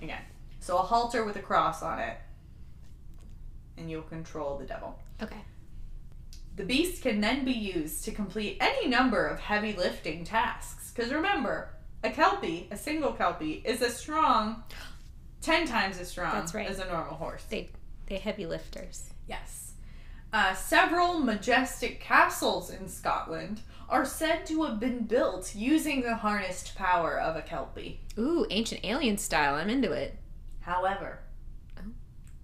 again, 0.00 0.22
so 0.60 0.78
a 0.78 0.82
halter 0.82 1.22
with 1.22 1.36
a 1.36 1.42
cross 1.42 1.82
on 1.82 1.98
it, 1.98 2.16
and 3.76 3.90
you'll 3.90 4.00
control 4.02 4.56
the 4.56 4.64
devil. 4.64 4.98
Okay. 5.22 5.42
The 6.56 6.64
beast 6.64 7.02
can 7.02 7.20
then 7.20 7.44
be 7.44 7.52
used 7.52 8.04
to 8.04 8.10
complete 8.10 8.56
any 8.60 8.88
number 8.88 9.26
of 9.26 9.38
heavy 9.38 9.74
lifting 9.74 10.24
tasks. 10.24 10.92
Because 10.94 11.12
remember, 11.12 11.74
a 12.02 12.10
kelpie, 12.10 12.68
a 12.70 12.76
single 12.78 13.12
kelpie, 13.12 13.60
is 13.66 13.82
as 13.82 13.94
strong, 13.98 14.62
ten 15.42 15.66
times 15.66 15.98
as 15.98 16.08
strong 16.08 16.32
That's 16.32 16.54
right. 16.54 16.66
as 16.70 16.78
a 16.78 16.86
normal 16.86 17.16
horse. 17.16 17.44
They 17.50 17.70
they 18.06 18.18
heavy 18.18 18.46
lifters. 18.46 19.10
Yes. 19.28 19.72
Uh, 20.32 20.52
several 20.54 21.20
majestic 21.20 22.00
castles 22.00 22.70
in 22.70 22.88
Scotland 22.88 23.60
are 23.88 24.04
said 24.04 24.44
to 24.46 24.64
have 24.64 24.80
been 24.80 25.04
built 25.04 25.54
using 25.54 26.02
the 26.02 26.16
harnessed 26.16 26.74
power 26.74 27.18
of 27.20 27.36
a 27.36 27.42
kelpie. 27.42 28.00
Ooh, 28.18 28.46
ancient 28.50 28.84
alien 28.84 29.18
style. 29.18 29.54
I'm 29.54 29.70
into 29.70 29.92
it. 29.92 30.16
However, 30.60 31.20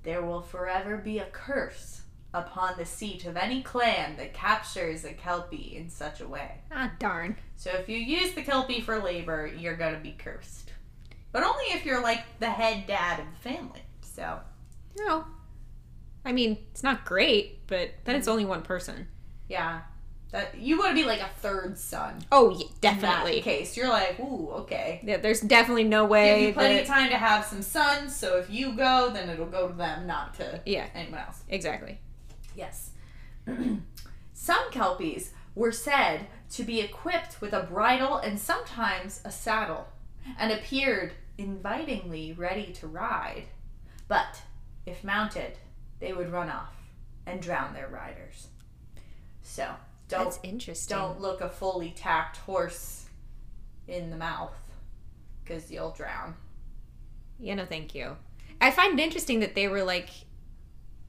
there 0.03 0.23
will 0.23 0.43
forever 0.43 0.97
be 0.97 1.19
a 1.19 1.27
curse 1.27 2.03
upon 2.33 2.79
the 2.79 2.87
seat 2.87 3.27
of 3.27 3.37
any 3.37 3.63
clan 3.63 4.17
that 4.17 4.33
captures 4.33 5.05
a 5.05 5.13
kelpie 5.13 5.77
in 5.77 5.91
such 5.91 6.21
a 6.21 6.29
way. 6.29 6.61
Ah, 6.71 6.93
darn. 6.99 7.37
So 7.57 7.71
if 7.71 7.89
you 7.89 7.99
use 7.99 8.33
the 8.35 8.43
kelpie 8.43 8.81
for 8.81 8.99
labor, 9.03 9.47
you're 9.47 9.77
gonna 9.77 9.99
be 9.99 10.13
cursed. 10.13 10.73
But 11.33 11.43
only 11.43 11.65
if 11.71 11.85
you're 11.85 12.03
like 12.03 12.23
the 12.39 12.51
head 12.51 12.87
dad 12.87 13.21
of 13.21 13.27
the 13.27 13.49
family. 13.51 13.83
So 14.03 14.41
No. 14.97 15.25
I 16.25 16.33
mean, 16.33 16.59
it's 16.73 16.83
not 16.83 17.05
great, 17.05 17.67
but 17.67 17.91
then 18.05 18.17
it's 18.17 18.29
mm. 18.29 18.33
only 18.33 18.45
one 18.45 18.63
person. 18.63 19.09
yeah, 19.49 19.81
that 20.33 20.57
you 20.59 20.79
want 20.79 20.91
to 20.91 20.95
be 20.95 21.05
like 21.05 21.21
a 21.21 21.29
third 21.41 21.77
son. 21.77 22.21
Oh, 22.31 22.51
yeah, 22.51 22.67
In 22.67 22.71
that 22.71 23.01
definitely. 23.01 23.41
case, 23.41 23.77
you're 23.77 23.89
like, 23.89 24.21
ooh, 24.21 24.49
okay. 24.61 25.01
Yeah, 25.03 25.17
there's 25.17 25.41
definitely 25.41 25.85
no 25.85 26.05
way. 26.05 26.39
Give 26.39 26.49
you 26.49 26.55
plenty 26.55 26.75
that. 26.77 26.83
of 26.83 26.87
time 26.87 27.09
to 27.11 27.17
have 27.17 27.45
some 27.45 27.63
sons. 27.63 28.15
So 28.15 28.37
if 28.39 28.49
you 28.49 28.73
go, 28.77 29.11
then 29.13 29.29
it'll 29.29 29.47
go 29.47 29.67
to 29.67 29.75
them, 29.75 30.07
not 30.07 30.35
to 30.35 30.61
Yeah, 30.65 30.87
anyone 30.95 31.19
else. 31.21 31.43
exactly. 31.49 31.99
Yes. 32.55 32.91
Some 34.33 34.71
kelpies 34.71 35.33
were 35.55 35.73
said 35.73 36.27
to 36.53 36.63
be 36.63 36.81
equipped 36.81 37.41
with 37.41 37.53
a 37.53 37.63
bridle 37.65 38.17
and 38.17 38.39
sometimes 38.39 39.21
a 39.25 39.31
saddle, 39.31 39.89
and 40.39 40.53
appeared 40.53 41.13
invitingly 41.39 42.33
ready 42.33 42.73
to 42.75 42.87
ride. 42.87 43.45
But 44.09 44.43
if 44.87 45.03
mounted, 45.05 45.59
they 46.01 46.13
would 46.13 46.33
run 46.33 46.49
off 46.51 46.75
and 47.27 47.41
drown 47.41 47.75
their 47.75 47.89
riders. 47.89 48.49
So 49.43 49.69
don't 50.09 50.25
That's 50.25 50.41
interesting. 50.43 50.97
don't 50.97 51.21
look 51.21 51.41
a 51.41 51.49
fully 51.49 51.91
tacked 51.91 52.39
horse 52.39 53.07
in 53.87 54.11
the 54.11 54.17
mouth, 54.17 54.55
because 55.45 55.71
you'll 55.71 55.91
drown. 55.93 56.35
Yeah, 57.39 57.55
no, 57.55 57.67
thank 57.67 57.95
you. 57.95 58.17
I 58.61 58.71
find 58.71 58.99
it 58.99 59.03
interesting 59.03 59.41
that 59.41 59.55
they 59.55 59.69
were 59.69 59.83
like, 59.83 60.11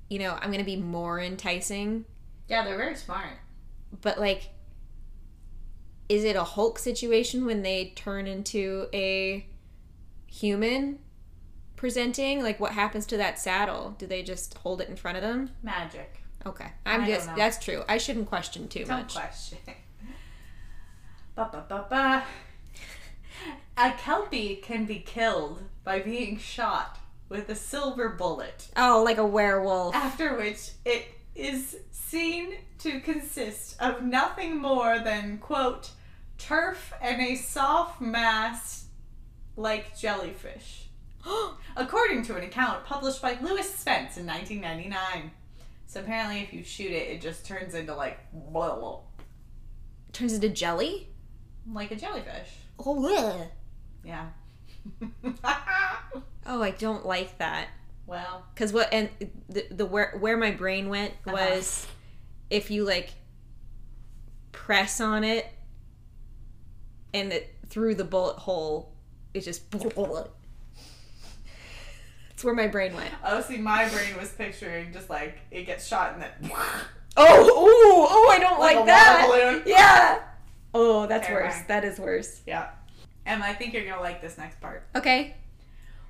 you 0.10 0.20
know, 0.20 0.38
I'm 0.42 0.52
gonna 0.52 0.64
be 0.64 0.78
more 0.78 1.20
enticing, 1.20 2.06
Yeah, 2.48 2.64
they're 2.64 2.78
very 2.78 2.96
smart. 2.96 3.38
but 4.02 4.20
like, 4.20 4.50
is 6.10 6.24
it 6.26 6.36
a 6.36 6.44
Hulk 6.44 6.78
situation 6.80 7.46
when 7.46 7.62
they 7.62 7.94
turn 7.96 8.28
into 8.28 8.88
a 8.94 9.46
human 10.28 11.00
presenting? 11.82 12.44
Like, 12.44 12.60
what 12.60 12.74
happens 12.74 13.08
to 13.08 13.18
that 13.18 13.40
saddle? 13.40 13.96
Do 13.98 14.06
they 14.06 14.22
just 14.22 14.54
hold 14.60 14.82
it 14.82 14.88
in 14.88 14.96
front 14.96 15.18
of 15.18 15.24
them? 15.24 15.50
Magic. 15.64 16.22
Okay, 16.46 16.68
I'm 16.86 17.02
I 17.02 17.08
just 17.08 17.36
that's 17.36 17.58
true. 17.64 17.84
I 17.90 17.98
shouldn't 17.98 18.28
question 18.30 18.68
too 18.68 18.86
Don't 18.86 19.00
much. 19.02 19.16
question. 19.16 19.58
ba, 21.36 21.50
ba, 21.52 21.66
ba, 21.68 21.86
ba. 21.90 22.24
A 23.78 23.92
kelpie 23.94 24.58
can 24.58 24.86
be 24.86 25.00
killed 25.00 25.64
by 25.84 26.00
being 26.00 26.38
shot 26.38 27.00
with 27.30 27.50
a 27.50 27.56
silver 27.56 28.10
bullet, 28.10 28.68
Oh, 28.78 29.02
like 29.04 29.18
a 29.18 29.26
werewolf. 29.26 29.96
after 29.96 30.36
which 30.38 30.70
it 30.86 31.06
is 31.34 31.78
seen 31.92 32.58
to 32.80 33.00
consist 33.00 33.76
of 33.82 34.04
nothing 34.04 34.58
more 34.62 35.00
than, 35.00 35.40
quote, 35.40 35.90
turf 36.38 36.94
and 37.02 37.22
a 37.22 37.36
soft 37.36 38.02
mass 38.02 38.86
like 39.56 39.98
jellyfish. 39.98 40.90
According 41.76 42.24
to 42.24 42.36
an 42.36 42.44
account 42.44 42.84
published 42.86 43.22
by 43.22 43.38
Lewis 43.42 43.74
Spence 43.74 44.18
in 44.18 44.26
1999. 44.26 45.32
So 45.88 46.00
apparently, 46.02 46.40
if 46.42 46.54
you 46.54 46.64
shoot 46.64 46.92
it, 46.92 47.10
it 47.10 47.22
just 47.22 47.46
turns 47.46 47.74
into 47.76 47.94
like 47.96 48.20
blah, 48.34 48.76
blah, 48.76 49.00
Turns 50.14 50.34
into 50.34 50.50
jelly. 50.50 51.10
like 51.72 51.92
a 51.92 51.96
jellyfish. 51.96 52.50
Oh, 52.80 53.08
yeah. 53.10 53.46
Yeah. 54.04 54.30
Oh, 56.44 56.62
I 56.64 56.72
don't 56.72 57.06
like 57.06 57.38
that. 57.38 57.68
well, 58.08 58.44
Cause 58.56 58.74
what 58.74 58.92
and 58.92 59.10
the 59.48 59.68
the 59.70 59.86
where 59.86 60.18
where 60.20 60.36
my 60.38 60.50
brain 60.52 60.90
went 60.90 61.14
Uh-huh. 61.28 61.36
was 61.38 61.86
if 62.50 62.72
you 62.72 62.84
like 62.84 63.12
press 64.52 65.00
on 65.00 65.24
it 65.24 65.46
and 67.14 67.32
it 67.32 67.54
through 67.68 67.94
the 67.96 68.04
bullet 68.04 68.38
hole, 68.38 68.92
it 69.36 69.42
just 69.42 69.70
That's 72.42 72.46
where 72.48 72.56
my 72.56 72.70
brain 72.70 72.96
went. 72.96 73.14
oh, 73.24 73.40
see, 73.42 73.58
my 73.58 73.88
brain 73.88 74.18
was 74.18 74.32
picturing 74.32 74.92
just 74.92 75.12
like 75.12 75.38
it 75.52 75.68
gets 75.68 75.86
shot 75.86 76.14
and 76.14 76.24
then 76.24 76.32
Oh, 77.16 77.44
ooh, 77.44 78.08
oh, 78.10 78.30
I 78.32 78.40
don't 78.40 78.60
like, 78.60 78.78
like, 78.78 78.86
that. 78.88 79.62
Yeah. 79.68 80.24
Oh, 80.74 81.06
that's 81.06 81.30
worse. 81.30 81.54
That 81.68 81.86
is 81.86 82.00
worse. 82.00 82.42
Yeah. 82.48 82.70
Emma, 83.28 83.46
I 83.46 83.54
think 83.54 83.76
you're 83.76 83.86
gonna 83.86 84.02
like 84.02 84.24
this 84.24 84.40
next 84.40 84.60
part. 84.60 84.88
Okay. 84.96 85.36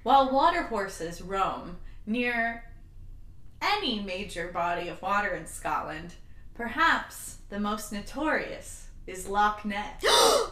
While 0.03 0.31
water 0.31 0.63
horses 0.63 1.21
roam 1.21 1.75
near 2.05 2.63
any 3.61 3.99
major 3.99 4.47
body 4.53 4.87
of 4.87 5.01
water 5.01 5.35
in 5.35 5.45
Scotland, 5.45 6.13
perhaps 6.53 7.39
the 7.49 7.59
most 7.59 7.91
notorious 7.91 8.87
is 9.05 9.27
Loch 9.27 9.65
Ness. 9.65 10.01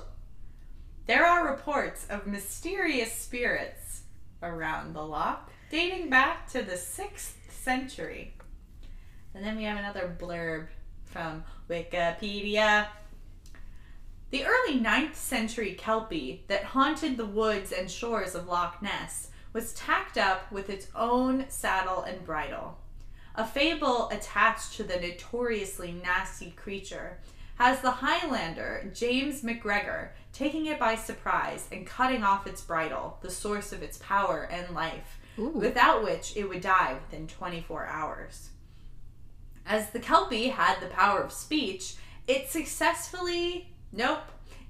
There 1.08 1.26
are 1.26 1.50
reports 1.50 2.06
of 2.08 2.28
mysterious 2.28 3.12
spirits 3.12 4.04
around 4.44 4.94
the 4.94 5.02
loch 5.02 5.50
dating 5.70 6.10
back 6.10 6.50
to 6.50 6.64
the 6.64 6.74
6th 6.74 7.34
century. 7.50 8.34
And 9.36 9.44
then 9.46 9.56
we 9.56 9.64
have 9.64 9.78
another 9.78 10.16
blurb 10.20 10.68
from 11.06 11.44
Wikipedia. 11.70 12.88
The 14.32 14.46
early 14.46 14.80
9th 14.80 15.16
century 15.16 15.74
Kelpie 15.74 16.44
that 16.48 16.64
haunted 16.64 17.18
the 17.18 17.26
woods 17.26 17.72
and 17.72 17.90
shores 17.90 18.34
of 18.34 18.48
Loch 18.48 18.82
Ness 18.82 19.30
was 19.54 19.74
tacked 19.74 20.18
up 20.18 20.52
with 20.52 20.70
its 20.70 20.88
own 20.96 21.46
saddle 21.50 22.02
and 22.02 22.24
bridle. 22.26 22.78
A 23.36 23.46
fable 23.46 24.10
attached 24.10 24.74
to 24.78 24.84
the 24.84 25.00
notoriously 25.00 25.92
nasty 25.92 26.52
creature 26.52 27.20
has 27.56 27.82
the 27.82 27.92
Highlander 27.92 28.92
James 28.94 29.44
McGregor 29.44 30.10
taking 30.34 30.66
it 30.66 30.80
by 30.80 30.96
surprise 30.96 31.68
and 31.72 31.86
cutting 31.86 32.24
off 32.24 32.48
its 32.48 32.62
bridle, 32.62 33.18
the 33.22 33.30
source 33.30 33.72
of 33.72 33.84
its 33.84 33.98
power 34.00 34.48
and 34.52 34.74
life, 34.74 35.19
Ooh. 35.40 35.50
without 35.50 36.04
which 36.04 36.36
it 36.36 36.48
would 36.48 36.62
die 36.62 36.94
within 36.94 37.28
24 37.28 37.88
hours. 37.88 38.50
As 39.66 39.92
the 39.92 40.00
Kelpie 40.00 40.50
had 40.50 40.80
the 40.80 40.88
power 40.88 41.22
of 41.22 41.32
speech, 41.32 41.96
it 42.28 42.50
successfully, 42.50 43.70
nope, 43.92 44.24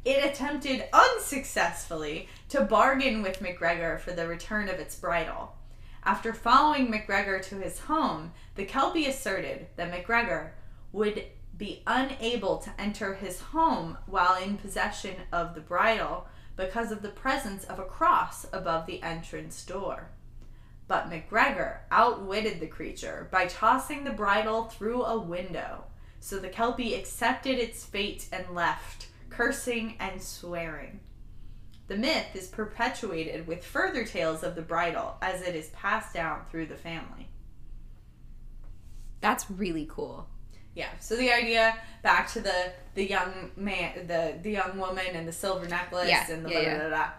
it 0.05 0.23
attempted 0.23 0.85
unsuccessfully 0.93 2.27
to 2.49 2.61
bargain 2.61 3.21
with 3.21 3.41
McGregor 3.41 3.99
for 3.99 4.11
the 4.11 4.27
return 4.27 4.69
of 4.69 4.79
its 4.79 4.95
bridle. 4.95 5.55
After 6.03 6.33
following 6.33 6.91
McGregor 6.91 7.41
to 7.49 7.55
his 7.55 7.79
home, 7.79 8.31
the 8.55 8.65
Kelpie 8.65 9.07
asserted 9.07 9.67
that 9.75 9.91
McGregor 9.91 10.51
would 10.91 11.23
be 11.57 11.83
unable 11.85 12.57
to 12.57 12.71
enter 12.79 13.13
his 13.13 13.41
home 13.41 13.97
while 14.05 14.41
in 14.41 14.57
possession 14.57 15.15
of 15.31 15.55
the 15.55 15.61
bridle 15.61 16.27
because 16.55 16.91
of 16.91 17.01
the 17.01 17.09
presence 17.09 17.65
of 17.65 17.79
a 17.79 17.83
cross 17.83 18.45
above 18.53 18.85
the 18.85 19.03
entrance 19.03 19.63
door. 19.65 20.09
But 20.89 21.11
McGregor 21.11 21.81
outwitted 21.91 22.59
the 22.59 22.65
creature 22.65 23.29
by 23.31 23.45
tossing 23.45 24.03
the 24.03 24.09
bridle 24.09 24.63
through 24.63 25.03
a 25.03 25.19
window, 25.19 25.83
so 26.19 26.39
the 26.39 26.49
Kelpie 26.49 26.95
accepted 26.95 27.59
its 27.59 27.85
fate 27.85 28.27
and 28.33 28.55
left, 28.55 29.05
cursing 29.29 29.95
and 29.99 30.19
swearing. 30.19 30.99
The 31.89 31.95
myth 31.95 32.35
is 32.35 32.47
perpetuated 32.47 33.45
with 33.45 33.63
further 33.63 34.03
tales 34.03 34.41
of 34.41 34.55
the 34.55 34.63
bridle 34.63 35.17
as 35.21 35.43
it 35.43 35.55
is 35.55 35.69
passed 35.69 36.15
down 36.15 36.41
through 36.49 36.65
the 36.65 36.75
family. 36.75 37.29
That's 39.21 39.49
really 39.51 39.87
cool. 39.91 40.27
Yeah. 40.73 40.89
So 40.99 41.15
the 41.15 41.31
idea 41.31 41.77
back 42.01 42.31
to 42.31 42.41
the 42.41 42.73
the 42.95 43.07
young 43.07 43.51
man, 43.55 44.07
the 44.07 44.39
the 44.41 44.51
young 44.51 44.79
woman, 44.79 45.05
and 45.13 45.27
the 45.27 45.31
silver 45.31 45.67
necklace, 45.67 46.09
Yeah, 46.09 46.31
and 46.31 46.43
the 46.43 46.49
yeah, 46.49 46.63
da, 46.63 46.77
da, 46.77 46.89
da, 46.89 46.89
da. 46.89 47.09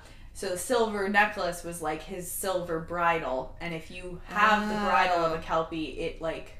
So 0.41 0.49
the 0.49 0.57
silver 0.57 1.07
necklace 1.11 1.63
was 1.63 1.83
like 1.83 2.01
his 2.03 2.31
silver 2.31 2.81
bridle, 2.81 3.55
and 3.61 3.75
if 3.75 3.91
you 3.91 4.23
have 4.25 4.71
the 4.71 4.75
bridle 4.75 5.23
of 5.23 5.33
a 5.33 5.37
Oh. 5.37 5.43
kelpie, 5.43 6.01
it 6.01 6.23
like 6.23 6.53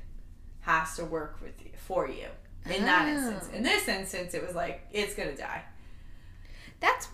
has 0.61 0.97
to 0.97 1.05
work 1.07 1.41
with 1.41 1.65
you, 1.65 1.71
for 1.77 2.07
you. 2.07 2.27
In 2.67 2.85
that 2.85 3.07
Oh. 3.07 3.11
instance, 3.11 3.49
in 3.55 3.63
this 3.63 3.89
instance, 3.89 4.35
it 4.35 4.47
was 4.47 4.55
like 4.55 4.83
it's 4.93 5.15
gonna 5.15 5.35
die. 5.35 5.63
That's 6.81 7.09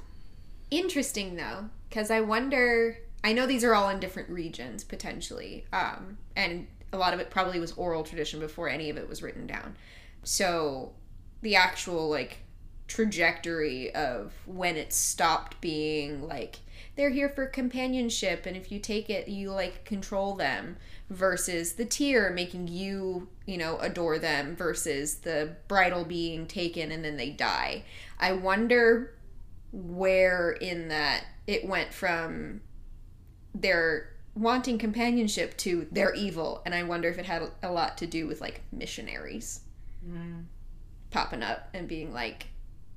interesting 0.73 1.37
though, 1.37 1.71
because 1.89 2.11
I 2.11 2.21
wonder. 2.21 2.99
I 3.23 3.33
know 3.33 3.47
these 3.47 3.63
are 3.63 3.73
all 3.73 3.89
in 3.89 4.01
different 4.01 4.29
regions 4.29 4.83
potentially, 4.83 5.67
um, 5.73 6.19
and 6.35 6.67
a 6.93 6.99
lot 6.99 7.15
of 7.15 7.21
it 7.21 7.31
probably 7.31 7.61
was 7.61 7.71
oral 7.75 8.03
tradition 8.03 8.41
before 8.41 8.69
any 8.69 8.91
of 8.91 8.97
it 8.97 9.09
was 9.09 9.23
written 9.23 9.47
down. 9.47 9.77
So 10.25 10.95
the 11.43 11.55
actual 11.55 12.09
like 12.11 12.39
trajectory 12.89 13.95
of 13.95 14.33
when 14.47 14.77
it 14.77 14.93
stopped 14.93 15.61
being 15.61 16.27
like 16.27 16.61
they're 16.95 17.11
here 17.11 17.29
for 17.29 17.47
companionship 17.47 18.47
and 18.47 18.57
if 18.57 18.71
you 18.71 18.79
take 18.79 19.11
it 19.11 19.29
you 19.29 19.51
like 19.51 19.85
control 19.85 20.35
them 20.35 20.77
versus 21.11 21.73
the 21.75 21.85
tear 21.85 22.31
making 22.31 22.69
you 22.69 23.29
you 23.47 23.57
know 23.57 23.79
adore 23.79 24.19
them 24.19 24.57
versus 24.57 25.17
the 25.19 25.55
bridle 25.69 26.05
being 26.05 26.47
taken 26.47 26.91
and 26.91 27.05
then 27.05 27.17
they 27.17 27.31
die. 27.31 27.85
I 28.19 28.33
wonder 28.33 29.15
where 29.73 30.53
in 30.53 30.89
that 30.89 31.25
it 31.47 31.67
went 31.67 31.93
from 31.93 32.61
their 33.55 34.13
wanting 34.35 34.79
companionship 34.79 35.57
to 35.57 35.87
they're 35.91 36.15
evil 36.15 36.61
and 36.67 36.75
i 36.75 36.83
wonder 36.83 37.09
if 37.09 37.19
it 37.19 37.25
had 37.25 37.43
a 37.63 37.73
lot 37.73 37.97
to 37.97 38.07
do 38.07 38.27
with 38.27 38.41
like 38.41 38.61
missionaries 38.71 39.61
mm. 40.07 40.45
popping 41.11 41.43
up 41.43 41.71
and 41.73 41.89
being 41.89 42.13
like 42.13 42.49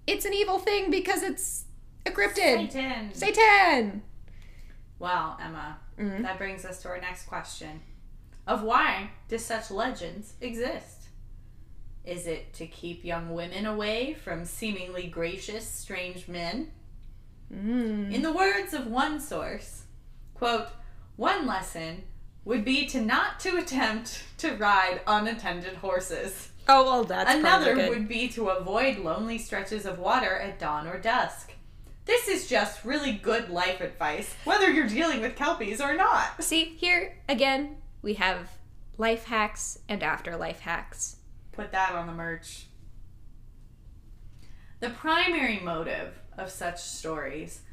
it's 0.10 0.26
an 0.26 0.34
evil 0.34 0.60
thing 0.60 0.90
because 0.92 1.24
it's 1.24 1.66
a 2.06 2.12
cryptid 2.12 2.72
Satan. 2.72 3.14
satan 3.14 4.02
Well, 4.98 5.38
Emma, 5.42 5.80
Mhm. 5.98 6.24
that 6.24 6.38
brings 6.38 6.66
us 6.66 6.82
to 6.82 6.90
our 6.90 7.00
next 7.00 7.26
question: 7.28 7.82
of 8.48 8.64
why 8.64 9.12
do 9.28 9.38
such 9.38 9.70
legends 9.72 10.34
exist? 10.42 11.10
Is 12.06 12.26
it 12.28 12.54
to 12.54 12.66
keep 12.68 13.04
young 13.06 13.34
women 13.34 13.66
away 13.66 14.14
from 14.14 14.46
seemingly 14.46 15.08
gracious, 15.08 15.68
strange 15.70 16.28
men? 16.28 16.72
mm. 17.54 18.14
In 18.14 18.22
the 18.22 18.32
words 18.34 18.74
of 18.74 18.88
one 18.88 19.20
source, 19.20 19.84
quote, 20.34 20.68
one 21.16 21.46
lesson 21.46 22.04
would 22.46 22.64
be 22.64 22.86
to 22.88 23.02
not 23.02 23.40
to 23.42 23.58
attempt 23.58 24.24
to 24.38 24.56
ride 24.56 25.02
unattended 25.08 25.76
horses. 25.78 26.49
Oh 26.70 26.84
well 26.86 27.04
that's 27.04 27.34
Another 27.34 27.90
would 27.90 28.08
be 28.08 28.30
to 28.30 28.50
avoid 28.50 29.00
lonely 29.00 29.38
stretches 29.38 29.86
of 29.86 30.00
water 30.00 30.38
at 30.38 30.60
dawn 30.60 30.88
or 30.88 30.98
dusk. 31.00 31.54
This 32.06 32.28
is 32.28 32.48
just 32.48 32.86
really 32.86 33.12
good 33.12 33.50
life 33.50 33.82
advice, 33.82 34.34
whether 34.46 34.72
you're 34.72 34.88
dealing 34.88 35.22
with 35.22 35.36
kelpies 35.36 35.82
or 35.82 35.96
not. 35.96 36.42
see 36.44 36.66
here 36.78 37.18
again 37.28 37.78
we 38.02 38.14
have 38.14 38.50
life 38.98 39.26
hacks 39.26 39.80
and 39.90 40.02
afterlife 40.02 40.62
hacks 40.62 41.18
Put 41.52 41.74
that 41.74 41.92
on 41.94 42.08
the 42.08 42.14
merch. 42.14 42.68
The 44.80 44.92
primary 44.92 45.60
motive 45.60 46.14
of 46.38 46.50
such 46.50 46.80
stories 46.82 47.64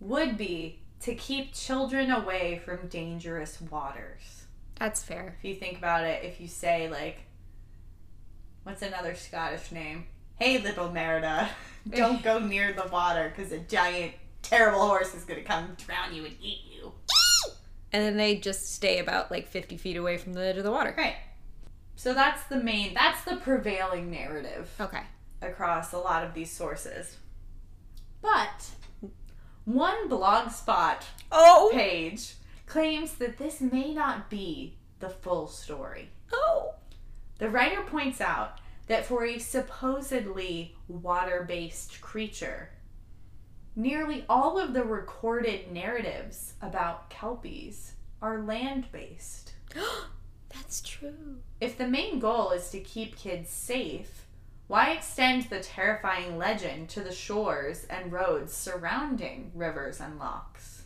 would 0.00 0.38
be 0.38 0.80
to 1.00 1.14
keep 1.14 1.52
children 1.52 2.10
away 2.10 2.62
from 2.64 2.88
dangerous 2.88 3.60
waters. 3.60 4.44
that's 4.76 5.02
fair 5.02 5.36
If 5.38 5.44
you 5.44 5.54
think 5.56 5.76
about 5.76 6.04
it, 6.04 6.24
if 6.24 6.40
you 6.40 6.48
say, 6.48 6.88
like, 6.88 7.18
what's 8.64 8.82
another 8.82 9.14
Scottish 9.14 9.70
name? 9.72 10.06
Hey, 10.36 10.58
little 10.58 10.90
Merida, 10.90 11.48
don't 11.88 12.22
go 12.22 12.38
near 12.38 12.72
the 12.72 12.88
water 12.88 13.32
because 13.34 13.52
a 13.52 13.58
giant, 13.58 14.12
terrible 14.42 14.86
horse 14.86 15.14
is 15.14 15.24
going 15.24 15.40
to 15.40 15.46
come 15.46 15.76
drown 15.86 16.14
you 16.14 16.24
and 16.24 16.34
eat 16.42 16.60
you. 16.70 16.92
and 17.92 18.02
then 18.02 18.16
they 18.16 18.36
just 18.36 18.74
stay 18.74 18.98
about 18.98 19.30
like 19.30 19.46
50 19.46 19.76
feet 19.76 19.96
away 19.96 20.18
from 20.18 20.32
the 20.32 20.44
edge 20.44 20.56
of 20.56 20.64
the 20.64 20.70
water 20.70 20.94
Right. 20.98 21.16
So 21.96 22.12
that's 22.12 22.42
the 22.44 22.56
main, 22.56 22.92
that's 22.94 23.22
the 23.24 23.36
prevailing 23.36 24.10
narrative. 24.10 24.70
okay 24.80 25.02
across 25.40 25.92
a 25.92 25.98
lot 25.98 26.24
of 26.24 26.34
these 26.34 26.50
sources. 26.50 27.18
But 28.22 28.70
one 29.64 30.08
blogspot 30.08 31.02
oh 31.30 31.70
page 31.72 32.34
claims 32.66 33.14
that 33.14 33.36
this 33.38 33.60
may 33.60 33.92
not 33.94 34.30
be 34.30 34.76
the 35.00 35.10
full 35.10 35.46
story. 35.46 36.08
oh 36.32 36.74
The 37.38 37.50
writer 37.50 37.82
points 37.82 38.20
out 38.20 38.60
that 38.86 39.04
for 39.04 39.24
a 39.24 39.38
supposedly 39.38 40.76
water 40.88 41.44
based 41.46 42.00
creature, 42.00 42.70
nearly 43.74 44.24
all 44.28 44.58
of 44.58 44.72
the 44.72 44.84
recorded 44.84 45.72
narratives 45.72 46.54
about 46.62 47.10
kelpies 47.10 47.92
are 48.22 48.42
land 48.42 48.86
based. 48.92 49.54
that's 50.52 50.80
true 50.80 51.40
If 51.60 51.76
the 51.76 51.88
main 51.88 52.20
goal 52.20 52.50
is 52.50 52.70
to 52.70 52.80
keep 52.80 53.16
kids 53.16 53.50
safe, 53.50 54.26
why 54.66 54.92
extend 54.92 55.44
the 55.44 55.60
terrifying 55.60 56.38
legend 56.38 56.88
to 56.90 57.00
the 57.00 57.12
shores 57.12 57.84
and 57.90 58.12
roads 58.12 58.54
surrounding 58.54 59.50
rivers 59.54 60.00
and 60.00 60.18
lochs? 60.18 60.84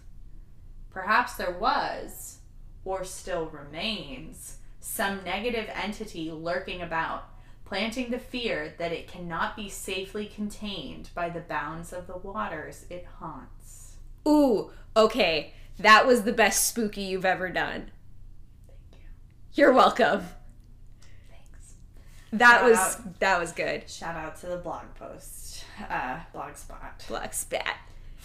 Perhaps 0.90 1.34
there 1.34 1.52
was, 1.52 2.38
or 2.84 3.04
still 3.04 3.46
remains, 3.46 4.57
some 4.80 5.22
negative 5.24 5.68
entity 5.74 6.30
lurking 6.30 6.80
about, 6.82 7.28
planting 7.64 8.10
the 8.10 8.18
fear 8.18 8.74
that 8.78 8.92
it 8.92 9.08
cannot 9.08 9.56
be 9.56 9.68
safely 9.68 10.26
contained 10.26 11.10
by 11.14 11.28
the 11.28 11.40
bounds 11.40 11.92
of 11.92 12.06
the 12.06 12.16
waters 12.16 12.86
it 12.90 13.06
haunts. 13.18 13.96
Ooh, 14.26 14.70
okay. 14.96 15.52
That 15.78 16.06
was 16.06 16.22
the 16.22 16.32
best 16.32 16.66
spooky 16.66 17.02
you've 17.02 17.24
ever 17.24 17.48
done. 17.50 17.90
Thank 18.66 18.92
you. 18.92 19.62
You're 19.62 19.72
welcome. 19.72 20.26
Thanks. 21.30 21.74
That 22.32 22.60
Shout 22.60 22.64
was 22.64 22.78
out. 22.78 23.20
that 23.20 23.40
was 23.40 23.52
good. 23.52 23.88
Shout 23.88 24.16
out 24.16 24.36
to 24.40 24.46
the 24.46 24.56
blog 24.56 24.84
post, 24.98 25.64
uh, 25.88 26.20
blogspot. 26.34 27.06
Black 27.06 27.32
spat. 27.32 27.76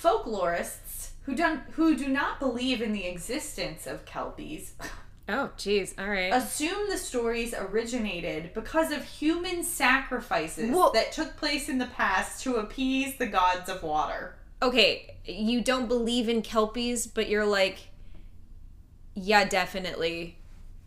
Folklorists 0.01 1.11
who 1.23 1.35
don't 1.35 1.61
who 1.73 1.95
do 1.95 2.07
not 2.07 2.39
believe 2.39 2.81
in 2.81 2.91
the 2.91 3.05
existence 3.05 3.85
of 3.87 4.03
kelpies 4.05 4.73
Oh, 5.29 5.49
jeez. 5.57 5.93
All 5.97 6.09
right. 6.09 6.33
assume 6.33 6.89
the 6.89 6.97
stories 6.97 7.53
originated 7.53 8.53
because 8.53 8.91
of 8.91 9.03
human 9.05 9.63
sacrifices 9.63 10.69
Well- 10.69 10.91
that 10.91 11.11
took 11.13 11.37
place 11.37 11.69
in 11.69 11.77
the 11.77 11.85
past 11.85 12.43
to 12.43 12.55
appease 12.57 13.17
the 13.17 13.27
gods 13.27 13.69
of 13.69 13.83
water. 13.83 14.35
okay, 14.61 15.15
you 15.25 15.61
don't 15.61 15.87
believe 15.87 16.27
in 16.29 16.41
kelpies, 16.41 17.07
but 17.07 17.29
you're 17.29 17.45
like, 17.45 17.89
yeah, 19.15 19.45
definitely. 19.45 20.37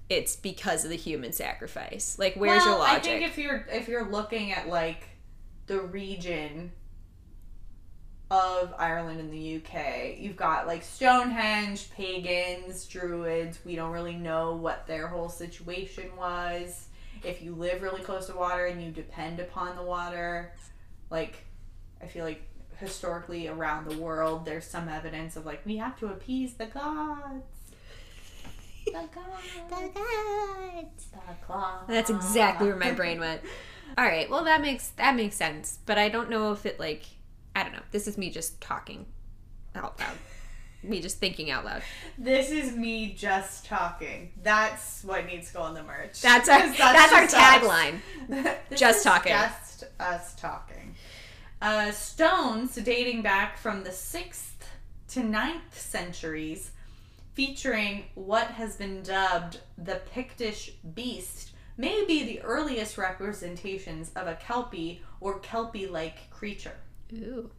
It's 0.08 0.36
because 0.36 0.84
of 0.84 0.90
the 0.90 0.96
human 0.96 1.32
sacrifice. 1.32 2.16
Like, 2.18 2.34
where's 2.34 2.64
well, 2.64 2.70
your 2.70 2.78
logic? 2.78 2.98
I 2.98 3.00
think 3.00 3.22
if 3.24 3.38
you're 3.38 3.66
if 3.72 3.88
you're 3.88 4.08
looking 4.08 4.52
at 4.52 4.68
like 4.68 5.08
the 5.66 5.80
region 5.80 6.72
of 8.30 8.74
Ireland 8.76 9.20
and 9.20 9.32
the 9.32 9.56
UK, 9.56 10.18
you've 10.18 10.36
got 10.36 10.66
like 10.66 10.82
Stonehenge, 10.82 11.90
pagans, 11.92 12.84
druids. 12.86 13.60
We 13.64 13.76
don't 13.76 13.92
really 13.92 14.16
know 14.16 14.56
what 14.56 14.86
their 14.86 15.06
whole 15.06 15.28
situation 15.28 16.10
was. 16.16 16.88
If 17.22 17.42
you 17.42 17.54
live 17.54 17.82
really 17.82 18.02
close 18.02 18.26
to 18.26 18.34
water 18.34 18.66
and 18.66 18.82
you 18.82 18.90
depend 18.90 19.38
upon 19.38 19.76
the 19.76 19.82
water, 19.82 20.52
like 21.10 21.44
I 22.02 22.06
feel 22.06 22.24
like 22.24 22.42
historically 22.78 23.48
around 23.48 23.88
the 23.88 23.96
world 23.96 24.44
there's 24.44 24.66
some 24.66 24.86
evidence 24.88 25.34
of 25.36 25.46
like 25.46 25.64
we 25.64 25.78
have 25.78 25.98
to 26.00 26.08
appease 26.08 26.54
the 26.54 26.66
gods. 26.66 27.44
The 28.86 28.92
gods. 29.70 29.94
The 31.12 31.18
claws. 31.46 31.84
That's 31.86 32.10
exactly 32.10 32.66
where 32.66 32.76
my 32.76 32.92
brain 32.92 33.20
went. 33.20 33.42
All 33.98 34.04
right, 34.04 34.28
well 34.28 34.44
that 34.44 34.60
makes 34.60 34.88
that 34.90 35.14
makes 35.14 35.36
sense, 35.36 35.78
but 35.86 35.96
I 35.96 36.08
don't 36.08 36.28
know 36.28 36.52
if 36.52 36.66
it 36.66 36.80
like 36.80 37.04
I 37.56 37.62
don't 37.62 37.72
know. 37.72 37.82
This 37.90 38.06
is 38.06 38.18
me 38.18 38.28
just 38.28 38.60
talking 38.60 39.06
out 39.74 39.98
loud. 39.98 40.18
me 40.82 41.00
just 41.00 41.18
thinking 41.18 41.50
out 41.50 41.64
loud. 41.64 41.80
This 42.18 42.50
is 42.50 42.76
me 42.76 43.14
just 43.14 43.64
talking. 43.64 44.30
That's 44.42 45.02
what 45.02 45.24
needs 45.24 45.48
to 45.48 45.54
go 45.54 45.62
on 45.62 45.72
the 45.72 45.82
merch. 45.82 46.20
That's 46.20 46.50
our 46.50 46.60
Because 46.70 46.78
that's, 46.78 47.12
our 47.14 47.26
tagline. 47.26 48.00
Just 48.76 49.02
talking. 49.02 49.32
Just 49.32 49.84
us 49.98 50.34
talking. 50.34 50.94
Uh, 51.62 51.90
stones 51.92 52.74
dating 52.74 53.22
back 53.22 53.56
from 53.56 53.84
the 53.84 53.90
6th 53.90 54.50
to 55.08 55.20
9th 55.20 55.72
centuries, 55.72 56.72
featuring 57.32 58.04
what 58.14 58.48
has 58.48 58.76
been 58.76 59.02
dubbed 59.02 59.60
the 59.78 60.02
Pictish 60.14 60.72
beast, 60.94 61.52
may 61.78 62.04
be 62.04 62.22
the 62.22 62.42
earliest 62.42 62.98
representations 62.98 64.12
of 64.14 64.26
a 64.26 64.34
Kelpie 64.34 65.00
or 65.20 65.38
Kelpie 65.38 65.86
like 65.86 66.30
creature. 66.30 66.76
Ooh. 67.12 67.50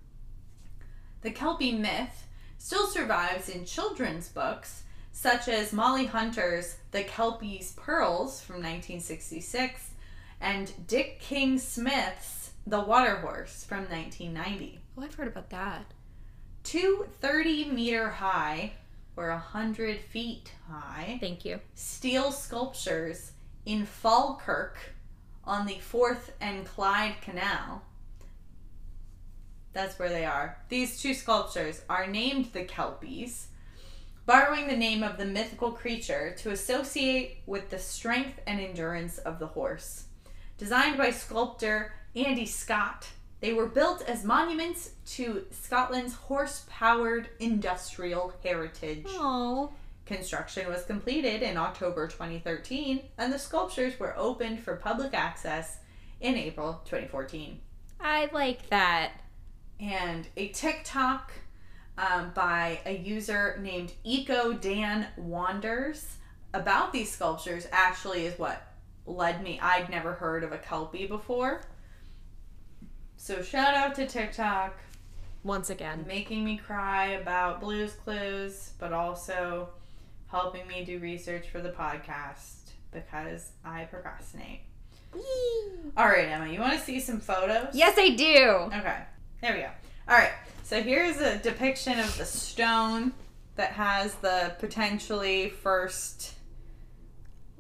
The 1.22 1.32
Kelpie 1.32 1.74
myth 1.74 2.28
still 2.58 2.88
survives 2.88 3.50
in 3.50 3.66
children's 3.66 4.30
books, 4.30 4.84
such 5.12 5.48
as 5.48 5.74
Mollie 5.74 6.06
Hunter's 6.06 6.78
The 6.92 7.04
Kelpie's 7.04 7.72
Pearls 7.74 8.42
from 8.42 8.56
1966 8.58 9.92
and 10.40 10.72
Dick 10.88 11.20
King 11.20 11.58
Smith's 11.58 12.52
The 12.68 12.80
Water 12.80 13.18
Horse 13.18 13.64
from 13.64 13.86
1990. 13.90 14.80
Oh, 14.98 15.04
I've 15.04 15.16
heard 15.16 15.28
about 15.28 15.50
that. 15.50 15.86
Two 16.64 17.08
30 17.22 17.72
meter 17.72 18.10
high, 18.10 18.74
or 19.16 19.30
100 19.30 20.00
feet 20.00 20.52
high, 20.70 21.18
Thank 21.20 21.46
you. 21.46 21.60
steel 21.76 22.32
sculptures 22.32 23.32
in 23.66 23.86
Falkirk 23.86 24.78
on 25.44 25.66
the 25.66 25.80
Forth 25.80 26.34
and 26.42 26.66
Clyde 26.66 27.16
Canal. 27.22 27.82
That's 29.78 30.00
where 30.00 30.10
they 30.10 30.26
are. 30.26 30.58
These 30.70 31.00
two 31.00 31.14
sculptures 31.14 31.84
are 31.88 32.08
named 32.08 32.46
the 32.52 32.64
Kelpies, 32.64 33.50
borrowing 34.26 34.66
the 34.66 34.76
name 34.76 35.04
of 35.04 35.20
the 35.20 35.26
mythical 35.26 35.72
creature 35.72 36.34
to 36.40 36.50
associate 36.50 37.44
with 37.46 37.70
the 37.70 37.78
strength 37.78 38.40
and 38.48 38.60
endurance 38.60 39.20
of 39.20 39.38
the 39.38 39.46
horse. 39.46 40.06
Designed 40.58 40.98
by 40.98 41.12
sculptor 41.12 41.94
Andy 42.16 42.48
Scott, 42.48 43.06
they 43.40 43.54
were 43.54 43.68
built 43.68 44.02
as 44.02 44.26
monuments 44.26 44.94
to 45.10 45.46
Scotland's 45.52 46.16
horse 46.16 46.66
powered 46.68 47.30
industrial 47.40 48.34
heritage. 48.44 49.06
Oh. 49.10 49.72
Construction 50.08 50.68
was 50.70 50.86
completed 50.86 51.44
in 51.44 51.56
October 51.56 52.08
2013, 52.08 53.02
and 53.20 53.32
the 53.32 53.38
sculptures 53.38 54.00
were 54.00 54.18
opened 54.18 54.60
for 54.60 54.76
public 54.78 55.14
access 55.14 55.78
in 56.20 56.34
April 56.34 56.82
2014. 56.86 57.60
I 58.00 58.28
like 58.34 58.70
that. 58.70 59.12
And 59.80 60.28
a 60.36 60.48
TikTok 60.50 61.32
um, 61.98 62.32
by 62.34 62.80
a 62.86 62.96
user 62.98 63.60
named 63.62 63.94
Eco 64.04 64.54
Dan 64.54 65.08
Wanders 65.18 66.18
about 66.54 66.92
these 66.94 67.12
sculptures 67.12 67.68
actually 67.72 68.26
is 68.26 68.38
what 68.40 68.62
led 69.06 69.44
me. 69.44 69.60
I'd 69.62 69.90
never 69.90 70.14
heard 70.14 70.44
of 70.44 70.52
a 70.52 70.58
Kelpie 70.58 71.08
before. 71.08 71.62
So 73.18 73.42
shout 73.42 73.74
out 73.74 73.96
to 73.96 74.08
TikTok 74.08 74.78
Once 75.44 75.70
again. 75.70 76.06
making 76.08 76.44
me 76.46 76.58
cry 76.58 77.08
about 77.08 77.60
Blues 77.62 77.94
Clues, 77.94 78.72
but 78.80 78.94
also 78.94 79.70
helping 80.28 80.68
me 80.68 80.84
do 80.86 81.00
research 81.00 81.50
for 81.50 81.62
the 81.62 81.70
podcast 81.70 82.72
because 82.92 83.52
I 83.66 83.86
procrastinate. 83.86 84.62
All 85.96 86.06
right, 86.08 86.28
Emma, 86.28 86.48
you 86.48 86.60
want 86.60 86.74
to 86.74 86.80
see 86.80 87.00
some 87.00 87.20
photos? 87.20 87.74
Yes, 87.74 87.96
I 87.98 88.10
do. 88.10 88.78
Okay, 88.78 88.98
there 89.42 89.54
we 89.54 89.60
go. 89.60 89.70
All 90.10 90.18
right, 90.18 90.32
so 90.64 90.82
here's 90.82 91.18
a 91.18 91.38
depiction 91.38 92.00
of 92.00 92.18
the 92.18 92.26
stone 92.26 93.12
that 93.56 93.72
has 93.72 94.16
the 94.16 94.56
potentially 94.60 95.50
first 95.50 96.34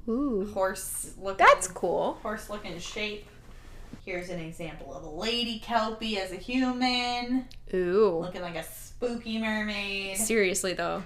Ooh. 0.07 0.49
horse 0.53 1.11
looking 1.19 1.45
That's 1.45 1.67
cool. 1.67 2.19
horse 2.21 2.49
looking 2.49 2.80
shape. 2.80 3.25
Here's 4.05 4.30
an 4.30 4.39
example 4.39 4.93
of 4.93 5.03
a 5.03 5.09
lady 5.09 5.59
kelpie 5.59 6.17
as 6.17 6.32
a 6.32 6.36
human, 6.38 7.47
Ooh. 7.73 8.19
looking 8.21 8.41
like 8.41 8.55
a 8.55 8.63
spooky 8.63 9.38
mermaid. 9.39 10.17
Seriously 10.17 10.73
though. 10.73 11.03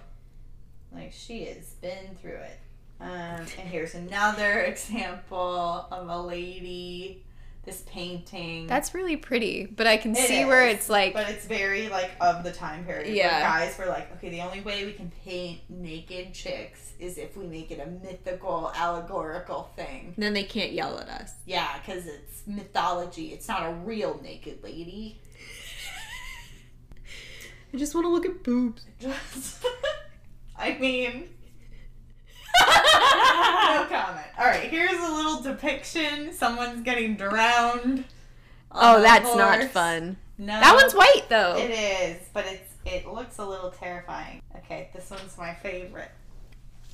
Like 0.94 1.12
she 1.14 1.46
has 1.46 1.70
been 1.82 2.16
through 2.22 2.32
it. 2.32 2.60
Um, 3.00 3.10
and 3.10 3.68
here's 3.68 3.96
another 3.96 4.60
example 4.66 5.88
of 5.92 6.08
a 6.08 6.22
lady. 6.22 7.24
This 7.64 7.84
painting. 7.86 8.66
That's 8.66 8.96
really 8.96 9.18
pretty, 9.18 9.66
but 9.66 9.86
I 9.86 9.98
can 9.98 10.16
It 10.16 10.28
see 10.28 10.46
where 10.46 10.68
it's 10.68 10.90
like 10.90 11.14
but 11.14 11.30
it's 11.30 11.46
very 11.46 11.90
like 11.90 12.10
of 12.20 12.44
the 12.44 12.52
time 12.52 12.84
period. 12.86 13.16
Yeah. 13.16 13.32
Where 13.32 13.42
guys 13.68 13.78
were 13.78 13.86
like, 13.86 14.12
okay, 14.16 14.30
the 14.30 14.42
only 14.42 14.62
way 14.62 14.84
we 14.84 14.94
can 14.94 15.12
paint 15.24 15.60
naked 15.70 16.34
chicks 16.34 16.94
is 17.00 17.20
if 17.20 17.38
we 17.38 17.46
make 17.46 17.70
it 17.70 17.80
a 17.80 17.86
mythical, 17.86 18.72
allegorical 18.76 19.70
thing. 19.76 20.16
then 20.18 20.34
they 20.34 20.44
can't 20.44 20.72
yell 20.72 20.98
at 21.00 21.08
us. 21.08 21.34
Yeah, 21.46 21.78
because 21.78 22.08
it's 22.08 22.42
mythology. 22.48 23.28
It's 23.34 23.48
not 23.48 23.70
a 23.70 23.74
real 23.74 24.20
naked 24.24 24.64
lady. 24.64 25.20
I 27.74 27.78
just 27.78 27.96
want 27.96 28.06
to 28.06 28.10
look 28.10 28.26
at 28.26 28.44
boobs. 28.44 28.84
Just, 29.00 29.66
I 30.58 30.78
mean, 30.78 31.30
no 32.60 33.86
comment. 33.90 34.28
All 34.38 34.46
right, 34.46 34.70
here's 34.70 34.92
a 35.00 35.12
little 35.14 35.42
depiction. 35.42 36.34
Someone's 36.34 36.82
getting 36.84 37.16
drowned. 37.16 38.06
Oh, 38.72 39.02
that's 39.02 39.36
not 39.36 39.64
fun. 39.72 40.18
No, 40.38 40.60
That 40.60 40.74
one's 40.76 40.94
white 40.94 41.26
though. 41.30 41.56
It 41.58 41.70
is, 41.72 42.28
but 42.34 42.46
it's 42.48 42.74
it 42.86 43.08
looks 43.08 43.38
a 43.38 43.46
little 43.46 43.70
terrifying. 43.70 44.42
Okay, 44.58 44.90
this 44.94 45.10
one's 45.12 45.38
my 45.38 45.54
favorite. 45.54 46.10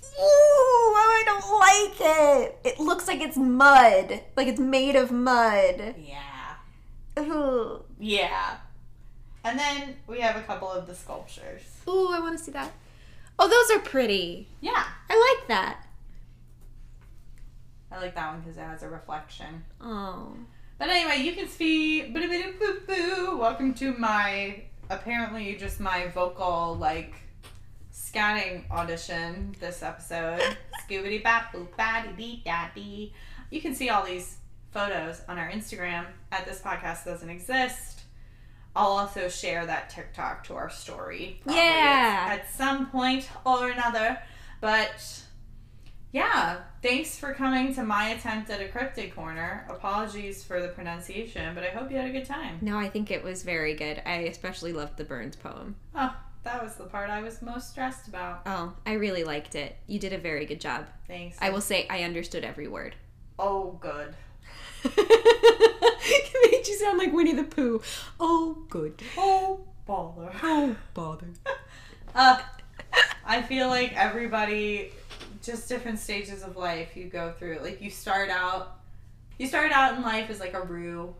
Ooh, 0.03 0.19
oh, 0.19 0.93
I 0.97 1.23
don't 1.25 1.59
like 1.59 2.45
it. 2.45 2.59
It 2.63 2.79
looks 2.79 3.07
like 3.07 3.21
it's 3.21 3.37
mud. 3.37 4.21
Like 4.35 4.47
it's 4.47 4.59
made 4.59 4.95
of 4.95 5.11
mud. 5.11 5.95
Yeah, 5.97 7.19
Ooh. 7.19 7.83
yeah. 7.99 8.57
And 9.43 9.57
then 9.57 9.95
we 10.07 10.19
have 10.19 10.35
a 10.35 10.41
couple 10.41 10.69
of 10.69 10.87
the 10.87 10.95
sculptures. 10.95 11.61
Ooh, 11.87 12.09
I 12.11 12.19
want 12.19 12.37
to 12.37 12.43
see 12.43 12.51
that. 12.51 12.71
Oh, 13.39 13.47
those 13.47 13.77
are 13.77 13.81
pretty. 13.81 14.47
Yeah, 14.61 14.83
I 15.09 15.35
like 15.39 15.47
that. 15.47 15.83
I 17.91 17.99
like 17.99 18.15
that 18.15 18.31
one 18.31 18.41
because 18.41 18.57
it 18.57 18.61
has 18.61 18.83
a 18.83 18.89
reflection. 18.89 19.63
Oh. 19.79 20.33
But 20.79 20.89
anyway, 20.89 21.23
you 21.23 21.33
can 21.33 21.47
see. 21.47 22.13
Welcome 23.37 23.73
to 23.75 23.93
my 23.93 24.63
apparently 24.89 25.55
just 25.55 25.79
my 25.79 26.07
vocal 26.07 26.75
like 26.79 27.15
scatting 27.93 28.69
audition 28.71 29.55
this 29.59 29.83
episode. 29.83 30.41
Scoobity 30.89 31.23
bap 31.23 31.53
boop 31.53 31.75
batty 31.77 32.09
dee 32.17 32.41
da 32.45 32.67
dee. 32.73 33.13
You 33.51 33.61
can 33.61 33.75
see 33.75 33.89
all 33.89 34.03
these 34.03 34.37
photos 34.71 35.21
on 35.27 35.37
our 35.37 35.49
Instagram 35.49 36.05
at 36.31 36.45
this 36.45 36.59
podcast 36.59 37.05
doesn't 37.05 37.29
exist. 37.29 37.96
I'll 38.77 38.91
also 38.91 39.27
share 39.27 39.65
that 39.65 39.89
TikTok 39.89 40.43
to 40.45 40.53
our 40.53 40.69
story. 40.69 41.41
Yeah. 41.47 42.27
At, 42.29 42.39
at 42.39 42.51
some 42.51 42.85
point 42.85 43.27
or 43.43 43.69
another. 43.69 44.19
But 44.61 45.23
yeah, 46.11 46.59
thanks 46.83 47.17
for 47.17 47.33
coming 47.33 47.73
to 47.73 47.83
my 47.83 48.09
attempt 48.09 48.51
at 48.51 48.61
a 48.61 48.65
cryptid 48.65 49.15
corner. 49.15 49.65
Apologies 49.67 50.43
for 50.43 50.61
the 50.61 50.67
pronunciation, 50.67 51.55
but 51.55 51.63
I 51.63 51.69
hope 51.69 51.89
you 51.89 51.97
had 51.97 52.07
a 52.07 52.11
good 52.11 52.25
time. 52.25 52.59
No, 52.61 52.77
I 52.77 52.87
think 52.87 53.09
it 53.09 53.23
was 53.23 53.41
very 53.41 53.73
good. 53.73 54.01
I 54.05 54.19
especially 54.19 54.73
loved 54.73 54.97
the 54.97 55.03
Burns 55.03 55.35
poem. 55.35 55.75
Oh, 55.95 56.15
that 56.43 56.63
was 56.63 56.75
the 56.75 56.85
part 56.85 57.09
I 57.09 57.23
was 57.23 57.41
most 57.41 57.71
stressed 57.71 58.07
about. 58.07 58.43
Oh, 58.45 58.73
I 58.85 58.93
really 58.93 59.23
liked 59.23 59.55
it. 59.55 59.75
You 59.87 59.97
did 59.97 60.13
a 60.13 60.19
very 60.19 60.45
good 60.45 60.61
job. 60.61 60.85
Thanks. 61.07 61.35
I 61.41 61.49
will 61.49 61.61
say 61.61 61.87
I 61.89 62.03
understood 62.03 62.43
every 62.43 62.67
word. 62.67 62.95
Oh, 63.39 63.77
good. 63.81 64.15
It 64.97 66.51
made 66.51 66.67
you 66.67 66.75
sound 66.75 66.97
like 66.97 67.13
Winnie 67.13 67.33
the 67.33 67.43
Pooh. 67.43 67.81
Oh, 68.19 68.65
good. 68.69 69.01
Oh, 69.17 69.61
bother. 69.85 70.31
Oh, 70.43 70.75
bother. 70.93 71.27
Uh, 72.15 72.39
I 73.23 73.43
feel 73.43 73.67
like 73.67 73.95
everybody, 73.95 74.91
just 75.43 75.69
different 75.69 75.99
stages 75.99 76.41
of 76.41 76.57
life 76.57 76.97
you 76.97 77.09
go 77.09 77.31
through. 77.37 77.59
Like 77.61 77.79
you 77.79 77.91
start 77.91 78.31
out, 78.31 78.79
you 79.37 79.45
start 79.45 79.71
out 79.71 79.95
in 79.95 80.01
life 80.01 80.31
as 80.31 80.39
like 80.39 80.55
a 80.55 80.61
Roo, 80.61 81.13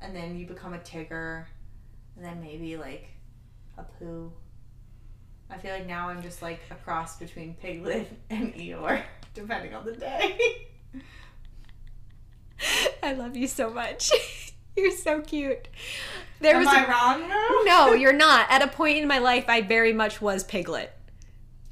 and 0.00 0.14
then 0.14 0.38
you 0.38 0.46
become 0.46 0.74
a 0.74 0.78
Tigger, 0.78 1.46
and 2.14 2.24
then 2.24 2.40
maybe 2.40 2.76
like 2.76 3.08
a 3.78 3.82
Pooh. 3.82 4.30
I 5.50 5.58
feel 5.58 5.72
like 5.72 5.86
now 5.86 6.08
I'm 6.08 6.22
just 6.22 6.40
like 6.40 6.60
a 6.70 6.74
cross 6.76 7.18
between 7.18 7.54
Piglet 7.54 8.06
and 8.30 8.54
Eeyore, 8.54 9.02
depending 9.34 9.74
on 9.74 9.84
the 9.84 9.92
day. 9.92 10.38
I 13.02 13.12
love 13.12 13.36
you 13.36 13.46
so 13.46 13.70
much. 13.70 14.10
You're 14.76 14.90
so 14.90 15.20
cute. 15.20 15.68
There 16.40 16.54
Am 16.56 16.60
was 16.64 16.68
I 16.68 16.84
a- 16.84 16.88
wrong 16.88 17.28
though? 17.28 17.62
no, 17.64 17.92
you're 18.00 18.12
not. 18.12 18.46
At 18.50 18.60
a 18.60 18.66
point 18.66 18.98
in 18.98 19.06
my 19.06 19.18
life, 19.18 19.44
I 19.48 19.60
very 19.60 19.92
much 19.92 20.20
was 20.20 20.42
Piglet. 20.42 20.90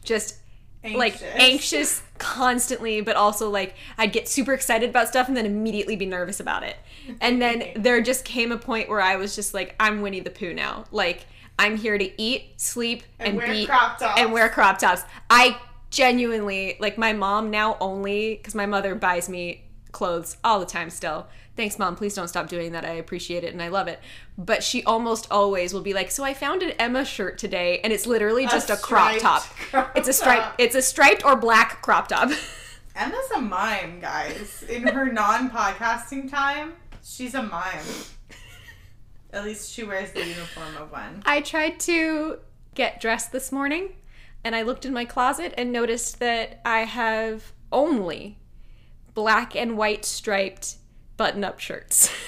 Just 0.04 0.36
like 0.84 1.14
Anxious. 1.14 1.34
anxious 1.36 2.02
constantly, 2.18 3.00
but 3.00 3.16
also 3.16 3.50
like 3.50 3.74
I'd 3.98 4.12
get 4.12 4.28
super 4.28 4.52
excited 4.54 4.90
about 4.90 5.08
stuff 5.08 5.26
and 5.28 5.36
then 5.36 5.46
immediately 5.46 5.96
be 5.96 6.06
nervous 6.06 6.38
about 6.40 6.62
it. 6.62 6.76
And 7.20 7.42
then 7.42 7.64
there 7.76 8.00
just 8.00 8.24
came 8.24 8.52
a 8.52 8.56
point 8.58 8.88
where 8.88 9.00
I 9.00 9.16
was 9.16 9.34
just 9.34 9.52
like, 9.52 9.74
I'm 9.80 10.00
Winnie 10.00 10.20
the 10.20 10.30
Pooh 10.30 10.54
now. 10.54 10.84
Like 10.92 11.26
I'm 11.58 11.76
here 11.76 11.98
to 11.98 12.22
eat, 12.22 12.60
sleep, 12.60 13.02
And 13.18 13.30
and, 13.30 13.36
wear 13.38 13.46
be 13.48 13.66
crop 13.66 13.98
tops. 13.98 14.20
and 14.20 14.32
wear 14.32 14.48
crop 14.48 14.78
tops. 14.78 15.02
I 15.28 15.56
genuinely 15.90 16.76
like 16.80 16.96
my 16.98 17.12
mom 17.12 17.50
now 17.50 17.76
only 17.80 18.36
because 18.36 18.54
my 18.54 18.66
mother 18.66 18.94
buys 18.94 19.28
me 19.28 19.64
clothes 19.92 20.36
all 20.42 20.58
the 20.58 20.66
time 20.66 20.90
still. 20.90 21.28
Thanks, 21.54 21.78
mom. 21.78 21.96
Please 21.96 22.14
don't 22.14 22.28
stop 22.28 22.48
doing 22.48 22.72
that. 22.72 22.84
I 22.84 22.92
appreciate 22.92 23.44
it 23.44 23.52
and 23.52 23.62
I 23.62 23.68
love 23.68 23.88
it. 23.88 24.00
But 24.38 24.64
she 24.64 24.82
almost 24.84 25.26
always 25.30 25.74
will 25.74 25.82
be 25.82 25.92
like, 25.92 26.10
"So 26.10 26.24
I 26.24 26.34
found 26.34 26.62
an 26.62 26.70
Emma 26.72 27.04
shirt 27.04 27.38
today, 27.38 27.80
and 27.84 27.92
it's 27.92 28.06
literally 28.06 28.46
just 28.46 28.70
a, 28.70 28.76
crop 28.76 29.18
top. 29.18 29.42
crop 29.70 29.96
It's 29.96 30.08
a 30.08 30.12
stripe. 30.12 30.54
It's 30.58 30.74
a 30.74 30.82
striped 30.82 31.24
or 31.24 31.36
black 31.36 31.82
crop 31.82 32.08
top." 32.08 32.30
Emma's 32.96 33.30
a 33.34 33.40
mime, 33.40 34.00
guys. 34.00 34.64
In 34.68 34.82
her 34.82 35.10
non-podcasting 35.10 36.30
time, 36.30 36.74
she's 37.02 37.34
a 37.34 37.42
mime. 37.42 37.84
At 39.32 39.44
least 39.44 39.72
she 39.72 39.82
wears 39.82 40.12
the 40.12 40.20
uniform 40.20 40.76
of 40.76 40.92
one. 40.92 41.22
I 41.24 41.40
tried 41.40 41.80
to 41.80 42.38
get 42.74 43.00
dressed 43.00 43.32
this 43.32 43.50
morning 43.50 43.94
and 44.44 44.54
I 44.54 44.62
looked 44.62 44.84
in 44.84 44.92
my 44.92 45.04
closet 45.04 45.54
and 45.56 45.72
noticed 45.72 46.20
that 46.20 46.60
I 46.64 46.80
have 46.80 47.52
only 47.70 48.38
black 49.14 49.54
and 49.56 49.76
white 49.76 50.04
striped 50.04 50.76
button 51.16 51.44
up 51.44 51.60
shirts. 51.60 52.10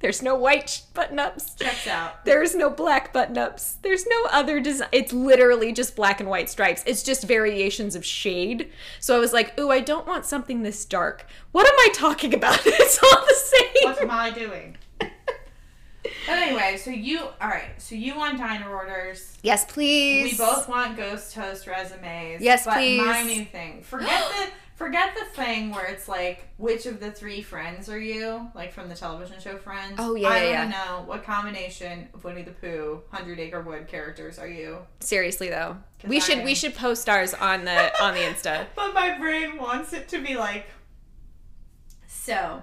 There's 0.00 0.22
no 0.22 0.34
white 0.34 0.82
button 0.92 1.18
ups. 1.18 1.54
Checks 1.54 1.86
out. 1.86 2.24
There's 2.26 2.54
no 2.54 2.68
black 2.68 3.14
button 3.14 3.38
ups. 3.38 3.78
There's 3.80 4.06
no 4.06 4.24
other 4.30 4.60
design. 4.60 4.88
It's 4.92 5.12
literally 5.12 5.72
just 5.72 5.96
black 5.96 6.20
and 6.20 6.28
white 6.28 6.50
stripes. 6.50 6.82
It's 6.86 7.02
just 7.02 7.24
variations 7.24 7.96
of 7.96 8.04
shade. 8.04 8.70
So 9.00 9.16
I 9.16 9.18
was 9.18 9.32
like, 9.32 9.58
ooh, 9.58 9.70
I 9.70 9.80
don't 9.80 10.06
want 10.06 10.26
something 10.26 10.62
this 10.62 10.84
dark. 10.84 11.26
What 11.52 11.66
am 11.66 11.74
I 11.78 11.88
talking 11.94 12.34
about? 12.34 12.60
It's 12.66 13.02
all 13.02 13.26
the 13.26 13.34
same. 13.34 13.90
What 13.90 14.02
am 14.02 14.10
I 14.10 14.30
doing? 14.30 14.76
But 14.98 16.38
anyway, 16.38 16.76
so 16.76 16.90
you 16.90 17.20
all 17.40 17.48
right? 17.48 17.70
So 17.78 17.94
you 17.94 18.16
want 18.16 18.38
diner 18.38 18.72
orders. 18.72 19.38
yes, 19.42 19.64
please. 19.64 20.32
We 20.32 20.36
both 20.38 20.68
want 20.68 20.96
ghost 20.96 21.34
toast 21.34 21.66
resumes. 21.66 22.42
Yes, 22.42 22.64
but 22.64 22.74
please. 22.74 23.04
My 23.04 23.22
new 23.22 23.44
thing. 23.44 23.82
Forget 23.82 24.22
the 24.30 24.50
forget 24.76 25.14
the 25.18 25.24
thing 25.24 25.70
where 25.72 25.86
it's 25.86 26.06
like 26.06 26.48
which 26.58 26.86
of 26.86 27.00
the 27.00 27.10
three 27.10 27.42
friends 27.42 27.88
are 27.88 27.98
you? 27.98 28.48
Like 28.54 28.72
from 28.72 28.88
the 28.88 28.94
television 28.94 29.40
show 29.40 29.56
Friends. 29.58 29.96
Oh, 29.98 30.14
yeah, 30.14 30.28
I 30.28 30.44
yeah, 30.44 30.64
want 30.64 30.72
to 30.72 30.78
know 30.78 31.02
what 31.06 31.24
combination 31.24 32.08
of 32.14 32.22
Winnie 32.22 32.42
the 32.42 32.52
Pooh, 32.52 33.02
Hundred 33.10 33.40
Acre 33.40 33.62
Wood 33.62 33.88
characters 33.88 34.38
are 34.38 34.46
you? 34.48 34.78
Seriously 35.00 35.48
though, 35.48 35.76
we 36.06 36.20
should 36.20 36.38
I- 36.38 36.44
we 36.44 36.54
should 36.54 36.74
post 36.74 37.08
ours 37.08 37.34
on 37.34 37.64
the 37.64 38.02
on 38.02 38.14
the 38.14 38.20
Insta. 38.20 38.66
But 38.76 38.92
my 38.94 39.18
brain 39.18 39.56
wants 39.58 39.92
it 39.92 40.08
to 40.08 40.22
be 40.22 40.36
like. 40.36 40.66
So, 42.08 42.62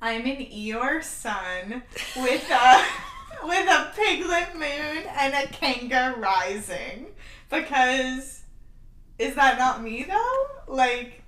I'm 0.00 0.22
an 0.26 0.36
Eeyore 0.36 1.02
sun 1.02 1.82
with 2.16 2.48
a 2.50 2.84
with 3.44 3.68
a 3.68 3.92
piglet 3.96 4.54
moon 4.54 5.04
and 5.18 5.34
a 5.34 5.46
Kanga 5.48 6.14
rising 6.18 7.06
because 7.50 8.42
is 9.18 9.34
that 9.34 9.58
not 9.58 9.82
me 9.82 10.04
though? 10.04 10.46
Like, 10.72 11.22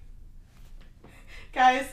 guys, 1.57 1.87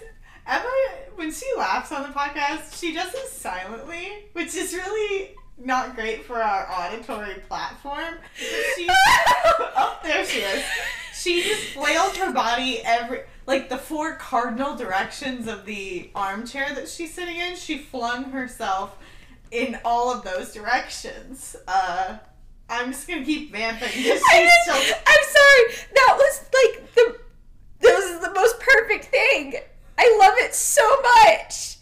Emma 0.45 0.70
when 1.16 1.32
she 1.32 1.45
laughs 1.57 1.93
on 1.93 2.03
the 2.03 2.09
podcast, 2.09 2.78
she 2.78 2.93
does 2.93 3.14
it 3.14 3.28
silently, 3.28 4.09
which 4.34 4.55
is 4.55 4.74
really 4.74 5.32
not 5.57 5.95
great 5.95 6.26
for 6.26 6.43
our 6.43 6.70
auditory 6.70 7.36
platform. 7.47 8.16
She, 8.36 8.88
oh, 8.89 9.97
there 10.03 10.26
she 10.26 10.39
is. 10.39 10.66
She 11.14 11.43
just 11.43 11.64
flailed 11.70 12.18
her 12.18 12.34
body 12.34 12.82
every 12.84 13.22
like 13.45 13.70
the 13.70 13.78
four 13.78 14.16
cardinal 14.16 14.76
directions 14.76 15.47
of 15.47 15.64
the 15.66 16.11
armchair 16.14 16.76
that 16.76 16.89
she's 16.89 17.14
sitting 17.14 17.38
in. 17.38 17.55
She 17.55 17.78
flung 17.78 18.32
herself 18.32 18.97
in 19.49 19.80
all 19.86 20.14
of 20.14 20.26
those 20.26 20.51
directions. 20.51 21.55
Uh, 21.70 22.18
I'm 22.68 22.91
just 22.91 23.07
gonna 23.07 23.24
keep 23.24 23.53
vamping. 23.53 23.88
She's 23.88 24.22
still. 24.22 24.76
I'm 24.76 25.24
sorry. 25.24 25.88
That 25.93 26.16
was 26.18 26.45
like 26.53 26.95
the 26.95 27.22
was 28.14 28.24
the 28.24 28.34
most 28.34 28.59
perfect 28.59 29.05
thing. 29.05 29.55
I 29.97 30.18
love 30.20 30.34
it 30.38 30.53
so 30.55 31.01
much. 31.01 31.78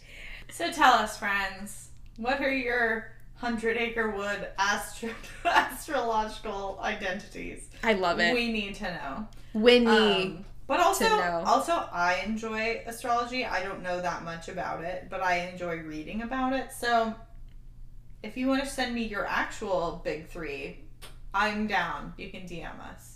So 0.50 0.70
tell 0.70 0.92
us, 0.94 1.18
friends, 1.18 1.88
what 2.16 2.40
are 2.40 2.52
your 2.52 3.12
hundred 3.34 3.76
acre 3.76 4.10
wood 4.10 4.48
astro- 4.58 5.10
astrological 5.44 6.78
identities? 6.82 7.68
I 7.82 7.94
love 7.94 8.20
it. 8.20 8.34
We 8.34 8.52
need 8.52 8.74
to 8.76 8.84
know. 8.84 9.28
Winnie. 9.54 9.86
Um, 9.86 10.44
but 10.68 10.80
also, 10.80 11.04
also, 11.44 11.72
I 11.92 12.22
enjoy 12.24 12.82
astrology. 12.86 13.44
I 13.44 13.62
don't 13.62 13.82
know 13.82 14.00
that 14.00 14.24
much 14.24 14.48
about 14.48 14.82
it, 14.84 15.08
but 15.10 15.20
I 15.20 15.48
enjoy 15.48 15.78
reading 15.80 16.22
about 16.22 16.52
it. 16.54 16.72
So, 16.72 17.14
if 18.22 18.36
you 18.36 18.46
want 18.46 18.62
to 18.62 18.68
send 18.70 18.94
me 18.94 19.02
your 19.02 19.26
actual 19.26 20.00
big 20.04 20.28
three, 20.28 20.78
I'm 21.34 21.66
down. 21.66 22.14
You 22.16 22.30
can 22.30 22.42
DM 22.42 22.78
us. 22.80 23.11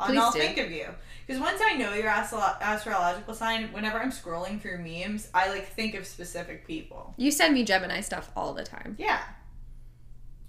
And 0.00 0.18
I'll 0.18 0.32
do. 0.32 0.38
think 0.38 0.58
of 0.58 0.70
you. 0.70 0.86
Because 1.26 1.40
once 1.42 1.60
I 1.64 1.74
know 1.74 1.92
your 1.94 2.08
astro- 2.08 2.56
astrological 2.60 3.34
sign, 3.34 3.72
whenever 3.72 3.98
I'm 3.98 4.12
scrolling 4.12 4.60
through 4.60 4.78
memes, 4.78 5.28
I 5.34 5.48
like 5.50 5.66
think 5.68 5.94
of 5.94 6.06
specific 6.06 6.66
people. 6.66 7.14
you 7.16 7.30
send 7.30 7.54
me 7.54 7.64
Gemini 7.64 8.00
stuff 8.00 8.30
all 8.36 8.54
the 8.54 8.62
time. 8.62 8.94
Yeah. 8.98 9.20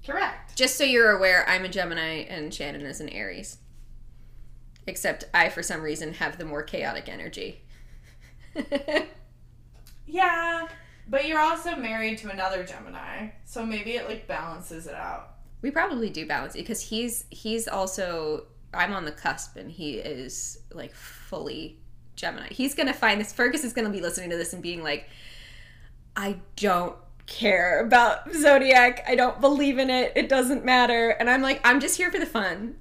Correct. 0.06 0.56
Just 0.56 0.78
so 0.78 0.84
you're 0.84 1.12
aware, 1.12 1.48
I'm 1.50 1.66
a 1.66 1.70
Gemini 1.70 2.26
and 2.30 2.54
Shannon 2.54 2.82
is 2.82 3.02
an 3.02 3.10
Aries. 3.10 3.58
Except 4.86 5.26
I, 5.34 5.50
for 5.50 5.64
some 5.64 5.82
reason, 5.82 6.14
have 6.14 6.38
the 6.38 6.46
more 6.46 6.64
chaotic 6.64 7.10
energy. 7.10 7.62
Yeah. 10.06 10.68
But 11.10 11.28
you're 11.28 11.40
also 11.40 11.76
married 11.76 12.18
to 12.20 12.30
another 12.30 12.64
Gemini, 12.64 13.30
so 13.46 13.66
maybe 13.66 13.92
it 13.96 14.08
like 14.10 14.28
balances 14.28 14.88
it 14.88 14.94
out. 14.94 15.36
we 15.62 15.72
probably 15.72 16.10
do 16.10 16.26
balance 16.28 16.54
it 16.56 16.60
because 16.60 16.82
he's 16.82 17.26
he's 17.30 17.68
also 17.68 18.46
I'm 18.78 18.94
on 18.94 19.06
the 19.06 19.12
cusp 19.12 19.58
and 19.58 19.72
he 19.72 19.96
is 19.96 20.60
like 20.72 20.94
fully 20.94 21.80
Gemini. 22.16 22.48
He's 22.50 22.76
gonna 22.76 22.94
find 22.94 23.20
this. 23.20 23.34
Fergus 23.34 23.64
is 23.64 23.74
gonna 23.74 23.90
be 23.90 24.02
listening 24.02 24.30
to 24.32 24.38
this 24.38 24.54
and 24.54 24.62
being 24.62 24.84
like, 24.84 25.10
I 26.16 26.38
don't 26.56 26.96
care 27.28 27.82
about 27.86 28.34
zodiac. 28.34 29.04
I 29.08 29.16
don't 29.16 29.40
believe 29.40 29.78
in 29.78 29.90
it. 29.90 30.14
It 30.16 30.30
doesn't 30.30 30.66
matter. 30.66 31.10
And 31.12 31.30
I'm 31.30 31.42
like, 31.42 31.62
I'm 31.64 31.80
just 31.80 31.98
here 31.98 32.12
for 32.12 32.20
the 32.20 32.26
fun. 32.26 32.76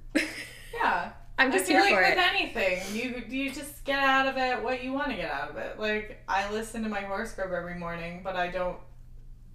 Yeah. 0.73 1.11
I'm 1.39 1.51
just 1.51 1.65
I 1.65 1.67
feel 1.67 1.83
here 1.83 1.97
like 1.97 2.05
for 2.05 2.09
with 2.09 2.25
it. 2.25 2.33
anything, 2.33 2.95
you 2.95 3.23
you 3.29 3.51
just 3.51 3.83
get 3.85 3.99
out 3.99 4.27
of 4.27 4.37
it 4.37 4.63
what 4.63 4.83
you 4.83 4.91
want 4.91 5.11
to 5.11 5.15
get 5.15 5.29
out 5.29 5.51
of 5.51 5.57
it. 5.57 5.79
Like 5.79 6.23
I 6.27 6.51
listen 6.51 6.81
to 6.81 6.89
my 6.89 7.01
horoscope 7.01 7.51
every 7.51 7.75
morning, 7.75 8.21
but 8.23 8.35
I 8.35 8.47
don't. 8.47 8.77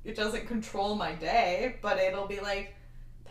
It 0.05 0.15
doesn't 0.15 0.47
control 0.47 0.95
my 0.95 1.13
day, 1.13 1.77
but 1.83 1.99
it'll 1.99 2.29
be 2.29 2.39
like, 2.39 2.77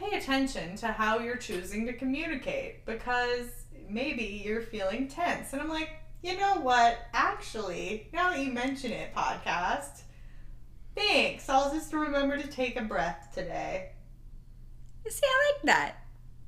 pay 0.01 0.17
attention 0.17 0.75
to 0.77 0.87
how 0.87 1.19
you're 1.19 1.37
choosing 1.37 1.85
to 1.85 1.93
communicate 1.93 2.85
because 2.85 3.47
maybe 3.89 4.41
you're 4.45 4.61
feeling 4.61 5.07
tense, 5.07 5.53
and 5.53 5.61
I'm 5.61 5.69
like, 5.69 5.89
you 6.23 6.37
know 6.37 6.55
what? 6.61 6.97
Actually, 7.13 8.07
now 8.13 8.29
that 8.29 8.39
you 8.39 8.51
mention 8.51 8.91
it, 8.91 9.13
podcast. 9.15 10.01
Thanks. 10.95 11.47
I'll 11.49 11.73
just 11.73 11.93
remember 11.93 12.37
to 12.37 12.47
take 12.47 12.75
a 12.79 12.83
breath 12.83 13.29
today. 13.33 13.91
You 15.05 15.11
see, 15.11 15.23
I 15.25 15.51
like 15.53 15.61
that. 15.63 15.95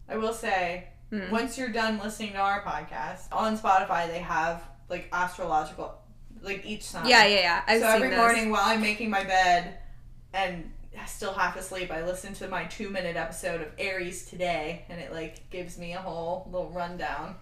I 0.10 0.18
will 0.18 0.34
say, 0.34 0.90
Hmm. 1.10 1.30
once 1.32 1.58
you're 1.58 1.70
done 1.70 2.00
listening 2.00 2.34
to 2.34 2.40
our 2.40 2.62
podcast 2.64 3.28
on 3.32 3.58
Spotify, 3.58 4.08
they 4.08 4.20
have 4.20 4.64
like 4.90 5.08
astrological, 5.14 5.96
like 6.42 6.66
each 6.66 6.84
sign. 6.84 7.08
Yeah, 7.08 7.26
yeah, 7.26 7.40
yeah. 7.40 7.64
I've 7.68 7.82
so 7.82 7.88
every 7.88 8.10
those. 8.10 8.18
morning 8.18 8.50
while 8.52 8.64
I'm 8.66 8.82
making 8.82 9.10
my 9.10 9.24
bed 9.24 9.78
and 10.34 10.72
still 11.06 11.34
half 11.34 11.56
asleep, 11.56 11.92
I 11.92 12.04
listened 12.04 12.36
to 12.38 12.48
my 12.48 12.66
two 12.66 12.90
minute 12.90 13.16
episode 13.16 13.62
of 13.62 13.68
Aries 13.78 14.26
today, 14.26 14.84
and 14.90 15.00
it 15.00 15.12
like 15.12 15.50
gives 15.50 15.78
me 15.78 15.94
a 15.94 16.00
whole 16.00 16.48
little 16.52 16.70
rundown, 16.70 17.36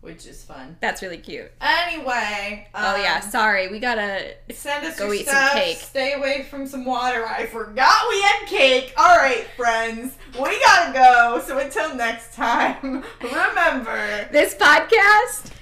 which 0.00 0.26
is 0.26 0.42
fun. 0.42 0.76
That's 0.80 1.02
really 1.02 1.18
cute. 1.18 1.50
Anyway. 1.60 2.66
oh 2.74 2.96
yeah, 2.96 3.20
um, 3.22 3.30
sorry. 3.30 3.68
We 3.68 3.78
gotta. 3.78 4.34
Send 4.50 4.86
us 4.86 4.98
Go 4.98 5.12
eat 5.12 5.26
some 5.26 5.50
cake. 5.50 5.76
Stay 5.76 6.14
away 6.14 6.46
from 6.48 6.66
some 6.66 6.84
water. 6.84 7.26
I 7.26 7.46
forgot 7.46 8.08
we 8.08 8.22
had 8.22 8.46
cake. 8.46 8.92
All 8.96 9.16
right, 9.18 9.46
friends, 9.56 10.14
we 10.34 10.60
gotta 10.60 10.92
go. 10.92 11.42
So 11.46 11.58
until 11.58 11.94
next 11.94 12.34
time, 12.34 13.04
remember. 13.22 14.28
This 14.32 14.54
podcast 14.54 15.52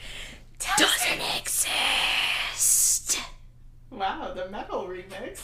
doesn't 0.78 1.38
exist. 1.38 2.89
Wow, 3.90 4.32
the 4.34 4.48
metal 4.50 4.86
remix. 4.86 5.40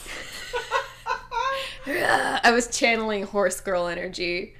I 2.43 2.51
was 2.51 2.67
channeling 2.67 3.23
horse 3.23 3.59
girl 3.59 3.87
energy 3.87 4.55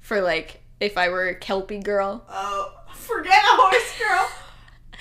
for 0.00 0.20
like 0.20 0.60
if 0.80 0.98
I 0.98 1.08
were 1.08 1.28
a 1.28 1.34
kelpie 1.34 1.80
girl. 1.80 2.24
oh, 2.28 2.72
forget 2.94 3.42
a 3.42 3.56
horse 3.56 3.98
girl. 3.98 4.28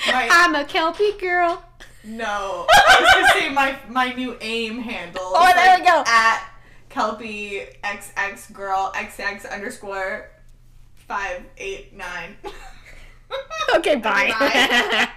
My, 0.07 0.29
I'm 0.31 0.55
a 0.55 0.65
kelpie 0.65 1.17
girl. 1.19 1.63
no, 2.03 2.65
I 2.69 2.97
was 2.99 3.13
gonna 3.13 3.39
say 3.39 3.49
my 3.53 3.77
my 3.89 4.13
new 4.13 4.37
aim 4.41 4.79
handle. 4.79 5.21
Oh, 5.23 5.47
is, 5.47 5.55
there 5.55 5.67
like, 5.67 5.79
we 5.79 5.85
go. 5.85 6.03
At 6.07 6.47
Kelpie 6.89 7.67
XX 7.83 8.53
girl 8.53 8.91
XX 8.95 9.51
underscore 9.51 10.29
five 10.95 11.43
eight 11.57 11.95
nine. 11.95 12.37
Okay, 13.77 13.95
bye. 13.95 14.33
Bye. 14.37 15.07